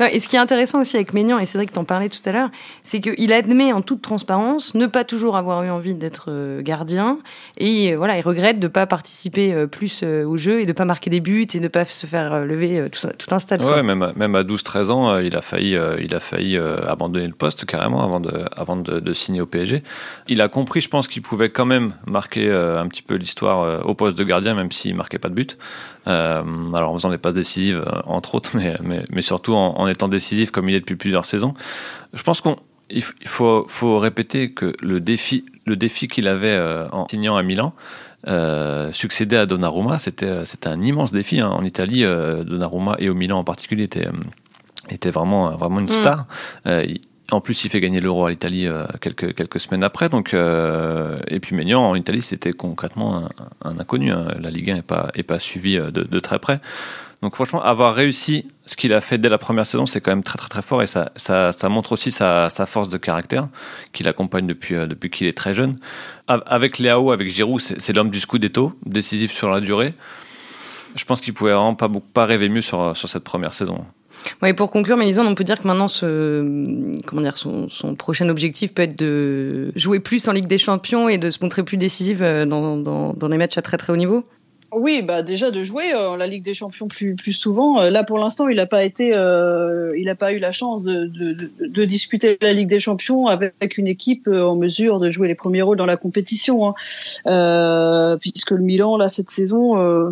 et 0.00 0.20
ce 0.20 0.28
qui 0.28 0.36
est 0.36 0.40
intéressant 0.40 0.80
aussi 0.80 0.96
avec 0.96 1.12
Maignan, 1.12 1.38
et 1.38 1.46
Cédric 1.46 1.72
t'en 1.72 1.84
parlait 1.84 2.08
tout 2.08 2.20
à 2.24 2.32
l'heure, 2.32 2.50
c'est 2.82 3.00
qu'il 3.00 3.32
admet 3.32 3.72
en 3.72 3.82
toute 3.82 4.02
transparence 4.02 4.74
ne 4.74 4.86
pas 4.86 5.04
toujours 5.04 5.36
avoir 5.36 5.62
eu 5.64 5.70
envie 5.70 5.94
d'être 5.94 6.26
euh, 6.28 6.62
gardien, 6.62 7.18
et 7.58 7.92
euh, 7.92 7.96
voilà, 7.96 8.18
il 8.18 8.22
regrette 8.22 8.58
de 8.58 8.66
ne 8.66 8.72
pas 8.72 8.86
participer 8.86 9.52
euh, 9.52 9.66
plus 9.66 10.02
au 10.02 10.36
jeu 10.36 10.60
et 10.60 10.64
de 10.64 10.70
ne 10.70 10.74
pas 10.74 10.84
marquer 10.84 11.10
des 11.10 11.20
buts 11.20 11.46
et 11.54 11.58
de 11.58 11.62
ne 11.62 11.68
pas 11.68 11.84
se 11.84 12.06
faire 12.06 12.44
lever 12.44 12.88
tout, 12.90 13.34
un 13.34 13.38
stade. 13.38 13.64
Ouais, 13.64 13.82
même, 13.82 14.02
à 14.02 14.42
12-13 14.42 14.90
ans, 14.90 15.18
il 15.18 15.36
a 15.36 15.40
failli, 15.40 15.78
il 16.00 16.14
a 16.14 16.20
failli 16.20 16.56
abandonner 16.56 17.26
le 17.26 17.32
poste 17.32 17.64
carrément 17.64 18.02
avant 18.02 18.20
de, 18.20 18.44
avant 18.56 18.76
de, 18.76 19.00
de 19.00 19.12
signer 19.12 19.40
au 19.40 19.46
PSG. 19.46 19.82
Il 20.28 20.40
a 20.40 20.48
compris, 20.48 20.80
je 20.80 20.88
pense, 20.88 21.08
qu'il 21.08 21.22
pouvait 21.22 21.50
quand 21.50 21.66
même 21.66 21.94
marquer 22.06 22.50
un 22.50 22.86
petit 22.88 23.02
peu 23.02 23.14
l'histoire 23.14 23.86
au 23.86 23.94
poste 23.94 24.18
de 24.18 24.24
gardien, 24.24 24.54
même 24.54 24.72
s'il 24.72 24.94
marquait 24.94 25.18
pas 25.18 25.28
de 25.28 25.34
but. 25.34 25.58
Euh, 26.06 26.72
alors 26.74 26.90
en 26.90 26.94
faisant 26.94 27.10
des 27.10 27.18
passes 27.18 27.34
décisives, 27.34 27.82
euh, 27.86 28.00
entre 28.06 28.34
autres, 28.34 28.50
mais, 28.56 28.74
mais, 28.82 29.04
mais 29.10 29.22
surtout 29.22 29.54
en, 29.54 29.78
en, 29.78 29.88
étant 29.88 30.08
décisif 30.08 30.50
comme 30.50 30.68
il 30.68 30.74
est 30.74 30.80
depuis 30.80 30.96
plusieurs 30.96 31.24
saisons. 31.24 31.54
Je 32.12 32.22
pense 32.22 32.40
qu'on 32.40 32.56
il 32.90 33.02
faut, 33.02 33.66
faut 33.68 33.98
répéter 33.98 34.52
que 34.52 34.74
le 34.82 35.00
défi, 35.00 35.44
le 35.66 35.76
défi 35.76 36.08
qu'il 36.08 36.28
avait 36.28 36.48
euh, 36.48 36.88
en 36.90 37.08
signant 37.08 37.36
à 37.36 37.42
Milan, 37.42 37.74
euh, 38.26 38.92
succéder 38.92 39.36
à 39.36 39.46
Donnarumma, 39.46 39.98
c'était 39.98 40.44
c'était 40.44 40.68
un 40.68 40.80
immense 40.80 41.12
défi 41.12 41.40
hein. 41.40 41.48
en 41.48 41.64
Italie. 41.64 42.04
Euh, 42.04 42.44
Donnarumma 42.44 42.96
et 42.98 43.08
au 43.10 43.14
Milan 43.14 43.38
en 43.38 43.44
particulier 43.44 43.84
était 43.84 44.08
était 44.90 45.10
vraiment 45.10 45.56
vraiment 45.56 45.80
une 45.80 45.86
mm. 45.86 45.88
star. 45.88 46.26
Euh, 46.66 46.84
en 47.34 47.40
plus, 47.40 47.64
il 47.64 47.70
fait 47.70 47.80
gagner 47.80 48.00
l'euro 48.00 48.26
à 48.26 48.30
l'Italie 48.30 48.66
euh, 48.66 48.86
quelques, 49.00 49.60
semaines 49.60 49.84
après. 49.84 50.08
Donc, 50.08 50.34
euh, 50.34 51.18
et 51.28 51.40
puis 51.40 51.54
Maignan, 51.54 51.82
en 51.82 51.94
Italie, 51.94 52.22
c'était 52.22 52.52
concrètement 52.52 53.28
un, 53.62 53.78
inconnu. 53.78 54.12
Hein. 54.12 54.28
La 54.40 54.50
Ligue 54.50 54.70
1 54.70 54.74
n'est 54.76 55.22
pas, 55.22 55.38
suivie 55.38 55.76
euh, 55.76 55.90
de, 55.90 56.20
très 56.20 56.38
près. 56.38 56.60
Donc 57.22 57.36
franchement, 57.36 57.62
avoir 57.62 57.94
réussi 57.94 58.46
ce 58.66 58.76
qu'il 58.76 58.92
a 58.92 59.00
fait 59.00 59.16
dès 59.16 59.30
la 59.30 59.38
première 59.38 59.64
saison, 59.64 59.86
c'est 59.86 60.00
quand 60.00 60.10
même 60.10 60.22
très 60.22 60.36
très 60.36 60.48
très 60.48 60.60
fort 60.60 60.82
et 60.82 60.86
ça, 60.86 61.10
montre 61.70 61.92
aussi 61.92 62.10
sa, 62.10 62.50
force 62.66 62.90
de 62.90 62.98
caractère 62.98 63.48
qu'il 63.94 64.08
accompagne 64.08 64.46
depuis, 64.46 64.76
qu'il 65.10 65.26
est 65.26 65.36
très 65.36 65.54
jeune. 65.54 65.78
Avec 66.28 66.78
Léao, 66.78 67.12
avec 67.12 67.30
Giroud, 67.30 67.60
c'est 67.60 67.92
l'homme 67.94 68.10
du 68.10 68.20
scudetto, 68.20 68.74
décisif 68.84 69.32
sur 69.32 69.48
la 69.48 69.60
durée. 69.60 69.94
Je 70.96 71.04
pense 71.06 71.22
qu'il 71.22 71.32
pouvait 71.32 71.52
vraiment 71.52 71.74
pas, 71.74 72.26
rêver 72.26 72.50
mieux 72.50 72.60
sur 72.60 72.94
cette 72.94 73.24
première 73.24 73.54
saison. 73.54 73.86
Ouais, 74.42 74.54
pour 74.54 74.70
conclure, 74.70 74.96
Mélisande, 74.96 75.26
on 75.26 75.34
peut 75.34 75.44
dire 75.44 75.60
que 75.60 75.66
maintenant, 75.66 75.88
ce, 75.88 76.94
son, 77.68 77.94
prochain 77.94 78.28
objectif 78.28 78.74
peut 78.74 78.82
être 78.82 78.98
de 78.98 79.72
jouer 79.76 80.00
plus 80.00 80.26
en 80.28 80.32
Ligue 80.32 80.46
des 80.46 80.58
Champions 80.58 81.08
et 81.08 81.18
de 81.18 81.30
se 81.30 81.38
montrer 81.42 81.62
plus 81.62 81.76
décisive 81.76 82.22
euh, 82.22 82.44
dans 82.46 83.28
les 83.28 83.38
matchs 83.38 83.58
à 83.58 83.62
très 83.62 83.76
très 83.76 83.92
haut 83.92 83.96
niveau? 83.96 84.24
Oui, 84.76 85.02
bah 85.02 85.22
déjà 85.22 85.50
de 85.50 85.62
jouer 85.62 85.94
euh, 85.94 86.16
la 86.16 86.26
Ligue 86.26 86.44
des 86.44 86.54
Champions 86.54 86.88
plus 86.88 87.14
plus 87.14 87.32
souvent. 87.32 87.80
Euh, 87.80 87.90
là 87.90 88.04
pour 88.04 88.18
l'instant, 88.18 88.48
il 88.48 88.56
n'a 88.56 88.66
pas 88.66 88.84
été, 88.84 89.12
euh, 89.16 89.88
il 89.96 90.06
n'a 90.06 90.14
pas 90.14 90.32
eu 90.32 90.38
la 90.38 90.52
chance 90.52 90.82
de, 90.82 91.06
de, 91.06 91.32
de, 91.32 91.50
de, 91.60 91.84
disputer 91.84 92.38
la 92.40 92.52
Ligue 92.52 92.68
des 92.68 92.80
Champions 92.80 93.26
avec 93.26 93.78
une 93.78 93.86
équipe 93.86 94.28
euh, 94.28 94.44
en 94.44 94.56
mesure 94.56 95.00
de 95.00 95.10
jouer 95.10 95.28
les 95.28 95.34
premiers 95.34 95.62
rôles 95.62 95.76
dans 95.76 95.86
la 95.86 95.96
compétition, 95.96 96.68
hein. 96.68 96.74
euh, 97.26 98.16
puisque 98.16 98.52
le 98.52 98.62
Milan 98.62 98.96
là 98.96 99.08
cette 99.08 99.30
saison, 99.30 99.78
euh, 99.78 100.10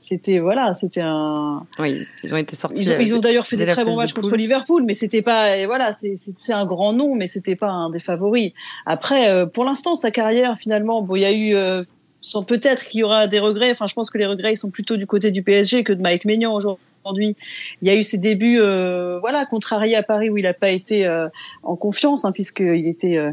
c'était 0.00 0.38
voilà, 0.38 0.74
c'était 0.74 1.02
un. 1.02 1.64
Oui, 1.78 2.06
ils 2.22 2.34
ont 2.34 2.38
été 2.38 2.56
sortis. 2.56 2.82
Ils 2.82 2.92
ont, 2.92 2.98
ils 3.00 3.14
ont 3.14 3.20
d'ailleurs 3.20 3.46
fait 3.46 3.56
des 3.56 3.66
très 3.66 3.84
bons 3.84 3.96
matchs 3.96 4.12
contre 4.12 4.36
Liverpool, 4.36 4.84
mais 4.84 4.94
c'était 4.94 5.22
pas, 5.22 5.66
voilà, 5.66 5.92
c'est 5.92 6.52
un 6.52 6.66
grand 6.66 6.92
nom, 6.92 7.14
mais 7.14 7.26
c'était 7.26 7.56
pas 7.56 7.70
un 7.70 7.90
des 7.90 8.00
favoris. 8.00 8.52
Après, 8.86 9.46
pour 9.50 9.64
l'instant, 9.64 9.94
sa 9.94 10.10
carrière 10.10 10.56
finalement, 10.56 11.02
bon, 11.02 11.16
il 11.16 11.22
y 11.22 11.24
a 11.24 11.32
eu 11.32 11.84
sans 12.20 12.42
peut-être 12.42 12.84
qu'il 12.88 13.00
y 13.00 13.02
aura 13.02 13.26
des 13.26 13.38
regrets. 13.38 13.70
Enfin, 13.70 13.86
je 13.86 13.94
pense 13.94 14.10
que 14.10 14.18
les 14.18 14.26
regrets 14.26 14.52
ils 14.52 14.56
sont 14.56 14.70
plutôt 14.70 14.96
du 14.96 15.06
côté 15.06 15.30
du 15.30 15.42
PSG 15.42 15.84
que 15.84 15.92
de 15.92 16.02
Mike 16.02 16.24
Maignan 16.24 16.54
aujourd'hui. 16.54 16.80
Il 17.82 17.88
y 17.88 17.90
a 17.90 17.94
eu 17.94 18.02
ses 18.02 18.18
débuts, 18.18 18.58
euh, 18.60 19.18
voilà, 19.20 19.46
contrariés 19.46 19.96
à 19.96 20.02
Paris 20.02 20.28
où 20.28 20.36
il 20.36 20.42
n'a 20.42 20.52
pas 20.52 20.70
été 20.70 21.06
euh, 21.06 21.28
en 21.62 21.76
confiance, 21.76 22.24
hein, 22.24 22.32
puisqu'il 22.32 22.86
était, 22.86 23.16
euh, 23.16 23.32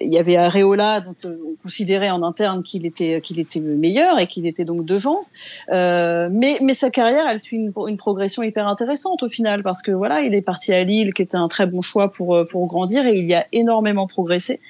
il 0.00 0.12
y 0.12 0.18
avait 0.18 0.36
Areola 0.36 1.00
dont 1.00 1.14
euh, 1.24 1.36
on 1.46 1.62
considérait 1.62 2.10
en 2.10 2.22
interne 2.22 2.62
qu'il 2.62 2.84
était 2.84 3.20
qu'il 3.22 3.40
était 3.40 3.60
le 3.60 3.74
meilleur 3.76 4.18
et 4.18 4.26
qu'il 4.26 4.46
était 4.46 4.64
donc 4.64 4.84
devant. 4.84 5.24
Euh, 5.70 6.28
mais 6.30 6.58
mais 6.62 6.74
sa 6.74 6.90
carrière, 6.90 7.26
elle 7.26 7.40
suit 7.40 7.56
une, 7.56 7.72
une, 7.88 7.96
progression 7.96 8.42
hyper 8.42 8.68
intéressante 8.68 9.22
au 9.22 9.28
final 9.28 9.62
parce 9.62 9.82
que 9.82 9.92
voilà, 9.92 10.20
il 10.20 10.34
est 10.34 10.42
parti 10.42 10.72
à 10.72 10.84
Lille, 10.84 11.14
qui 11.14 11.22
était 11.22 11.36
un 11.36 11.48
très 11.48 11.66
bon 11.66 11.80
choix 11.80 12.10
pour 12.10 12.46
pour 12.50 12.66
grandir 12.66 13.06
et 13.06 13.16
il 13.16 13.26
y 13.26 13.34
a 13.34 13.46
énormément 13.52 14.06
progressé. 14.06 14.60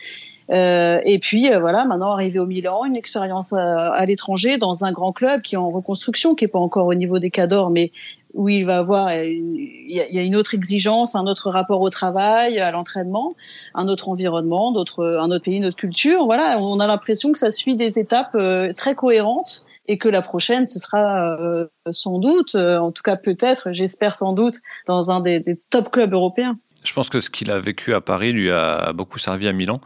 Euh, 0.51 1.01
et 1.05 1.19
puis 1.19 1.53
euh, 1.53 1.61
voilà, 1.61 1.85
maintenant 1.85 2.13
arrivé 2.13 2.39
au 2.39 2.47
Milan, 2.47 2.85
une 2.85 2.97
expérience 2.97 3.53
à, 3.53 3.93
à 3.93 4.05
l'étranger 4.07 4.59
dans 4.59 4.85
un 4.85 4.93
grand 4.93 5.13
club 5.13 5.43
qui 5.43 5.55
est 5.55 5.59
en 5.59 5.71
reconstruction, 5.71 6.35
qui 6.35 6.45
est 6.45 6.49
pas 6.49 6.59
encore 6.59 6.87
au 6.87 6.95
niveau 6.95 7.19
des 7.19 7.31
cadors, 7.31 7.71
mais 7.71 7.93
où 8.35 8.49
il 8.49 8.65
va 8.65 8.79
avoir, 8.79 9.13
il 9.13 9.85
y, 9.89 10.19
a 10.19 10.23
une 10.23 10.37
autre 10.37 10.55
exigence, 10.55 11.15
un 11.15 11.27
autre 11.27 11.51
rapport 11.51 11.81
au 11.81 11.91
travail, 11.91 12.59
à 12.61 12.71
l'entraînement, 12.71 13.35
un 13.75 13.89
autre 13.89 14.09
environnement, 14.09 14.73
d'autres, 14.73 15.05
un 15.05 15.31
autre 15.31 15.45
pays, 15.45 15.57
une 15.57 15.65
autre 15.65 15.77
culture. 15.77 16.25
Voilà, 16.25 16.59
on 16.61 16.79
a 16.81 16.87
l'impression 16.87 17.33
que 17.33 17.39
ça 17.39 17.51
suit 17.51 17.75
des 17.75 17.99
étapes 17.99 18.35
euh, 18.35 18.73
très 18.73 18.95
cohérentes 18.95 19.67
et 19.89 19.99
que 19.99 20.09
la 20.09 20.23
prochaine, 20.23 20.67
ce 20.67 20.79
sera 20.79 21.37
euh, 21.41 21.67
sans 21.91 22.19
doute, 22.19 22.55
euh, 22.55 22.79
en 22.79 22.93
tout 22.93 23.03
cas 23.03 23.17
peut-être, 23.17 23.73
j'espère 23.73 24.15
sans 24.15 24.33
doute, 24.33 24.57
dans 24.87 25.11
un 25.11 25.21
des, 25.21 25.41
des 25.41 25.57
top 25.71 25.91
clubs 25.91 26.13
européens. 26.13 26.57
Je 26.85 26.93
pense 26.93 27.09
que 27.11 27.21
ce 27.21 27.29
qu'il 27.29 27.51
a 27.51 27.59
vécu 27.59 27.93
à 27.93 28.01
Paris 28.01 28.33
lui 28.33 28.51
a 28.51 28.93
beaucoup 28.93 29.19
servi 29.19 29.49
à 29.49 29.53
Milan 29.53 29.81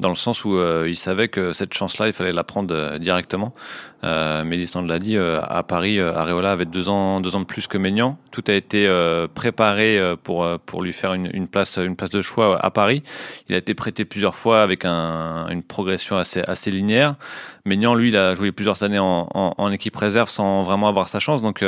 dans 0.00 0.10
le 0.10 0.14
sens 0.14 0.44
où 0.44 0.56
euh, 0.56 0.86
il 0.88 0.96
savait 0.96 1.28
que 1.28 1.52
cette 1.52 1.74
chance-là, 1.74 2.06
il 2.06 2.12
fallait 2.12 2.32
la 2.32 2.44
prendre 2.44 2.72
euh, 2.74 2.98
directement. 2.98 3.52
Euh, 4.04 4.44
Mélissande 4.44 4.88
l'a 4.88 5.00
dit, 5.00 5.16
euh, 5.16 5.40
à 5.42 5.64
Paris, 5.64 5.98
Areola 5.98 6.52
avait 6.52 6.66
deux 6.66 6.88
ans, 6.88 7.20
de 7.20 7.44
plus 7.44 7.66
que 7.66 7.78
Maignan. 7.78 8.16
Tout 8.30 8.44
a 8.46 8.52
été 8.52 8.88
préparé 9.34 10.00
pour 10.22 10.82
lui 10.82 10.92
faire 10.92 11.14
une, 11.14 11.48
place, 11.48 11.78
de 11.78 12.22
choix 12.22 12.58
à 12.64 12.70
Paris. 12.70 13.02
Il 13.48 13.54
a 13.54 13.58
été 13.58 13.74
prêté 13.74 14.04
plusieurs 14.04 14.34
fois 14.34 14.62
avec 14.62 14.84
un, 14.84 15.48
une 15.48 15.62
progression 15.62 16.16
assez 16.16 16.70
linéaire. 16.70 17.14
Maignan, 17.64 17.94
lui, 17.94 18.08
il 18.08 18.16
a 18.16 18.34
joué 18.34 18.52
plusieurs 18.52 18.82
années 18.82 18.98
en 18.98 19.70
équipe 19.70 19.96
réserve 19.96 20.30
sans 20.30 20.64
vraiment 20.64 20.88
avoir 20.88 21.08
sa 21.08 21.20
chance. 21.20 21.42
Donc 21.42 21.64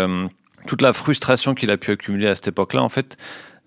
toute 0.66 0.82
la 0.82 0.92
frustration 0.92 1.54
qu'il 1.54 1.70
a 1.70 1.76
pu 1.76 1.92
accumuler 1.92 2.28
à 2.28 2.34
cette 2.34 2.48
époque-là, 2.48 2.82
en 2.82 2.88
fait, 2.88 3.16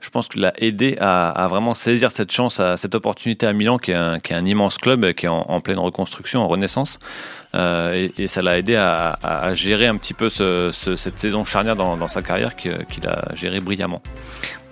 je 0.04 0.10
pense 0.10 0.28
qu'il 0.28 0.42
l'a 0.42 0.54
aidé 0.58 0.98
à, 1.00 1.48
vraiment 1.50 1.74
saisir 1.74 2.12
cette 2.12 2.32
chance, 2.32 2.62
cette 2.76 2.94
opportunité 2.94 3.48
à 3.48 3.54
Milan, 3.54 3.78
qui 3.78 3.92
est 3.92 3.96
un, 3.96 4.46
immense 4.46 4.78
club, 4.78 5.14
qui 5.14 5.26
est 5.26 5.30
en, 5.30 5.62
pleine 5.62 5.80
reconstruction, 5.80 6.42
en 6.42 6.48
renaissance. 6.48 7.00
Euh, 7.56 8.08
et, 8.18 8.28
ça 8.28 8.42
l'a 8.42 8.58
aidé 8.58 8.76
à, 8.76 9.54
gérer 9.54 9.88
un 9.88 9.96
petit 9.96 10.14
peu 10.14 10.30
ce, 10.30 10.72
ce, 10.74 10.96
cette 10.96 11.20
saison 11.20 11.44
charnière 11.44 11.76
dans, 11.76 12.08
sa 12.08 12.22
carrière 12.22 12.56
qu'il 12.56 13.08
a 13.08 13.34
géré 13.34 13.60
brillamment. 13.60 14.02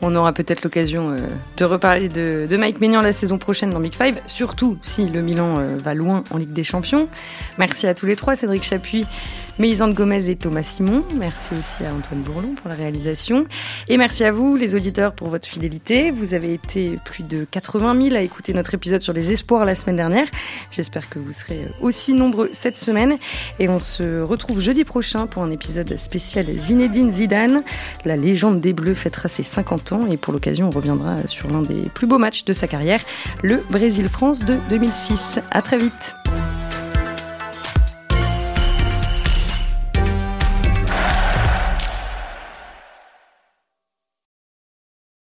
On 0.03 0.15
aura 0.15 0.33
peut-être 0.33 0.63
l'occasion 0.63 1.11
euh, 1.11 1.17
de 1.57 1.65
reparler 1.65 2.07
de, 2.09 2.57
Mike 2.57 2.81
Maignan 2.81 3.01
la 3.01 3.11
saison 3.11 3.37
prochaine 3.37 3.69
dans 3.69 3.79
Big 3.79 3.93
Five, 3.93 4.15
surtout 4.25 4.77
si 4.81 5.07
le 5.07 5.21
Milan 5.21 5.59
euh, 5.59 5.77
va 5.77 5.93
loin 5.93 6.23
en 6.31 6.37
Ligue 6.37 6.53
des 6.53 6.63
Champions. 6.63 7.07
Merci 7.59 7.85
à 7.85 7.93
tous 7.93 8.07
les 8.07 8.15
trois, 8.15 8.35
Cédric 8.35 8.63
Chapuis, 8.63 9.05
Mélisande 9.59 9.93
Gomez 9.93 10.29
et 10.29 10.35
Thomas 10.35 10.63
Simon. 10.63 11.03
Merci 11.15 11.53
aussi 11.53 11.85
à 11.85 11.93
Antoine 11.93 12.21
Bourlon 12.21 12.55
pour 12.55 12.69
la 12.69 12.75
réalisation. 12.75 13.45
Et 13.89 13.97
merci 13.97 14.23
à 14.23 14.31
vous, 14.31 14.55
les 14.55 14.75
auditeurs, 14.75 15.13
pour 15.13 15.29
votre 15.29 15.47
fidélité. 15.47 16.11
Vous 16.11 16.33
avez 16.33 16.53
été 16.53 16.97
plus 17.03 17.23
de 17.23 17.45
80 17.45 18.01
000 18.09 18.15
à 18.15 18.21
écouter 18.21 18.53
notre 18.53 18.73
épisode 18.73 19.01
sur 19.01 19.13
les 19.13 19.31
espoirs 19.31 19.65
la 19.65 19.75
semaine 19.75 19.97
dernière. 19.97 20.27
J'espère 20.71 21.09
que 21.09 21.19
vous 21.19 21.33
serez 21.33 21.67
aussi 21.81 22.13
nombreux 22.13 22.49
cette 22.53 22.77
semaine. 22.77 23.17
Et 23.59 23.69
on 23.69 23.79
se 23.79 24.21
retrouve 24.21 24.59
jeudi 24.59 24.83
prochain 24.83 25.27
pour 25.27 25.43
un 25.43 25.51
épisode 25.51 25.97
spécial 25.97 26.45
Zinedine 26.57 27.13
Zidane. 27.13 27.61
La 28.05 28.17
légende 28.17 28.61
des 28.61 28.73
Bleus 28.73 28.95
fêtera 28.95 29.29
ses 29.29 29.43
50 29.43 29.91
ans 29.91 30.05
et 30.07 30.17
pour 30.17 30.33
l'occasion, 30.33 30.67
on 30.67 30.75
reviendra 30.75 31.17
sur 31.27 31.49
l'un 31.49 31.61
des 31.61 31.89
plus 31.93 32.07
beaux 32.07 32.19
matchs 32.19 32.45
de 32.45 32.53
sa 32.53 32.67
carrière, 32.67 33.01
le 33.43 33.63
Brésil-France 33.69 34.45
de 34.45 34.57
2006. 34.69 35.39
À 35.51 35.61
très 35.61 35.77
vite. 35.77 36.15